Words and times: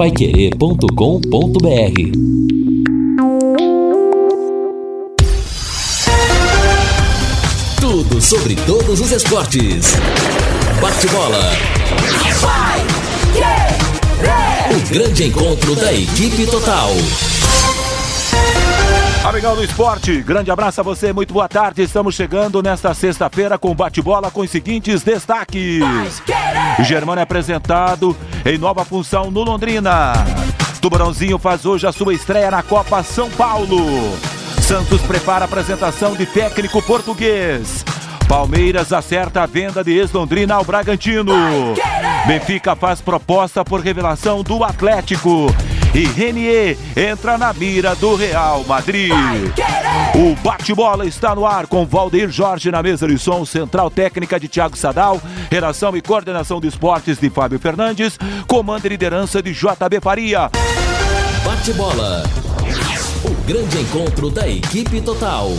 paiquerê.com.br 0.00 0.88
Tudo 7.78 8.22
sobre 8.22 8.56
todos 8.64 8.98
os 8.98 9.12
esportes. 9.12 9.94
Bate-bola. 10.80 11.52
O 14.70 14.90
grande 14.90 15.24
encontro 15.24 15.76
da 15.76 15.92
equipe 15.92 16.46
total. 16.46 16.88
Amigão 19.22 19.54
do 19.54 19.62
esporte, 19.62 20.22
grande 20.22 20.50
abraço 20.50 20.80
a 20.80 20.82
você, 20.82 21.12
muito 21.12 21.34
boa 21.34 21.46
tarde. 21.46 21.82
Estamos 21.82 22.14
chegando 22.14 22.62
nesta 22.62 22.94
sexta-feira 22.94 23.58
com 23.58 23.74
bate-bola 23.74 24.30
com 24.30 24.40
os 24.40 24.50
seguintes 24.50 25.02
destaques. 25.02 25.82
Germano 26.80 27.20
é 27.20 27.22
apresentado 27.22 28.16
em 28.46 28.56
nova 28.56 28.82
função 28.82 29.30
no 29.30 29.42
Londrina. 29.42 30.14
Tubarãozinho 30.80 31.38
faz 31.38 31.66
hoje 31.66 31.86
a 31.86 31.92
sua 31.92 32.14
estreia 32.14 32.50
na 32.50 32.62
Copa 32.62 33.02
São 33.02 33.30
Paulo. 33.30 33.78
Santos 34.62 35.02
prepara 35.02 35.44
a 35.44 35.48
apresentação 35.48 36.14
de 36.14 36.24
técnico 36.24 36.80
português. 36.80 37.84
Palmeiras 38.26 38.90
acerta 38.90 39.42
a 39.42 39.46
venda 39.46 39.84
de 39.84 39.92
ex-Londrina 39.98 40.54
ao 40.54 40.64
Bragantino. 40.64 41.34
Benfica 42.26 42.74
faz 42.74 43.02
proposta 43.02 43.62
por 43.64 43.80
revelação 43.80 44.42
do 44.42 44.64
Atlético. 44.64 45.54
E 45.92 46.04
Renier 46.04 46.78
entra 46.96 47.36
na 47.36 47.52
mira 47.52 47.96
do 47.96 48.14
Real 48.14 48.64
Madrid. 48.64 49.12
O 50.14 50.36
bate-bola 50.40 51.04
está 51.04 51.34
no 51.34 51.44
ar 51.44 51.66
com 51.66 51.84
Valdeir 51.84 52.30
Jorge 52.30 52.70
na 52.70 52.80
mesa 52.80 53.08
de 53.08 53.18
som, 53.18 53.44
central 53.44 53.90
técnica 53.90 54.38
de 54.38 54.46
Thiago 54.46 54.76
Sadal, 54.76 55.20
redação 55.50 55.96
e 55.96 56.00
coordenação 56.00 56.60
de 56.60 56.68
esportes 56.68 57.18
de 57.18 57.28
Fábio 57.28 57.58
Fernandes, 57.58 58.16
comando 58.46 58.86
e 58.86 58.88
liderança 58.88 59.42
de 59.42 59.52
JB 59.52 60.00
Faria. 60.00 60.48
Bate-bola. 61.44 62.22
O 63.24 63.34
grande 63.44 63.80
encontro 63.80 64.30
da 64.30 64.48
equipe 64.48 65.00
total. 65.00 65.50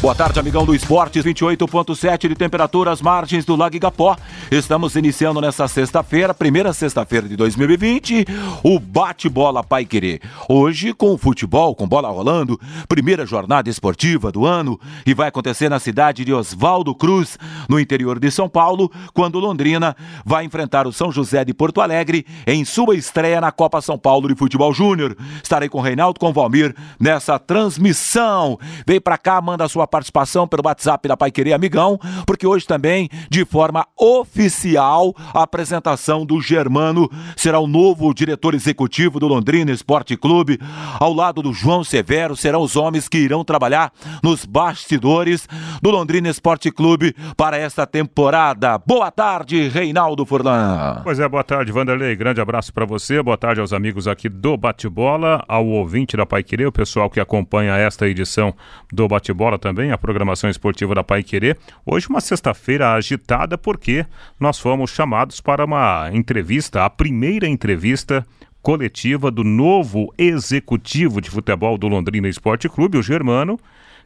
Boa 0.00 0.14
tarde, 0.14 0.38
amigão 0.38 0.64
do 0.64 0.76
Esportes, 0.76 1.24
28.7 1.24 2.28
de 2.28 2.36
temperatura 2.36 2.94
margens 3.02 3.44
do 3.44 3.56
Lago 3.56 3.74
Igapó. 3.74 4.16
Estamos 4.48 4.94
iniciando 4.94 5.40
nessa 5.40 5.66
sexta-feira, 5.66 6.32
primeira 6.32 6.72
sexta-feira 6.72 7.28
de 7.28 7.34
2020, 7.34 8.24
o 8.62 8.78
Bate-Bola 8.78 9.64
Pai 9.64 9.84
Querer. 9.84 10.20
Hoje 10.48 10.92
com 10.92 11.18
futebol, 11.18 11.74
com 11.74 11.88
bola 11.88 12.08
rolando, 12.10 12.60
primeira 12.88 13.26
jornada 13.26 13.68
esportiva 13.68 14.30
do 14.30 14.46
ano 14.46 14.78
e 15.04 15.12
vai 15.12 15.26
acontecer 15.26 15.68
na 15.68 15.80
cidade 15.80 16.24
de 16.24 16.32
Oswaldo 16.32 16.94
Cruz, 16.94 17.36
no 17.68 17.80
interior 17.80 18.20
de 18.20 18.30
São 18.30 18.48
Paulo, 18.48 18.92
quando 19.12 19.40
Londrina 19.40 19.96
vai 20.24 20.44
enfrentar 20.44 20.86
o 20.86 20.92
São 20.92 21.10
José 21.10 21.44
de 21.44 21.52
Porto 21.52 21.80
Alegre 21.80 22.24
em 22.46 22.64
sua 22.64 22.94
estreia 22.94 23.40
na 23.40 23.50
Copa 23.50 23.80
São 23.80 23.98
Paulo 23.98 24.28
de 24.28 24.36
Futebol 24.36 24.72
Júnior. 24.72 25.16
Estarei 25.42 25.68
com 25.68 25.80
Reinaldo, 25.80 26.20
com 26.20 26.32
Valmir 26.32 26.72
nessa 27.00 27.36
transmissão. 27.36 28.60
Vem 28.86 29.00
pra 29.00 29.18
cá, 29.18 29.40
manda 29.42 29.68
sua 29.68 29.87
participação 29.88 30.46
pelo 30.46 30.62
WhatsApp 30.64 31.08
da 31.08 31.16
Pai 31.16 31.30
Querer 31.30 31.54
Amigão, 31.54 31.98
porque 32.26 32.46
hoje 32.46 32.66
também, 32.66 33.08
de 33.30 33.44
forma 33.44 33.86
oficial, 33.96 35.14
a 35.34 35.42
apresentação 35.42 36.24
do 36.24 36.40
Germano 36.40 37.10
será 37.36 37.58
o 37.58 37.66
novo 37.66 38.12
diretor 38.12 38.54
executivo 38.54 39.18
do 39.18 39.26
Londrina 39.26 39.70
Esporte 39.70 40.16
Clube. 40.16 40.58
Ao 41.00 41.12
lado 41.12 41.42
do 41.42 41.52
João 41.52 41.82
Severo 41.82 42.36
serão 42.36 42.62
os 42.62 42.76
homens 42.76 43.08
que 43.08 43.18
irão 43.18 43.44
trabalhar 43.44 43.92
nos 44.22 44.44
bastidores 44.44 45.48
do 45.80 45.90
Londrina 45.90 46.28
Esporte 46.28 46.70
Clube 46.70 47.14
para 47.36 47.56
esta 47.56 47.86
temporada. 47.86 48.78
Boa 48.78 49.10
tarde, 49.10 49.68
Reinaldo 49.68 50.26
Furlan. 50.26 51.00
Pois 51.04 51.18
é, 51.18 51.28
boa 51.28 51.44
tarde, 51.44 51.72
Vanderlei. 51.72 52.14
Grande 52.16 52.40
abraço 52.40 52.72
para 52.72 52.84
você. 52.84 53.22
Boa 53.22 53.36
tarde 53.36 53.60
aos 53.60 53.72
amigos 53.72 54.08
aqui 54.08 54.28
do 54.28 54.56
Bate-Bola, 54.56 55.44
ao 55.46 55.66
ouvinte 55.66 56.16
da 56.16 56.26
Pai 56.26 56.42
Querer, 56.42 56.66
o 56.66 56.72
pessoal 56.72 57.08
que 57.08 57.20
acompanha 57.20 57.76
esta 57.76 58.08
edição 58.08 58.54
do 58.92 59.06
Bate-Bola 59.06 59.58
também 59.58 59.77
também 59.78 59.92
a 59.92 59.98
programação 59.98 60.50
esportiva 60.50 60.92
da 60.92 61.04
Pai 61.04 61.22
Querer. 61.22 61.56
Hoje, 61.86 62.08
uma 62.08 62.20
sexta-feira 62.20 62.94
agitada, 62.94 63.56
porque 63.56 64.04
nós 64.40 64.58
fomos 64.58 64.90
chamados 64.90 65.40
para 65.40 65.64
uma 65.64 66.10
entrevista, 66.12 66.84
a 66.84 66.90
primeira 66.90 67.46
entrevista 67.46 68.26
coletiva 68.60 69.30
do 69.30 69.44
novo 69.44 70.12
executivo 70.18 71.20
de 71.20 71.30
futebol 71.30 71.78
do 71.78 71.86
Londrina 71.86 72.28
Esporte 72.28 72.68
Clube, 72.68 72.98
o 72.98 73.02
Germano, 73.04 73.56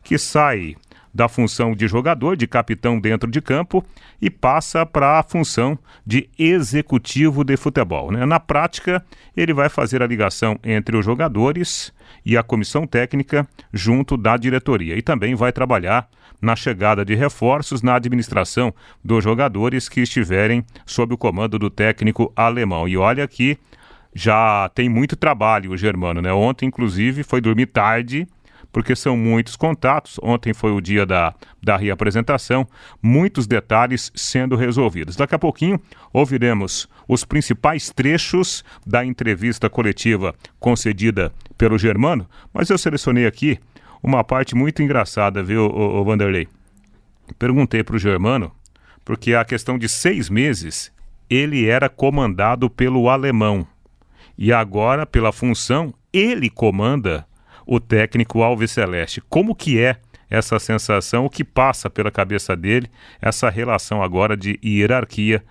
que 0.04 0.18
sai 0.18 0.76
da 1.14 1.26
função 1.26 1.74
de 1.74 1.88
jogador, 1.88 2.36
de 2.36 2.46
capitão 2.46 3.00
dentro 3.00 3.30
de 3.30 3.40
campo 3.40 3.82
e 4.20 4.28
passa 4.28 4.84
para 4.84 5.18
a 5.18 5.22
função 5.22 5.78
de 6.06 6.28
executivo 6.38 7.44
de 7.44 7.56
futebol. 7.56 8.12
Né? 8.12 8.26
Na 8.26 8.38
prática, 8.38 9.02
ele 9.34 9.54
vai 9.54 9.70
fazer 9.70 10.02
a 10.02 10.06
ligação 10.06 10.58
entre 10.62 10.98
os 10.98 11.04
jogadores 11.04 11.94
e 12.24 12.36
a 12.36 12.42
comissão 12.42 12.86
técnica 12.86 13.46
junto 13.72 14.16
da 14.16 14.36
diretoria 14.36 14.96
e 14.96 15.02
também 15.02 15.34
vai 15.34 15.52
trabalhar 15.52 16.08
na 16.40 16.56
chegada 16.56 17.04
de 17.04 17.14
reforços 17.14 17.82
na 17.82 17.94
administração 17.94 18.74
dos 19.04 19.22
jogadores 19.22 19.88
que 19.88 20.00
estiverem 20.00 20.64
sob 20.84 21.14
o 21.14 21.18
comando 21.18 21.58
do 21.58 21.70
técnico 21.70 22.32
alemão. 22.34 22.88
E 22.88 22.96
olha 22.96 23.26
que 23.28 23.56
já 24.14 24.68
tem 24.74 24.88
muito 24.88 25.16
trabalho 25.16 25.70
o 25.70 25.76
Germano, 25.76 26.20
né? 26.20 26.32
Ontem, 26.32 26.66
inclusive, 26.66 27.22
foi 27.22 27.40
dormir 27.40 27.66
tarde 27.66 28.26
porque 28.72 28.96
são 28.96 29.16
muitos 29.16 29.54
contatos. 29.54 30.18
Ontem 30.22 30.54
foi 30.54 30.72
o 30.72 30.80
dia 30.80 31.04
da, 31.04 31.34
da 31.62 31.76
reapresentação, 31.76 32.66
muitos 33.02 33.46
detalhes 33.46 34.10
sendo 34.14 34.56
resolvidos. 34.56 35.14
Daqui 35.14 35.34
a 35.34 35.38
pouquinho 35.38 35.80
ouviremos 36.12 36.88
os 37.06 37.24
principais 37.24 37.90
trechos 37.90 38.64
da 38.86 39.04
entrevista 39.04 39.68
coletiva 39.68 40.34
concedida 40.58 41.32
pelo 41.58 41.78
Germano, 41.78 42.26
mas 42.52 42.70
eu 42.70 42.78
selecionei 42.78 43.26
aqui 43.26 43.58
uma 44.02 44.24
parte 44.24 44.54
muito 44.54 44.82
engraçada, 44.82 45.42
viu, 45.42 45.66
o, 45.66 46.00
o 46.00 46.04
Vanderlei? 46.04 46.48
Perguntei 47.38 47.84
para 47.84 47.96
o 47.96 47.98
Germano, 47.98 48.50
porque 49.04 49.34
a 49.34 49.44
questão 49.44 49.78
de 49.78 49.88
seis 49.88 50.28
meses 50.28 50.90
ele 51.30 51.66
era 51.68 51.88
comandado 51.88 52.68
pelo 52.68 53.08
alemão 53.08 53.66
e 54.36 54.52
agora, 54.52 55.06
pela 55.06 55.32
função, 55.32 55.94
ele 56.12 56.50
comanda 56.50 57.26
o 57.66 57.80
técnico 57.80 58.42
Alves 58.42 58.70
Celeste. 58.70 59.22
Como 59.28 59.54
que 59.54 59.78
é 59.78 59.96
essa 60.30 60.58
sensação, 60.58 61.26
o 61.26 61.30
que 61.30 61.44
passa 61.44 61.90
pela 61.90 62.10
cabeça 62.10 62.56
dele, 62.56 62.88
essa 63.20 63.50
relação 63.50 64.02
agora 64.02 64.34
de 64.36 64.58
hierarquia 64.64 65.42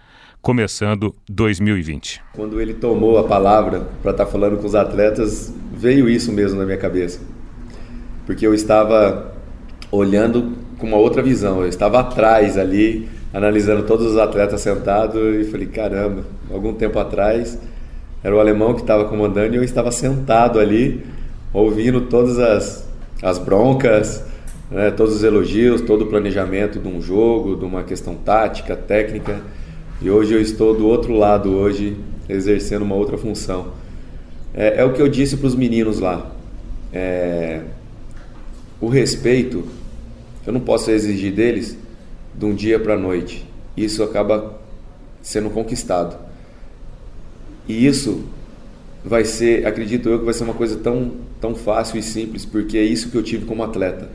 começando 0.41 1.15
2020? 1.29 2.21
Quando 2.33 2.59
ele 2.59 2.73
tomou 2.73 3.19
a 3.19 3.23
palavra 3.23 3.81
para 4.01 4.11
estar 4.11 4.25
tá 4.25 4.31
falando 4.31 4.57
com 4.57 4.65
os 4.65 4.73
atletas, 4.73 5.53
veio 5.71 6.09
isso 6.09 6.31
mesmo 6.31 6.59
na 6.59 6.65
minha 6.65 6.77
cabeça. 6.77 7.21
Porque 8.25 8.45
eu 8.45 8.53
estava 8.53 9.35
olhando 9.91 10.57
com 10.79 10.87
uma 10.87 10.97
outra 10.97 11.21
visão, 11.21 11.61
eu 11.61 11.67
estava 11.67 11.99
atrás 11.99 12.57
ali, 12.57 13.07
analisando 13.31 13.83
todos 13.83 14.07
os 14.07 14.17
atletas 14.17 14.61
sentados 14.61 15.21
e 15.35 15.43
falei, 15.51 15.67
caramba, 15.67 16.25
algum 16.51 16.73
tempo 16.73 16.97
atrás 16.97 17.59
era 18.23 18.35
o 18.35 18.39
alemão 18.39 18.73
que 18.73 18.81
estava 18.81 19.05
comandando 19.05 19.53
e 19.53 19.57
eu 19.57 19.63
estava 19.63 19.91
sentado 19.91 20.59
ali 20.59 21.03
ouvindo 21.53 22.01
todas 22.01 22.39
as, 22.39 22.87
as 23.21 23.37
broncas, 23.37 24.23
né, 24.69 24.91
todos 24.91 25.15
os 25.15 25.23
elogios, 25.23 25.81
todo 25.81 26.03
o 26.03 26.07
planejamento 26.07 26.79
de 26.79 26.87
um 26.87 27.01
jogo, 27.01 27.55
de 27.55 27.65
uma 27.65 27.83
questão 27.83 28.15
tática, 28.15 28.75
técnica. 28.75 29.41
E 30.01 30.09
hoje 30.09 30.33
eu 30.33 30.41
estou 30.41 30.75
do 30.75 30.87
outro 30.87 31.13
lado, 31.13 31.51
hoje, 31.51 31.97
exercendo 32.27 32.83
uma 32.83 32.95
outra 32.95 33.17
função. 33.17 33.73
É, 34.53 34.81
é 34.81 34.85
o 34.85 34.93
que 34.93 35.01
eu 35.01 35.07
disse 35.07 35.37
para 35.37 35.47
os 35.47 35.55
meninos 35.55 35.99
lá. 35.99 36.31
É, 36.93 37.61
o 38.79 38.87
respeito, 38.87 39.63
eu 40.45 40.51
não 40.51 40.59
posso 40.59 40.89
exigir 40.89 41.31
deles 41.33 41.77
de 42.33 42.45
um 42.45 42.53
dia 42.53 42.79
para 42.79 42.95
a 42.95 42.97
noite. 42.97 43.45
Isso 43.75 44.03
acaba 44.03 44.59
sendo 45.21 45.49
conquistado. 45.49 46.17
E 47.67 47.85
isso 47.85 48.25
vai 49.03 49.23
ser, 49.23 49.65
acredito 49.65 50.09
eu, 50.09 50.19
que 50.19 50.25
vai 50.25 50.33
ser 50.33 50.43
uma 50.43 50.53
coisa 50.53 50.77
tão, 50.77 51.11
tão 51.41 51.55
fácil 51.55 51.97
e 51.97 52.03
simples, 52.03 52.45
porque 52.45 52.77
é 52.77 52.83
isso 52.83 53.09
que 53.09 53.17
eu 53.17 53.23
tive 53.23 53.45
como 53.45 53.63
atleta. 53.63 54.07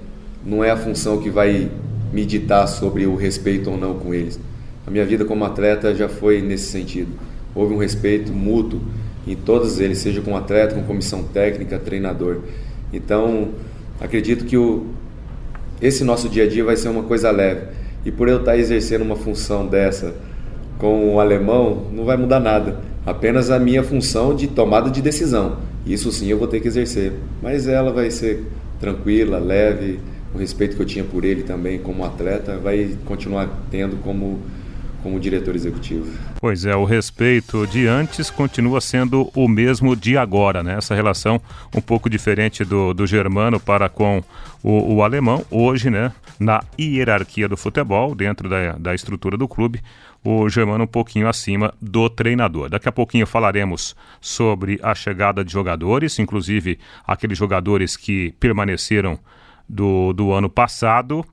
Não 0.44 0.62
é 0.62 0.70
a 0.70 0.76
função 0.76 1.18
que 1.20 1.28
vai 1.28 1.68
me 2.12 2.24
ditar 2.24 2.66
sobre 2.68 3.04
o 3.04 3.16
respeito 3.16 3.68
ou 3.68 3.76
não 3.76 3.94
com 3.94 4.14
eles. 4.14 4.38
A 4.86 4.90
minha 4.90 5.04
vida 5.04 5.24
como 5.24 5.44
atleta 5.44 5.92
já 5.92 6.08
foi 6.08 6.40
nesse 6.40 6.66
sentido. 6.66 7.10
Houve 7.52 7.74
um 7.74 7.78
respeito 7.78 8.32
mútuo 8.32 8.80
em 9.26 9.34
todos 9.34 9.80
eles, 9.80 9.98
seja 9.98 10.20
com 10.20 10.36
atleta, 10.36 10.76
com 10.76 10.84
comissão 10.84 11.24
técnica, 11.24 11.80
treinador. 11.80 12.42
Então, 12.92 13.48
acredito 14.00 14.44
que 14.44 14.56
o, 14.56 14.86
esse 15.82 16.04
nosso 16.04 16.28
dia 16.28 16.44
a 16.44 16.48
dia 16.48 16.62
vai 16.62 16.76
ser 16.76 16.88
uma 16.88 17.02
coisa 17.02 17.30
leve. 17.32 17.66
E 18.04 18.12
por 18.12 18.28
eu 18.28 18.38
estar 18.38 18.56
exercendo 18.56 19.02
uma 19.02 19.16
função 19.16 19.66
dessa 19.66 20.14
com 20.78 21.12
o 21.14 21.18
alemão, 21.18 21.86
não 21.92 22.04
vai 22.04 22.16
mudar 22.16 22.38
nada 22.38 22.78
apenas 23.06 23.50
a 23.50 23.58
minha 23.58 23.84
função 23.84 24.34
de 24.34 24.48
tomada 24.48 24.90
de 24.90 25.00
decisão. 25.00 25.58
Isso 25.86 26.10
sim 26.10 26.28
eu 26.28 26.38
vou 26.38 26.48
ter 26.48 26.60
que 26.60 26.68
exercer, 26.68 27.12
mas 27.40 27.68
ela 27.68 27.92
vai 27.92 28.10
ser 28.10 28.44
tranquila, 28.80 29.38
leve, 29.38 30.00
o 30.34 30.38
respeito 30.38 30.76
que 30.76 30.82
eu 30.82 30.86
tinha 30.86 31.04
por 31.04 31.24
ele 31.24 31.44
também 31.44 31.78
como 31.78 32.04
atleta 32.04 32.58
vai 32.58 32.96
continuar 33.04 33.48
tendo 33.70 33.96
como 33.98 34.40
como 35.06 35.20
diretor 35.20 35.54
executivo. 35.54 36.04
Pois 36.40 36.64
é, 36.64 36.74
o 36.74 36.84
respeito 36.84 37.64
de 37.68 37.86
antes 37.86 38.28
continua 38.28 38.80
sendo 38.80 39.30
o 39.36 39.46
mesmo 39.46 39.94
de 39.94 40.18
agora, 40.18 40.64
né? 40.64 40.74
Essa 40.78 40.96
relação 40.96 41.40
um 41.72 41.80
pouco 41.80 42.10
diferente 42.10 42.64
do, 42.64 42.92
do 42.92 43.06
germano 43.06 43.60
para 43.60 43.88
com 43.88 44.20
o, 44.64 44.94
o 44.96 45.02
alemão. 45.04 45.44
Hoje, 45.48 45.90
né, 45.90 46.12
na 46.40 46.60
hierarquia 46.78 47.48
do 47.48 47.56
futebol, 47.56 48.16
dentro 48.16 48.48
da, 48.48 48.72
da 48.72 48.94
estrutura 48.96 49.36
do 49.36 49.46
clube, 49.46 49.80
o 50.28 50.48
Germano 50.48 50.84
um 50.84 50.88
pouquinho 50.88 51.28
acima 51.28 51.72
do 51.80 52.10
treinador. 52.10 52.68
Daqui 52.68 52.88
a 52.88 52.92
pouquinho 52.92 53.26
falaremos 53.26 53.94
sobre 54.20 54.80
a 54.82 54.92
chegada 54.92 55.44
de 55.44 55.52
jogadores, 55.52 56.18
inclusive 56.18 56.80
aqueles 57.06 57.38
jogadores 57.38 57.96
que 57.96 58.34
permaneceram 58.40 59.18
do, 59.68 60.12
do 60.12 60.32
ano 60.32 60.50
passado 60.50 61.24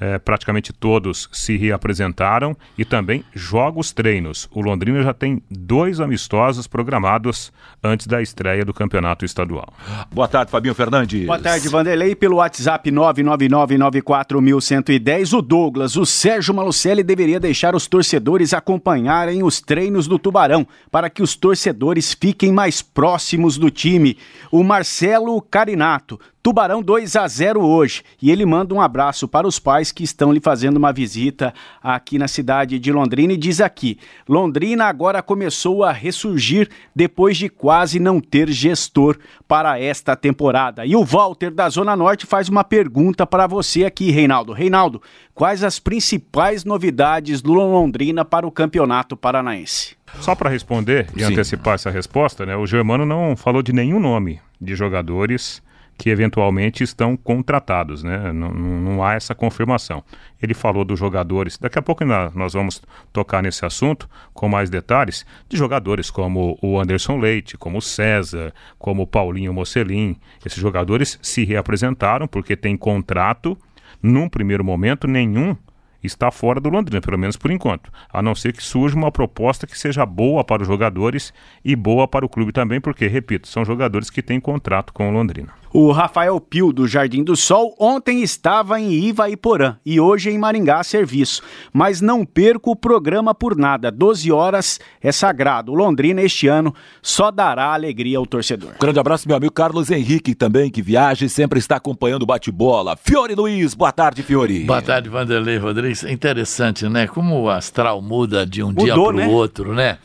é, 0.00 0.18
praticamente 0.18 0.72
todos 0.72 1.28
se 1.30 1.58
reapresentaram 1.58 2.56
e 2.78 2.84
também 2.84 3.22
jogos 3.34 3.92
treinos. 3.92 4.48
O 4.50 4.62
Londrina 4.62 5.02
já 5.02 5.12
tem 5.12 5.42
dois 5.50 6.00
amistosos 6.00 6.66
programados 6.66 7.52
antes 7.84 8.06
da 8.06 8.22
estreia 8.22 8.64
do 8.64 8.72
campeonato 8.72 9.26
estadual. 9.26 9.68
Boa 10.10 10.26
tarde, 10.26 10.50
Fabinho 10.50 10.74
Fernandes. 10.74 11.26
Boa 11.26 11.38
tarde, 11.38 11.68
Vanderlei. 11.68 12.16
Pelo 12.16 12.36
WhatsApp 12.36 12.90
99994110, 12.90 15.36
o 15.36 15.42
Douglas, 15.42 15.96
o 15.96 16.06
Sérgio 16.06 16.54
Malucelli 16.54 17.02
deveria 17.02 17.38
deixar 17.38 17.74
os 17.74 17.86
torcedores 17.86 18.54
acompanharem 18.54 19.42
os 19.42 19.60
treinos 19.60 20.06
do 20.06 20.18
Tubarão 20.18 20.66
para 20.90 21.10
que 21.10 21.22
os 21.22 21.36
torcedores 21.36 22.14
fiquem 22.14 22.50
mais 22.52 22.80
próximos 22.80 23.58
do 23.58 23.70
time. 23.70 24.16
O 24.50 24.64
Marcelo 24.64 25.42
Carinato, 25.42 26.18
Tubarão 26.42 26.82
2 26.82 27.16
a 27.16 27.28
0 27.28 27.60
hoje. 27.60 28.02
E 28.20 28.30
ele 28.30 28.46
manda 28.46 28.74
um 28.74 28.80
abraço 28.80 29.28
para 29.28 29.46
os 29.46 29.58
pais 29.58 29.92
que 29.92 30.02
estão 30.02 30.32
lhe 30.32 30.40
fazendo 30.40 30.78
uma 30.78 30.92
visita 30.92 31.52
aqui 31.82 32.18
na 32.18 32.26
cidade 32.26 32.78
de 32.78 32.90
Londrina 32.90 33.34
e 33.34 33.36
diz 33.36 33.60
aqui: 33.60 33.98
Londrina 34.26 34.86
agora 34.86 35.22
começou 35.22 35.84
a 35.84 35.92
ressurgir 35.92 36.68
depois 36.96 37.36
de 37.36 37.48
quase 37.48 38.00
não 38.00 38.20
ter 38.20 38.50
gestor 38.50 39.18
para 39.46 39.78
esta 39.78 40.16
temporada. 40.16 40.86
E 40.86 40.96
o 40.96 41.04
Walter 41.04 41.50
da 41.50 41.68
Zona 41.68 41.94
Norte 41.94 42.24
faz 42.24 42.48
uma 42.48 42.64
pergunta 42.64 43.26
para 43.26 43.46
você 43.46 43.84
aqui, 43.84 44.10
Reinaldo. 44.10 44.54
Reinaldo, 44.54 45.02
quais 45.34 45.62
as 45.62 45.78
principais 45.78 46.64
novidades 46.64 47.42
do 47.42 47.52
Londrina 47.52 48.24
para 48.24 48.46
o 48.46 48.50
Campeonato 48.50 49.14
Paranaense? 49.14 49.94
Só 50.20 50.34
para 50.34 50.50
responder 50.50 51.06
e 51.14 51.20
Sim. 51.20 51.32
antecipar 51.32 51.74
essa 51.74 51.90
resposta, 51.90 52.46
né? 52.46 52.56
O 52.56 52.66
Germano 52.66 53.04
não 53.04 53.36
falou 53.36 53.62
de 53.62 53.72
nenhum 53.72 54.00
nome 54.00 54.40
de 54.60 54.74
jogadores 54.74 55.62
que 56.00 56.08
eventualmente 56.08 56.82
estão 56.82 57.14
contratados, 57.14 58.02
né? 58.02 58.32
Não, 58.32 58.50
não, 58.54 59.04
há 59.04 59.12
essa 59.12 59.34
confirmação. 59.34 60.02
Ele 60.40 60.54
falou 60.54 60.82
dos 60.82 60.98
jogadores, 60.98 61.58
daqui 61.58 61.78
a 61.78 61.82
pouco 61.82 62.02
nós 62.06 62.54
vamos 62.54 62.82
tocar 63.12 63.42
nesse 63.42 63.66
assunto 63.66 64.08
com 64.32 64.48
mais 64.48 64.70
detalhes, 64.70 65.26
de 65.46 65.58
jogadores 65.58 66.10
como 66.10 66.58
o 66.62 66.80
Anderson 66.80 67.18
Leite, 67.18 67.58
como 67.58 67.76
o 67.76 67.82
César, 67.82 68.50
como 68.78 69.02
o 69.02 69.06
Paulinho 69.06 69.52
Mocelin. 69.52 70.16
Esses 70.42 70.58
jogadores 70.58 71.18
se 71.20 71.44
reapresentaram 71.44 72.26
porque 72.26 72.56
têm 72.56 72.78
contrato. 72.78 73.54
Num 74.02 74.26
primeiro 74.26 74.64
momento, 74.64 75.06
nenhum 75.06 75.54
está 76.02 76.30
fora 76.30 76.58
do 76.58 76.70
Londrina, 76.70 77.02
pelo 77.02 77.18
menos 77.18 77.36
por 77.36 77.50
enquanto. 77.50 77.92
A 78.10 78.22
não 78.22 78.34
ser 78.34 78.54
que 78.54 78.62
surja 78.62 78.96
uma 78.96 79.12
proposta 79.12 79.66
que 79.66 79.78
seja 79.78 80.06
boa 80.06 80.42
para 80.42 80.62
os 80.62 80.66
jogadores 80.66 81.30
e 81.62 81.76
boa 81.76 82.08
para 82.08 82.24
o 82.24 82.28
clube 82.30 82.52
também, 82.52 82.80
porque, 82.80 83.06
repito, 83.06 83.46
são 83.46 83.66
jogadores 83.66 84.08
que 84.08 84.22
têm 84.22 84.40
contrato 84.40 84.94
com 84.94 85.10
o 85.10 85.12
Londrina. 85.12 85.59
O 85.72 85.92
Rafael 85.92 86.40
Pio, 86.40 86.72
do 86.72 86.88
Jardim 86.88 87.22
do 87.22 87.36
Sol, 87.36 87.76
ontem 87.78 88.24
estava 88.24 88.80
em 88.80 88.90
Ivaiporã 88.90 89.76
e 89.86 90.00
hoje 90.00 90.28
em 90.28 90.36
Maringá 90.36 90.80
a 90.80 90.84
serviço. 90.84 91.42
Mas 91.72 92.00
não 92.00 92.24
perco 92.24 92.72
o 92.72 92.76
programa 92.76 93.32
por 93.32 93.56
nada. 93.56 93.88
12 93.88 94.32
horas 94.32 94.80
é 95.00 95.12
sagrado. 95.12 95.72
Londrina 95.72 96.22
este 96.22 96.48
ano 96.48 96.74
só 97.00 97.30
dará 97.30 97.72
alegria 97.72 98.18
ao 98.18 98.26
torcedor. 98.26 98.72
Grande 98.80 98.98
abraço, 98.98 99.28
meu 99.28 99.36
amigo 99.36 99.52
Carlos 99.52 99.92
Henrique 99.92 100.34
também, 100.34 100.72
que 100.72 100.82
viaja 100.82 101.24
e 101.24 101.28
sempre 101.28 101.60
está 101.60 101.76
acompanhando 101.76 102.24
o 102.24 102.26
bate-bola. 102.26 102.96
Fiore 102.96 103.36
Luiz, 103.36 103.72
boa 103.72 103.92
tarde, 103.92 104.24
Fiore. 104.24 104.64
Boa 104.64 104.82
tarde, 104.82 105.08
Vanderlei 105.08 105.56
Rodrigues. 105.56 106.02
É 106.02 106.10
interessante, 106.10 106.88
né? 106.88 107.06
Como 107.06 107.42
o 107.42 107.48
astral 107.48 108.02
muda 108.02 108.44
de 108.44 108.60
um 108.60 108.70
Mudou, 108.70 108.84
dia 108.84 108.94
para 108.94 109.02
o 109.02 109.12
né? 109.12 109.28
outro, 109.28 109.72
né? 109.72 109.98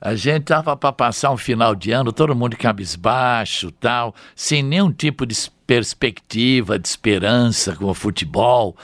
A 0.00 0.14
gente 0.14 0.44
tava 0.44 0.76
para 0.76 0.92
passar 0.92 1.30
um 1.30 1.36
final 1.36 1.74
de 1.74 1.90
ano, 1.90 2.12
todo 2.12 2.34
mundo 2.34 2.56
cabisbaixo, 2.56 3.72
tal, 3.72 4.14
sem 4.34 4.62
nenhum 4.62 4.92
tipo 4.92 5.26
de 5.26 5.34
perspectiva, 5.66 6.78
de 6.78 6.86
esperança 6.86 7.74
com 7.74 7.86
o 7.86 7.94
futebol. 7.94 8.76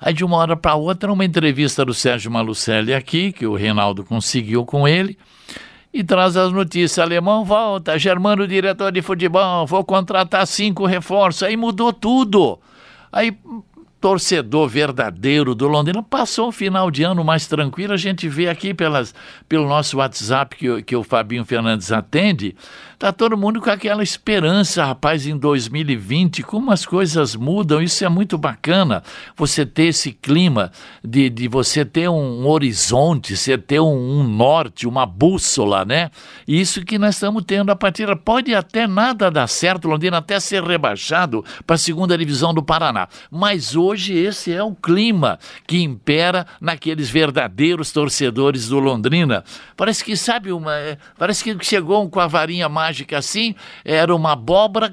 Aí 0.00 0.14
de 0.14 0.24
uma 0.24 0.36
hora 0.36 0.56
para 0.56 0.76
outra, 0.76 1.12
uma 1.12 1.24
entrevista 1.24 1.84
do 1.84 1.92
Sérgio 1.92 2.30
Malucelli 2.30 2.94
aqui, 2.94 3.32
que 3.32 3.46
o 3.46 3.54
Reinaldo 3.54 4.04
conseguiu 4.04 4.64
com 4.64 4.86
ele, 4.86 5.18
e 5.92 6.04
traz 6.04 6.36
as 6.36 6.52
notícias: 6.52 6.98
alemão 6.98 7.44
volta, 7.44 7.98
Germano 7.98 8.46
diretor 8.46 8.92
de 8.92 9.02
futebol, 9.02 9.66
vou 9.66 9.84
contratar 9.84 10.46
cinco 10.46 10.86
reforços. 10.86 11.42
Aí 11.42 11.56
mudou 11.56 11.92
tudo. 11.92 12.58
Aí 13.12 13.36
torcedor 14.00 14.68
verdadeiro 14.68 15.54
do 15.54 15.68
Londrina 15.68 16.02
passou 16.02 16.48
um 16.48 16.52
final 16.52 16.90
de 16.90 17.02
ano 17.02 17.22
mais 17.22 17.46
tranquilo. 17.46 17.92
A 17.92 17.98
gente 17.98 18.28
vê 18.28 18.48
aqui 18.48 18.72
pelas, 18.72 19.14
pelo 19.48 19.68
nosso 19.68 19.98
WhatsApp 19.98 20.56
que, 20.56 20.82
que 20.82 20.96
o 20.96 21.04
Fabinho 21.04 21.44
Fernandes 21.44 21.92
atende, 21.92 22.56
Tá 23.00 23.10
todo 23.10 23.34
mundo 23.34 23.62
com 23.62 23.70
aquela 23.70 24.02
esperança, 24.02 24.84
rapaz, 24.84 25.26
em 25.26 25.34
2020, 25.34 26.42
como 26.42 26.70
as 26.70 26.84
coisas 26.84 27.34
mudam, 27.34 27.80
isso 27.80 28.04
é 28.04 28.10
muito 28.10 28.36
bacana. 28.36 29.02
Você 29.38 29.64
ter 29.64 29.84
esse 29.84 30.12
clima 30.12 30.70
de, 31.02 31.30
de 31.30 31.48
você 31.48 31.82
ter 31.82 32.10
um 32.10 32.46
horizonte, 32.46 33.38
você 33.38 33.56
ter 33.56 33.80
um, 33.80 34.20
um 34.20 34.22
norte, 34.22 34.86
uma 34.86 35.06
bússola, 35.06 35.82
né? 35.82 36.10
Isso 36.46 36.84
que 36.84 36.98
nós 36.98 37.14
estamos 37.14 37.42
tendo 37.46 37.72
a 37.72 37.74
partir. 37.74 38.14
Pode 38.16 38.54
até 38.54 38.86
nada 38.86 39.30
dar 39.30 39.46
certo, 39.46 39.88
Londrina 39.88 40.18
até 40.18 40.38
ser 40.38 40.62
rebaixado 40.62 41.42
para 41.66 41.76
a 41.76 41.78
segunda 41.78 42.18
divisão 42.18 42.52
do 42.52 42.62
Paraná. 42.62 43.08
Mas 43.30 43.74
hoje 43.74 44.12
esse 44.12 44.52
é 44.52 44.62
o 44.62 44.74
clima 44.74 45.38
que 45.66 45.80
impera 45.82 46.46
naqueles 46.60 47.08
verdadeiros 47.08 47.92
torcedores 47.92 48.68
do 48.68 48.78
Londrina. 48.78 49.42
Parece 49.74 50.04
que, 50.04 50.14
sabe, 50.18 50.52
uma, 50.52 50.76
é, 50.76 50.98
parece 51.16 51.42
que 51.42 51.64
chegou 51.64 52.06
com 52.10 52.20
a 52.20 52.26
varinha 52.26 52.68
mágica 52.68 52.89
mágica 52.90 53.18
assim, 53.18 53.54
era 53.84 54.14
uma 54.14 54.32
abóbora, 54.32 54.90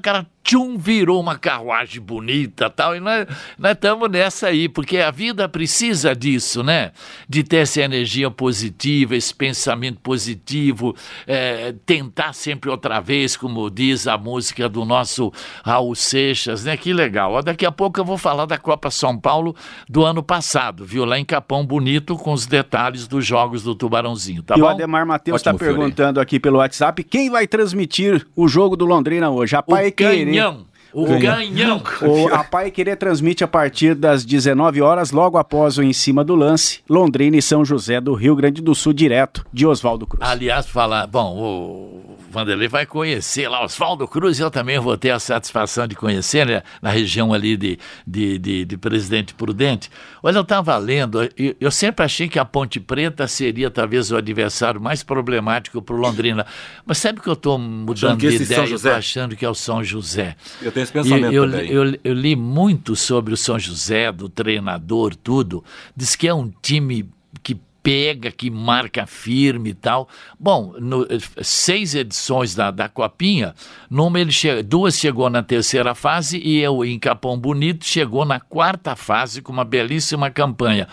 tchum, 0.48 0.78
virou 0.78 1.20
uma 1.20 1.36
carruagem 1.36 2.00
bonita 2.00 2.70
tal. 2.70 2.96
E 2.96 3.00
nós 3.00 3.26
estamos 3.62 4.10
nessa 4.10 4.46
aí, 4.46 4.66
porque 4.66 4.96
a 4.96 5.10
vida 5.10 5.46
precisa 5.46 6.16
disso, 6.16 6.62
né? 6.62 6.92
De 7.28 7.44
ter 7.44 7.58
essa 7.58 7.82
energia 7.82 8.30
positiva, 8.30 9.14
esse 9.14 9.34
pensamento 9.34 10.00
positivo, 10.00 10.96
é, 11.26 11.74
tentar 11.84 12.32
sempre 12.32 12.70
outra 12.70 12.98
vez, 12.98 13.36
como 13.36 13.68
diz 13.70 14.06
a 14.06 14.16
música 14.16 14.70
do 14.70 14.86
nosso 14.86 15.30
Raul 15.62 15.94
Seixas, 15.94 16.64
né? 16.64 16.78
Que 16.78 16.94
legal. 16.94 17.42
Daqui 17.42 17.66
a 17.66 17.72
pouco 17.72 18.00
eu 18.00 18.04
vou 18.04 18.16
falar 18.16 18.46
da 18.46 18.56
Copa 18.56 18.90
São 18.90 19.18
Paulo 19.18 19.54
do 19.86 20.02
ano 20.02 20.22
passado, 20.22 20.82
viu? 20.82 21.04
Lá 21.04 21.18
em 21.18 21.24
Capão 21.26 21.66
Bonito, 21.66 22.16
com 22.16 22.32
os 22.32 22.46
detalhes 22.46 23.06
dos 23.06 23.26
jogos 23.26 23.62
do 23.62 23.74
Tubarãozinho, 23.74 24.42
tá 24.42 24.54
e 24.56 24.60
bom? 24.60 24.66
o 24.66 24.68
Ademar 24.70 25.04
Matheus 25.04 25.40
está 25.40 25.52
perguntando 25.52 26.20
aqui 26.20 26.40
pelo 26.40 26.58
WhatsApp 26.58 27.04
quem 27.04 27.28
vai 27.28 27.46
transmitir 27.46 28.26
o 28.34 28.48
jogo 28.48 28.76
do 28.76 28.86
Londrina 28.86 29.28
hoje. 29.28 29.54
A 29.54 29.62
Pai 29.62 29.90
Querer 29.90 30.37
canhão. 30.38 30.67
O 30.92 31.06
canhão. 31.20 31.82
O, 32.02 32.28
a 32.32 32.42
Pai 32.42 32.70
Querer 32.70 32.96
transmite 32.96 33.44
a 33.44 33.48
partir 33.48 33.94
das 33.94 34.24
19 34.24 34.80
horas, 34.80 35.10
logo 35.10 35.36
após 35.36 35.76
o 35.76 35.82
Em 35.82 35.92
Cima 35.92 36.24
do 36.24 36.34
Lance, 36.34 36.80
Londrina 36.88 37.36
e 37.36 37.42
São 37.42 37.64
José 37.64 38.00
do 38.00 38.14
Rio 38.14 38.34
Grande 38.34 38.62
do 38.62 38.74
Sul, 38.74 38.92
direto 38.92 39.44
de 39.52 39.66
Oswaldo 39.66 40.06
Cruz. 40.06 40.28
Aliás, 40.28 40.66
falar, 40.66 41.06
bom, 41.06 41.36
o 41.36 42.18
Vanderlei 42.30 42.68
vai 42.68 42.86
conhecer 42.86 43.48
lá 43.48 43.64
Oswaldo 43.64 44.06
Cruz, 44.06 44.38
eu 44.38 44.50
também 44.50 44.78
vou 44.78 44.96
ter 44.96 45.10
a 45.10 45.18
satisfação 45.18 45.86
de 45.86 45.94
conhecer, 45.94 46.46
né, 46.46 46.62
na 46.80 46.90
região 46.90 47.32
ali 47.32 47.56
de, 47.56 47.78
de, 48.06 48.38
de, 48.38 48.64
de 48.64 48.76
Presidente 48.76 49.34
Prudente. 49.34 49.90
Olha, 50.22 50.36
eu 50.36 50.42
estava 50.42 50.76
lendo, 50.76 51.22
eu, 51.36 51.56
eu, 51.60 51.70
sempre 51.70 52.04
achei 52.04 52.28
que 52.28 52.38
a 52.38 52.44
Ponte 52.44 52.80
Preta 52.80 53.26
seria 53.28 53.70
talvez 53.70 54.10
o 54.10 54.16
adversário 54.16 54.80
mais 54.80 55.02
problemático 55.02 55.80
para 55.80 55.94
o 55.94 55.98
Londrina, 55.98 56.46
mas 56.84 56.98
sabe 56.98 57.20
que 57.20 57.28
eu 57.28 57.34
estou 57.34 57.58
mudando 57.58 58.18
de 58.18 58.26
ideia, 58.28 58.96
achando 58.96 59.36
que 59.36 59.44
é 59.44 59.48
o 59.48 59.54
São 59.54 59.82
José. 59.82 60.36
Eu 60.60 60.72
tenho 60.78 60.84
esse 60.84 60.92
pensamento 60.92 61.32
eu, 61.32 61.50
também. 61.50 61.70
Eu, 61.70 61.84
eu, 61.84 62.00
eu 62.04 62.14
li 62.14 62.36
muito 62.36 62.94
sobre 62.94 63.34
o 63.34 63.36
São 63.36 63.58
José, 63.58 64.12
do 64.12 64.28
treinador, 64.28 65.14
tudo, 65.16 65.64
diz 65.96 66.14
que 66.14 66.28
é 66.28 66.34
um 66.34 66.52
time 66.62 67.08
que 67.42 67.58
pega, 67.82 68.30
que 68.30 68.50
marca 68.50 69.06
firme 69.06 69.70
e 69.70 69.74
tal. 69.74 70.08
Bom, 70.38 70.74
no, 70.78 71.06
seis 71.42 71.94
edições 71.94 72.54
da, 72.54 72.70
da 72.70 72.88
Copinha, 72.88 73.54
numa 73.90 74.20
ele 74.20 74.32
duas 74.64 74.98
chegou 74.98 75.30
na 75.30 75.42
terceira 75.42 75.94
fase 75.94 76.38
e 76.38 76.58
eu, 76.58 76.84
em 76.84 76.98
Capão 76.98 77.38
Bonito, 77.38 77.84
chegou 77.84 78.24
na 78.24 78.40
quarta 78.40 78.94
fase 78.94 79.40
com 79.40 79.52
uma 79.52 79.64
belíssima 79.64 80.30
campanha. 80.30 80.86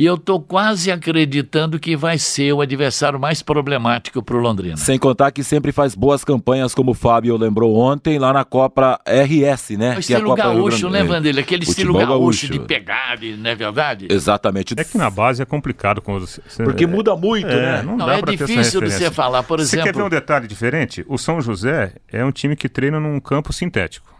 E 0.00 0.06
eu 0.06 0.14
estou 0.14 0.40
quase 0.40 0.90
acreditando 0.90 1.78
que 1.78 1.94
vai 1.94 2.16
ser 2.16 2.54
o 2.54 2.62
adversário 2.62 3.20
mais 3.20 3.42
problemático 3.42 4.22
para 4.22 4.34
o 4.34 4.40
Londrina. 4.40 4.78
Sem 4.78 4.98
contar 4.98 5.30
que 5.30 5.44
sempre 5.44 5.72
faz 5.72 5.94
boas 5.94 6.24
campanhas, 6.24 6.74
como 6.74 6.92
o 6.92 6.94
Fábio 6.94 7.36
lembrou 7.36 7.76
ontem, 7.76 8.18
lá 8.18 8.32
na 8.32 8.42
Copa 8.42 8.98
RS, 9.06 9.76
né? 9.76 9.90
O 9.90 9.94
que 9.96 10.00
estilo 10.00 10.20
é 10.20 10.22
a 10.22 10.24
Copa 10.24 10.42
gaúcho, 10.42 10.88
né, 10.88 11.04
Vanderlei? 11.04 11.44
Aquele 11.44 11.66
Futebol 11.66 12.00
estilo 12.00 12.08
gaúcho, 12.08 12.46
gaúcho. 12.46 12.48
de 12.48 12.60
pegada, 12.60 13.26
não 13.36 13.50
é 13.50 13.54
verdade? 13.54 14.06
Exatamente. 14.08 14.72
É 14.74 14.84
que 14.84 14.96
na 14.96 15.10
base 15.10 15.42
é 15.42 15.44
complicado. 15.44 16.00
Quando 16.00 16.26
você, 16.26 16.40
Porque 16.64 16.86
muda 16.86 17.14
muito, 17.14 17.48
é, 17.48 17.60
né? 17.60 17.82
Não, 17.82 17.98
Não, 17.98 18.06
dá 18.06 18.16
é 18.16 18.22
difícil 18.22 18.80
de 18.80 18.90
você 18.90 19.10
falar, 19.10 19.42
por 19.42 19.60
Você 19.60 19.76
quer 19.76 19.82
ver 19.82 19.90
exemplo. 19.90 20.06
um 20.06 20.08
detalhe 20.08 20.48
diferente? 20.48 21.04
O 21.08 21.18
São 21.18 21.42
José 21.42 21.92
é 22.10 22.24
um 22.24 22.32
time 22.32 22.56
que 22.56 22.70
treina 22.70 22.98
num 22.98 23.20
campo 23.20 23.52
sintético. 23.52 24.19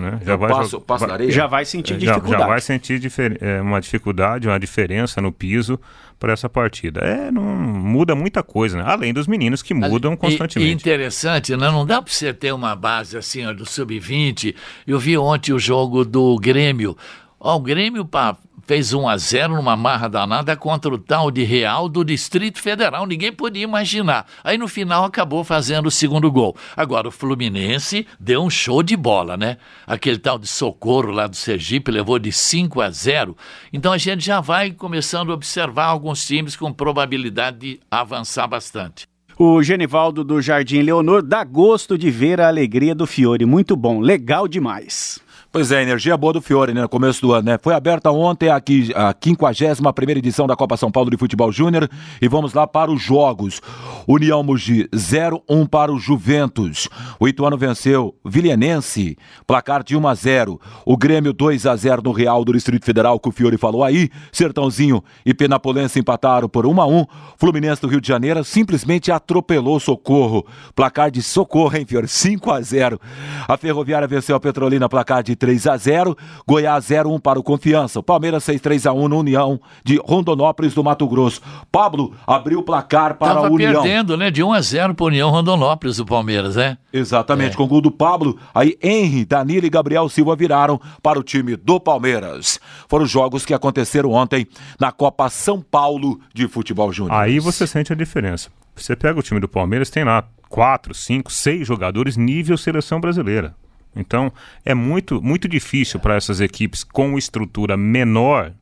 Né? 0.00 0.18
Já 0.24 0.34
vai 0.36 0.48
passo, 0.50 0.80
passo 0.80 1.06
vai-? 1.06 1.30
Já 1.30 1.46
vai 1.46 1.64
sentir 1.64 1.94
É, 1.94 2.00
já, 2.00 2.12
dificuldade. 2.14 2.42
já 2.42 2.48
vai 2.48 2.60
sentir 2.60 2.98
difer- 2.98 3.38
é, 3.40 3.60
uma 3.60 3.80
dificuldade, 3.80 4.48
uma 4.48 4.58
diferença 4.58 5.20
no 5.20 5.30
piso 5.30 5.78
para 6.18 6.32
essa 6.32 6.48
partida. 6.48 7.00
É, 7.00 7.30
não 7.30 7.42
muda 7.42 8.14
muita 8.14 8.42
coisa, 8.42 8.78
né? 8.78 8.84
além 8.86 9.12
dos 9.12 9.26
meninos 9.26 9.62
que 9.62 9.72
mudam 9.74 10.12
E- 10.12 10.14
E, 10.14 10.16
constantemente. 10.16 10.72
interessante, 10.82 11.56
né? 11.56 11.70
Não 11.70 11.84
dá 11.86 12.00
para 12.02 12.12
você 12.12 12.32
ter 12.32 12.52
uma 12.52 12.74
base 12.74 13.16
assim, 13.16 13.46
ó, 13.46 13.52
do 13.52 13.64
sub-20. 13.66 14.54
Eu 14.86 14.98
vi 14.98 15.16
ontem 15.18 15.52
o 15.52 15.58
jogo 15.58 16.04
do 16.04 16.36
Grêmio. 16.38 16.96
Ó, 17.38 17.56
o 17.56 17.60
Grêmio 17.60 18.04
pá, 18.04 18.36
fez 18.66 18.92
1 18.92 19.08
a 19.08 19.16
0 19.16 19.56
numa 19.56 19.76
marra 19.76 20.08
danada 20.08 20.56
contra 20.56 20.92
o 20.92 20.98
tal 20.98 21.30
de 21.30 21.42
Real 21.44 21.88
do 21.88 22.04
Distrito 22.04 22.60
Federal. 22.60 23.06
Ninguém 23.06 23.32
podia 23.32 23.64
imaginar. 23.64 24.26
Aí 24.42 24.58
no 24.58 24.68
final 24.68 25.04
acabou 25.04 25.44
fazendo 25.44 25.86
o 25.86 25.90
segundo 25.90 26.30
gol. 26.30 26.56
Agora 26.76 27.08
o 27.08 27.10
Fluminense 27.10 28.06
deu 28.18 28.42
um 28.42 28.50
show 28.50 28.82
de 28.82 28.96
bola, 28.96 29.36
né? 29.36 29.56
Aquele 29.86 30.18
tal 30.18 30.38
de 30.38 30.46
Socorro 30.46 31.10
lá 31.10 31.26
do 31.26 31.36
Sergipe 31.36 31.90
levou 31.90 32.18
de 32.18 32.32
5 32.32 32.80
a 32.80 32.90
0. 32.90 33.36
Então 33.72 33.92
a 33.92 33.98
gente 33.98 34.24
já 34.24 34.40
vai 34.40 34.70
começando 34.70 35.30
a 35.30 35.34
observar 35.34 35.86
alguns 35.86 36.26
times 36.26 36.56
com 36.56 36.72
probabilidade 36.72 37.58
de 37.58 37.80
avançar 37.90 38.46
bastante. 38.46 39.10
O 39.42 39.62
Genivaldo 39.62 40.22
do 40.22 40.42
Jardim 40.42 40.82
Leonor 40.82 41.22
dá 41.22 41.42
gosto 41.44 41.96
de 41.96 42.10
ver 42.10 42.42
a 42.42 42.48
alegria 42.48 42.94
do 42.94 43.06
Fiore. 43.06 43.46
Muito 43.46 43.74
bom, 43.74 43.98
legal 43.98 44.46
demais. 44.46 45.18
Pois 45.52 45.72
é, 45.72 45.82
energia 45.82 46.16
boa 46.16 46.32
do 46.32 46.40
Fiore, 46.40 46.72
né? 46.72 46.82
No 46.82 46.88
começo 46.88 47.20
do 47.20 47.32
ano, 47.32 47.50
né? 47.50 47.58
Foi 47.60 47.74
aberta 47.74 48.08
ontem 48.12 48.48
aqui 48.48 48.92
a 48.94 49.12
51 49.12 50.10
edição 50.10 50.46
da 50.46 50.54
Copa 50.54 50.76
São 50.76 50.92
Paulo 50.92 51.10
de 51.10 51.16
Futebol 51.16 51.50
Júnior 51.50 51.90
e 52.22 52.28
vamos 52.28 52.54
lá 52.54 52.68
para 52.68 52.88
os 52.88 53.02
jogos. 53.02 53.60
União 54.06 54.44
Mogi 54.44 54.88
0-1 54.94 55.68
para 55.68 55.92
o 55.92 55.98
Juventus. 55.98 56.88
O 57.18 57.26
Ituano 57.26 57.58
venceu 57.58 58.14
Vilhenense, 58.24 59.16
placar 59.44 59.82
de 59.82 59.96
1 59.96 60.06
a 60.06 60.14
0. 60.14 60.60
O 60.86 60.96
Grêmio 60.96 61.32
2 61.32 61.66
a 61.66 61.74
0 61.74 62.00
no 62.00 62.12
Real 62.12 62.44
do 62.44 62.52
Distrito 62.52 62.86
Federal, 62.86 63.18
que 63.18 63.28
o 63.28 63.32
Fiore 63.32 63.58
falou 63.58 63.82
aí. 63.82 64.08
Sertãozinho 64.30 65.02
e 65.26 65.34
Penapolense 65.34 65.98
empataram 65.98 66.48
por 66.48 66.64
1 66.64 66.80
a 66.80 66.86
1. 66.86 67.06
Fluminense 67.36 67.82
do 67.82 67.88
Rio 67.88 68.00
de 68.00 68.06
Janeiro 68.06 68.44
simplesmente 68.44 69.10
atropelou 69.10 69.78
o 69.78 69.80
Socorro. 69.80 70.46
Placar 70.76 71.10
de 71.10 71.20
Socorro, 71.20 71.76
hein, 71.76 71.84
Fiore? 71.84 72.06
5 72.06 72.52
a 72.52 72.60
0. 72.60 73.00
A 73.48 73.56
Ferroviária 73.56 74.06
venceu 74.06 74.36
a 74.36 74.40
Petrolina, 74.40 74.88
placar 74.88 75.24
de 75.24 75.39
3 75.40 75.66
a 75.66 75.76
0. 75.76 76.16
Goiás 76.46 76.84
0 76.84 77.10
1 77.14 77.18
para 77.18 77.40
o 77.40 77.42
Confiança. 77.42 77.98
O 77.98 78.02
Palmeiras 78.02 78.44
6 78.44 78.60
3 78.60 78.86
a 78.86 78.92
1 78.92 79.08
no 79.08 79.18
União 79.18 79.60
de 79.82 79.96
Rondonópolis 80.04 80.74
do 80.74 80.84
Mato 80.84 81.08
Grosso. 81.08 81.40
Pablo 81.72 82.14
abriu 82.26 82.60
o 82.60 82.62
placar 82.62 83.16
para 83.16 83.34
Tava 83.34 83.48
a 83.48 83.50
União. 83.50 83.82
perdendo, 83.82 84.16
né? 84.16 84.30
De 84.30 84.42
1 84.42 84.52
a 84.52 84.60
0 84.60 84.94
para 84.94 85.06
União 85.06 85.30
Rondonópolis, 85.30 85.98
o 85.98 86.04
Palmeiras, 86.04 86.56
né? 86.56 86.76
Exatamente, 86.92 87.56
com 87.56 87.64
o 87.64 87.66
gol 87.66 87.80
do 87.80 87.90
Pablo. 87.90 88.38
Aí 88.54 88.76
Henry, 88.82 89.24
Danilo 89.24 89.66
e 89.66 89.70
Gabriel 89.70 90.08
Silva 90.08 90.36
viraram 90.36 90.80
para 91.02 91.18
o 91.18 91.22
time 91.22 91.56
do 91.56 91.80
Palmeiras. 91.80 92.60
Foram 92.88 93.04
os 93.04 93.10
jogos 93.10 93.46
que 93.46 93.54
aconteceram 93.54 94.12
ontem 94.12 94.46
na 94.78 94.92
Copa 94.92 95.28
São 95.30 95.60
Paulo 95.60 96.20
de 96.34 96.46
Futebol 96.46 96.92
Júnior. 96.92 97.18
Aí 97.18 97.38
você 97.38 97.66
sente 97.66 97.92
a 97.92 97.96
diferença. 97.96 98.50
Você 98.76 98.94
pega 98.94 99.18
o 99.18 99.22
time 99.22 99.40
do 99.40 99.48
Palmeiras, 99.48 99.90
tem 99.90 100.04
lá 100.04 100.24
quatro, 100.48 100.92
cinco, 100.92 101.32
seis 101.32 101.66
jogadores 101.66 102.16
nível 102.16 102.58
seleção 102.58 103.00
brasileira. 103.00 103.54
Então 103.94 104.32
é 104.64 104.74
muito, 104.74 105.20
muito 105.22 105.48
difícil 105.48 105.98
para 106.00 106.14
essas 106.14 106.40
equipes 106.40 106.84
com 106.84 107.18
estrutura 107.18 107.76
menor 107.76 108.52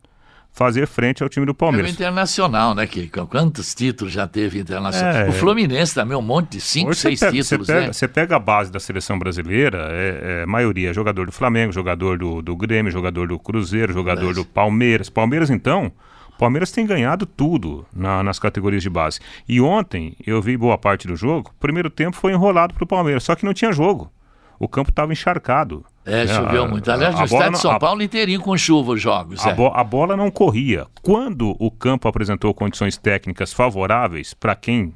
fazer 0.51 0.89
frente 0.89 1.23
ao 1.23 1.29
time 1.29 1.47
do 1.47 1.51
É 1.51 1.53
o 1.53 1.55
Palmeiras. 1.55 1.93
internacional, 1.93 2.75
né? 2.75 2.85
Que, 2.87 3.07
quantos 3.09 3.75
títulos 3.75 4.13
já 4.13 4.27
teve 4.27 4.59
internacional? 4.59 5.13
É. 5.15 5.29
o 5.29 5.33
Fluminense 5.33 5.95
também, 5.95 6.17
um 6.17 6.23
monte 6.23 6.53
de 6.53 6.61
5, 6.61 6.91
Hoje 6.91 6.99
você 7.01 7.09
6 7.17 7.21
pega, 7.21 7.33
títulos, 7.33 7.67
você 7.67 7.73
pega, 7.75 7.87
né? 7.87 7.93
você 7.93 8.09
pega 8.09 8.37
a 8.37 8.39
base 8.41 8.73
da 8.73 8.81
seleção 8.81 9.19
brasileira, 9.19 9.87
é, 9.93 10.41
é 10.43 10.47
maioria 10.47 10.93
jogador 10.93 11.27
do 11.27 11.33
Flamengo, 11.33 11.73
jogador 11.73 12.19
do, 12.19 12.43
do 12.43 12.57
Grêmio, 12.57 12.91
jogador 12.91 13.29
do 13.29 13.39
Cruzeiro, 13.39 13.93
jogador 13.93 14.25
Verdade. 14.27 14.47
do 14.49 14.53
Palmeiras. 14.53 15.09
Palmeiras, 15.09 15.49
então, 15.51 15.93
Palmeiras 16.39 16.73
tem 16.73 16.85
ganhado 16.87 17.25
tudo 17.25 17.87
na- 17.95 18.23
nas 18.25 18.39
categorias 18.41 18.83
de 18.83 18.91
base. 18.91 19.21
E 19.49 19.61
ontem, 19.61 20.17
eu 20.27 20.43
vi 20.43 20.57
boa 20.57 20.79
parte 20.79 21.07
do 21.07 21.15
jogo, 21.15 21.51
o 21.55 21.61
primeiro 21.61 21.91
tempo 21.91 22.17
foi 22.17 22.33
enrolado 22.33 22.75
pro 22.75 22.87
Palmeiras, 22.87 23.23
só 23.23 23.37
que 23.37 23.45
não 23.45 23.55
tinha 23.55 23.71
jogo. 23.71 24.11
O 24.59 24.67
campo 24.69 24.91
estava 24.91 25.13
encharcado. 25.13 25.85
É, 26.05 26.25
né? 26.25 26.35
choveu 26.35 26.65
A- 26.65 26.69
muito. 26.69 26.91
Aliás, 26.91 27.15
a 27.15 27.19
no 27.21 27.25
estado 27.27 27.53
de 27.53 27.59
São 27.59 27.71
a- 27.71 27.79
Paulo 27.79 28.03
inteirinho 28.03 28.41
com 28.41 28.57
chuva 28.57 28.93
os 28.93 29.01
jogos. 29.03 29.45
a, 29.47 29.51
é. 29.51 29.55
bo- 29.55 29.73
a 29.75 29.85
bola 29.85 30.17
não 30.17 30.31
corria. 30.31 30.87
Quando 31.03 31.55
o 31.59 31.71
campo 31.71 32.09
apresentou 32.09 32.53
condições 32.55 32.97
técnicas 32.97 33.53
favoráveis 33.53 34.35
para 34.35 34.55
quem 34.57 34.95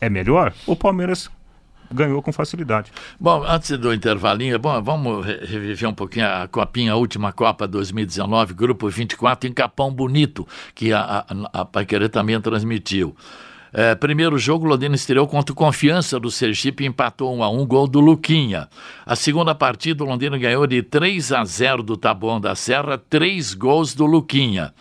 é 0.00 0.08
melhor, 0.08 0.52
o 0.66 0.74
Palmeiras 0.74 1.30
ganhou 1.92 2.22
com 2.22 2.32
facilidade. 2.32 2.92
Bom, 3.18 3.42
antes 3.44 3.76
do 3.76 3.92
intervalinho, 3.92 4.58
bom, 4.58 4.80
vamos 4.80 5.26
re- 5.26 5.44
reviver 5.44 5.88
um 5.88 5.92
pouquinho 5.94 6.24
a 6.26 6.46
Copinha, 6.48 6.92
a 6.92 6.96
última 6.96 7.32
Copa 7.32 7.66
2019, 7.66 8.54
Grupo 8.54 8.88
24, 8.88 9.50
em 9.50 9.52
Capão 9.52 9.92
Bonito, 9.92 10.46
que 10.74 10.92
a, 10.92 11.24
a, 11.52 11.60
a 11.60 11.64
Paiquerê 11.64 12.08
também 12.08 12.40
transmitiu. 12.40 13.14
É, 13.72 13.94
primeiro 13.94 14.36
jogo, 14.36 14.66
Londrina 14.66 14.94
estreou 14.94 15.26
contra 15.28 15.52
o 15.52 15.56
Confiança 15.56 16.18
do 16.18 16.30
Sergipe 16.30 16.84
e 16.84 16.86
empatou 16.86 17.34
1 17.36 17.42
a 17.42 17.50
1 17.50 17.66
gol 17.66 17.86
do 17.86 18.00
Luquinha. 18.00 18.68
A 19.06 19.14
segunda 19.14 19.54
partida, 19.54 20.02
o 20.02 20.06
Londrina 20.06 20.36
ganhou 20.36 20.66
de 20.66 20.82
3 20.82 21.32
a 21.32 21.44
0 21.44 21.82
do 21.82 21.96
Taboão 21.96 22.40
da 22.40 22.54
Serra, 22.54 22.98
três 22.98 23.54
gols 23.54 23.94
do 23.94 24.06
Luquinha. 24.06 24.74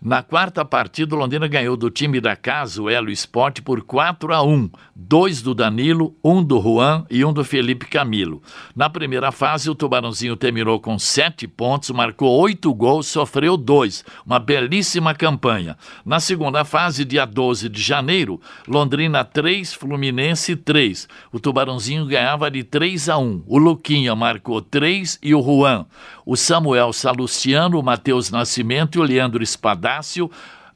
Na 0.00 0.22
quarta 0.22 0.64
partida, 0.64 1.16
Londrina 1.16 1.48
ganhou 1.48 1.76
do 1.76 1.90
time 1.90 2.20
da 2.20 2.36
casa, 2.36 2.80
o 2.80 2.88
Elo 2.88 3.10
Esporte, 3.10 3.60
por 3.60 3.82
4 3.82 4.32
a 4.32 4.42
1 4.42 4.70
Dois 5.00 5.42
do 5.42 5.54
Danilo, 5.54 6.16
um 6.24 6.42
do 6.42 6.60
Juan 6.60 7.04
e 7.08 7.24
um 7.24 7.32
do 7.32 7.44
Felipe 7.44 7.86
Camilo. 7.86 8.42
Na 8.74 8.90
primeira 8.90 9.30
fase, 9.30 9.70
o 9.70 9.74
Tubarãozinho 9.74 10.36
terminou 10.36 10.80
com 10.80 10.98
sete 10.98 11.46
pontos, 11.46 11.90
marcou 11.90 12.36
oito 12.40 12.74
gols, 12.74 13.06
sofreu 13.06 13.56
dois. 13.56 14.04
Uma 14.26 14.40
belíssima 14.40 15.14
campanha. 15.14 15.76
Na 16.04 16.18
segunda 16.18 16.64
fase, 16.64 17.04
dia 17.04 17.24
12 17.24 17.68
de 17.68 17.80
janeiro, 17.80 18.40
Londrina 18.66 19.24
3, 19.24 19.72
Fluminense 19.72 20.56
3. 20.56 21.08
O 21.32 21.38
Tubarãozinho 21.38 22.04
ganhava 22.04 22.50
de 22.50 22.64
3 22.64 23.08
a 23.08 23.18
1 23.18 23.44
O 23.46 23.56
Luquinha 23.56 24.16
marcou 24.16 24.60
3 24.60 25.20
e 25.22 25.32
o 25.32 25.40
Juan. 25.40 25.86
O 26.26 26.36
Samuel 26.36 26.92
Salustiano, 26.92 27.78
o 27.78 27.82
Matheus 27.84 28.30
Nascimento 28.30 28.98
e 28.98 29.00
o 29.00 29.04
Leandro 29.04 29.42
Espadácio 29.88 30.30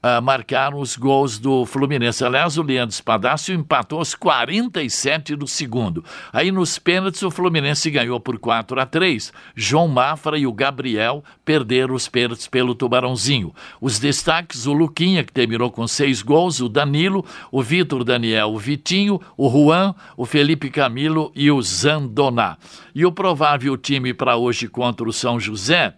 ah, 0.05 0.19
marcaram 0.19 0.79
os 0.81 0.97
gols 0.97 1.39
do 1.39 1.65
Fluminense. 1.65 2.25
Aliás, 2.25 2.57
o 2.57 2.61
Leandro 2.61 2.93
Espadácio 2.93 3.55
empatou 3.55 3.99
aos 3.99 4.13
47 4.13 5.33
do 5.35 5.47
segundo. 5.47 6.03
Aí 6.33 6.51
nos 6.51 6.77
pênaltis 6.77 7.21
o 7.23 7.31
Fluminense 7.31 7.89
ganhou 7.89 8.19
por 8.19 8.37
4 8.37 8.81
a 8.81 8.85
3. 8.85 9.31
João 9.55 9.87
Mafra 9.87 10.37
e 10.37 10.45
o 10.45 10.51
Gabriel 10.51 11.23
perderam 11.45 11.95
os 11.95 12.09
pênaltis 12.09 12.47
pelo 12.47 12.75
Tubarãozinho. 12.75 13.53
Os 13.79 13.97
destaques, 13.97 14.65
o 14.65 14.73
Luquinha, 14.73 15.23
que 15.23 15.31
terminou 15.31 15.71
com 15.71 15.87
seis 15.87 16.21
gols, 16.21 16.59
o 16.59 16.67
Danilo, 16.67 17.23
o 17.49 17.61
Vitor 17.61 18.03
Daniel, 18.03 18.49
o 18.49 18.59
Vitinho, 18.59 19.21
o 19.37 19.49
Juan, 19.49 19.95
o 20.17 20.25
Felipe 20.25 20.69
Camilo 20.69 21.31
e 21.33 21.49
o 21.49 21.61
Zandoná. 21.61 22.57
E 22.93 23.05
o 23.05 23.11
provável 23.11 23.77
time 23.77 24.13
para 24.13 24.35
hoje 24.35 24.67
contra 24.67 25.07
o 25.07 25.13
São 25.13 25.39
José 25.39 25.95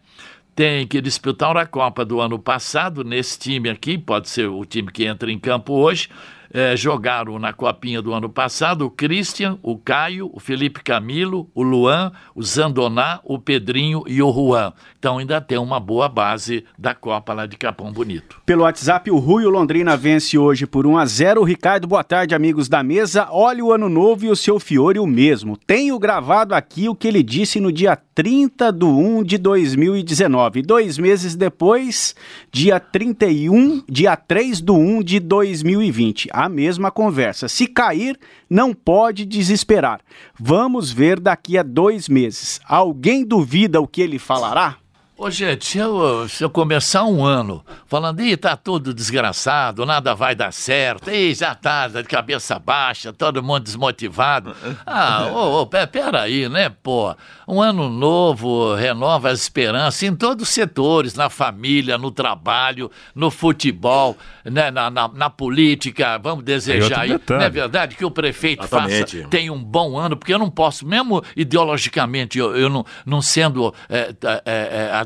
tem 0.56 0.88
que 0.88 1.02
disputar 1.02 1.58
a 1.58 1.66
Copa 1.66 2.06
do 2.06 2.22
ano 2.22 2.40
passado 2.40 3.04
nesse 3.04 3.38
time 3.38 3.70
aqui, 3.70 3.98
pode 3.98 4.30
ser 4.30 4.48
o 4.48 4.64
time 4.64 4.90
que 4.90 5.04
entra 5.04 5.30
em 5.30 5.38
campo 5.38 5.74
hoje. 5.74 6.10
Eh, 6.56 6.78
jogaram 6.78 7.38
na 7.38 7.52
Copinha 7.52 8.02
do 8.02 8.14
ano 8.14 8.30
passado 8.30 8.86
o 8.86 8.90
Christian, 8.90 9.60
o 9.62 9.78
Caio, 9.78 10.32
o 10.34 10.40
Felipe 10.40 10.82
Camilo, 10.82 11.50
o 11.54 11.62
Luan, 11.62 12.14
o 12.34 12.42
Zandoná, 12.42 13.20
o 13.26 13.38
Pedrinho 13.38 14.06
e 14.08 14.22
o 14.22 14.32
Juan. 14.32 14.72
Então 14.98 15.18
ainda 15.18 15.42
tem 15.42 15.58
uma 15.58 15.82
boa 15.82 16.08
base 16.08 16.64
da 16.80 16.96
Copa 16.96 17.34
lá 17.34 17.46
de 17.46 17.58
Capão 17.58 17.92
Bonito. 17.92 18.42
Pelo 18.46 18.64
WhatsApp, 18.64 19.12
o 19.12 19.18
Rui 19.18 19.46
o 19.46 19.50
Londrina 19.50 19.98
vence 19.98 20.38
hoje 20.38 20.66
por 20.66 20.88
1 20.88 20.98
a 20.98 21.06
0 21.06 21.44
Ricardo, 21.44 21.88
boa 21.88 22.06
tarde, 22.06 22.34
amigos 22.34 22.70
da 22.70 22.82
mesa. 22.82 23.28
Olha 23.32 23.66
o 23.66 23.74
ano 23.74 23.90
novo 23.90 24.24
e 24.24 24.30
o 24.30 24.36
seu 24.36 24.58
Fiore 24.58 24.98
o 24.98 25.06
mesmo. 25.06 25.58
Tenho 25.58 26.00
gravado 26.00 26.56
aqui 26.56 26.88
o 26.88 26.96
que 26.96 27.10
ele 27.10 27.22
disse 27.22 27.60
no 27.60 27.70
dia 27.70 27.98
30 27.98 28.72
de 28.72 28.86
1 28.86 29.24
de 29.24 29.38
2019. 29.38 30.62
Dois 30.62 30.98
meses 30.98 31.36
depois, 31.36 32.16
dia 32.50 32.80
31, 32.80 33.84
dia 33.90 34.16
3 34.16 34.62
de 34.62 34.72
1 34.72 35.04
de 35.04 35.20
2020. 35.20 36.30
A 36.32 36.45
mesma 36.50 36.92
conversa. 36.92 37.48
Se 37.48 37.68
cair, 37.68 38.20
não 38.50 38.74
pode 38.74 39.26
desesperar. 39.26 40.02
Vamos 40.40 40.92
ver 40.92 41.20
daqui 41.20 41.58
a 41.58 41.64
dois 41.64 42.08
meses. 42.08 42.60
Alguém 42.66 43.26
duvida 43.26 43.82
o 43.82 43.88
que 43.88 44.02
ele 44.02 44.20
falará? 44.20 44.78
Ô, 45.18 45.32
gente, 45.32 45.66
se 45.66 45.78
eu, 45.78 46.28
se 46.28 46.44
eu 46.44 46.50
começar 46.50 47.06
um 47.06 47.24
ano 47.24 47.64
falando, 47.88 48.20
ih, 48.20 48.36
tá 48.36 48.58
tudo 48.58 48.94
desgraçado, 48.94 49.86
nada 49.86 50.14
vai 50.14 50.36
dar 50.36 50.52
certo, 50.52 51.10
ih, 51.10 51.34
já 51.34 51.56
tá 51.56 51.88
de 51.88 52.04
cabeça 52.04 52.60
baixa, 52.60 53.14
todo 53.14 53.42
mundo 53.42 53.64
desmotivado. 53.64 54.54
Ah, 54.86 55.28
ô, 55.34 55.62
ô, 55.62 55.68
peraí, 55.68 56.48
né, 56.48 56.70
pô? 56.70 57.16
Um 57.48 57.62
ano 57.62 57.90
novo 57.90 58.76
renova 58.76 59.30
as 59.30 59.42
esperanças 59.42 60.04
em 60.04 60.16
todos 60.16 60.48
os 60.48 60.54
setores, 60.54 61.16
na 61.16 61.30
família, 61.30 61.98
no 61.98 62.12
trabalho, 62.12 62.92
no 63.14 63.32
futebol, 63.32 64.16
né, 64.44 64.70
na, 64.70 64.90
na, 64.90 65.08
na 65.08 65.30
política, 65.30 66.18
vamos 66.18 66.44
desejar 66.44 67.02
aí, 67.02 67.20
não 67.30 67.42
é 67.42 67.50
verdade? 67.50 67.96
Que 67.96 68.06
o 68.06 68.12
prefeito 68.12 68.64
Exatamente. 68.64 69.18
faça, 69.18 69.30
tenha 69.30 69.52
um 69.52 69.64
bom 69.64 69.98
ano, 69.98 70.16
porque 70.16 70.34
eu 70.34 70.40
não 70.40 70.50
posso, 70.50 70.86
mesmo 70.86 71.24
ideologicamente, 71.36 72.38
eu, 72.38 72.56
eu 72.56 72.70
não, 72.70 72.86
não 73.06 73.22
sendo 73.22 73.74
é, 73.90 74.14
é, 74.46 75.05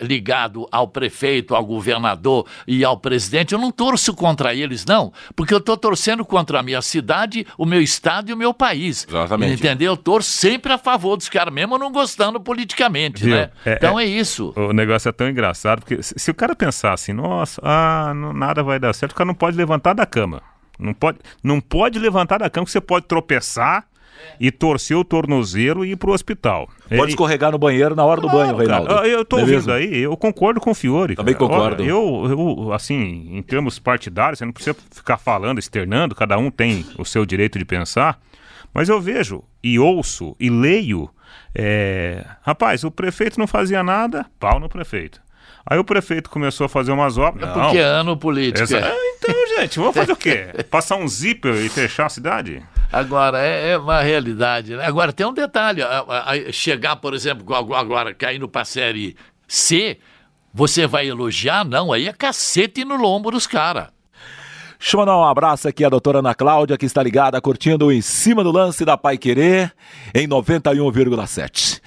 ligado 0.00 0.66
ao 0.70 0.88
prefeito, 0.88 1.54
ao 1.54 1.64
governador 1.64 2.46
e 2.66 2.84
ao 2.84 2.96
presidente, 2.96 3.52
eu 3.52 3.58
não 3.58 3.70
torço 3.70 4.14
contra 4.14 4.54
eles, 4.54 4.84
não, 4.84 5.12
porque 5.34 5.54
eu 5.54 5.58
estou 5.58 5.76
torcendo 5.76 6.24
contra 6.24 6.60
a 6.60 6.62
minha 6.62 6.82
cidade, 6.82 7.46
o 7.56 7.64
meu 7.64 7.80
estado 7.80 8.30
e 8.30 8.32
o 8.32 8.36
meu 8.36 8.52
país. 8.52 9.06
Exatamente. 9.08 9.54
Entendeu? 9.54 9.92
Eu 9.92 9.96
torço 9.96 10.30
sempre 10.30 10.72
a 10.72 10.78
favor 10.78 11.16
dos 11.16 11.28
caras, 11.28 11.52
mesmo 11.52 11.78
não 11.78 11.90
gostando 11.90 12.40
politicamente, 12.40 13.24
Viu? 13.24 13.34
né? 13.34 13.50
É, 13.64 13.74
então 13.74 13.98
é, 13.98 14.04
é, 14.04 14.06
isso. 14.06 14.52
O 14.56 14.72
negócio 14.72 15.08
é 15.08 15.12
tão 15.12 15.28
engraçado, 15.28 15.80
porque 15.80 16.02
se, 16.02 16.14
se 16.16 16.30
o 16.30 16.34
cara 16.34 16.54
pensar 16.54 16.92
assim, 16.92 17.12
nossa, 17.12 17.60
ah, 17.64 18.12
não, 18.14 18.32
nada 18.32 18.62
vai 18.62 18.78
dar 18.78 18.92
certo, 18.94 19.12
o 19.12 19.14
cara 19.14 19.26
não 19.26 19.34
pode 19.34 19.56
levantar 19.56 19.94
da 19.94 20.06
cama. 20.06 20.42
Não 20.78 20.94
pode, 20.94 21.18
não 21.42 21.60
pode 21.60 21.98
levantar 21.98 22.38
da 22.38 22.48
cama, 22.48 22.64
que 22.64 22.72
você 22.72 22.80
pode 22.80 23.06
tropeçar 23.06 23.84
e 24.38 24.50
torcer 24.50 24.96
o 24.96 25.04
tornozelo 25.04 25.84
e 25.84 25.92
ir 25.92 25.96
pro 25.96 26.12
hospital. 26.12 26.68
Pode 26.88 27.12
escorregar 27.12 27.52
no 27.52 27.58
banheiro 27.58 27.94
na 27.94 28.04
hora 28.04 28.20
do 28.20 28.28
banho, 28.28 28.56
Reinaldo. 28.56 28.88
Cara, 28.88 29.06
eu 29.06 29.24
tô 29.24 29.36
Beleza? 29.36 29.72
ouvindo 29.72 29.72
aí, 29.72 30.02
eu 30.02 30.16
concordo 30.16 30.60
com 30.60 30.70
o 30.70 30.74
Fiore. 30.74 31.14
Também 31.14 31.34
cara. 31.34 31.46
concordo. 31.46 31.82
Olha, 31.82 31.90
eu, 31.90 32.26
eu, 32.28 32.72
assim, 32.72 33.28
em 33.36 33.42
termos 33.42 33.78
partidários, 33.78 34.38
você 34.38 34.44
não 34.44 34.52
precisa 34.52 34.76
ficar 34.90 35.18
falando, 35.18 35.58
externando, 35.58 36.14
cada 36.14 36.38
um 36.38 36.50
tem 36.50 36.84
o 36.98 37.04
seu 37.04 37.24
direito 37.26 37.58
de 37.58 37.64
pensar, 37.64 38.18
mas 38.72 38.88
eu 38.88 39.00
vejo 39.00 39.42
e 39.62 39.78
ouço 39.78 40.34
e 40.38 40.48
leio, 40.48 41.10
é... 41.54 42.24
rapaz, 42.42 42.84
o 42.84 42.90
prefeito 42.90 43.38
não 43.38 43.46
fazia 43.46 43.82
nada, 43.82 44.26
pau 44.38 44.58
no 44.58 44.68
prefeito. 44.68 45.20
Aí 45.66 45.78
o 45.78 45.84
prefeito 45.84 46.30
começou 46.30 46.64
a 46.64 46.68
fazer 46.68 46.90
umas 46.90 47.18
obras. 47.18 47.48
É 47.48 47.52
porque 47.52 47.78
é 47.78 47.84
ano 47.84 48.16
político. 48.16 48.62
Essa... 48.62 48.78
É, 48.78 48.96
então, 49.16 49.34
gente, 49.56 49.78
vamos 49.78 49.94
fazer 49.94 50.12
o 50.12 50.16
quê? 50.16 50.46
Passar 50.70 50.96
um 50.96 51.06
zíper 51.06 51.54
e 51.54 51.68
fechar 51.68 52.06
a 52.06 52.08
cidade? 52.08 52.62
Agora, 52.92 53.40
é, 53.40 53.70
é, 53.70 53.78
uma 53.78 54.00
realidade. 54.00 54.74
Né? 54.74 54.84
Agora, 54.84 55.12
tem 55.12 55.26
um 55.26 55.32
detalhe. 55.32 55.82
A, 55.82 56.04
a, 56.08 56.32
a 56.32 56.52
chegar, 56.52 56.96
por 56.96 57.14
exemplo, 57.14 57.54
agora 57.54 58.12
caindo 58.12 58.48
para 58.48 58.62
a 58.62 58.64
série 58.64 59.16
C, 59.46 59.98
você 60.52 60.86
vai 60.86 61.08
elogiar? 61.08 61.64
Não, 61.64 61.92
aí 61.92 62.08
é 62.08 62.12
cacete 62.12 62.84
no 62.84 62.96
lombo 62.96 63.30
dos 63.30 63.46
caras. 63.46 63.88
Deixa 64.78 64.96
eu 64.96 65.00
mandar 65.00 65.18
um 65.18 65.24
abraço 65.24 65.68
aqui 65.68 65.84
à 65.84 65.90
doutora 65.90 66.20
Ana 66.20 66.34
Cláudia, 66.34 66.78
que 66.78 66.86
está 66.86 67.02
ligada, 67.02 67.38
curtindo 67.38 67.92
em 67.92 68.00
cima 68.00 68.42
do 68.42 68.50
lance 68.50 68.82
da 68.82 68.96
Pai 68.96 69.18
Querer, 69.18 69.72
em 70.14 70.26
91,7. 70.26 71.82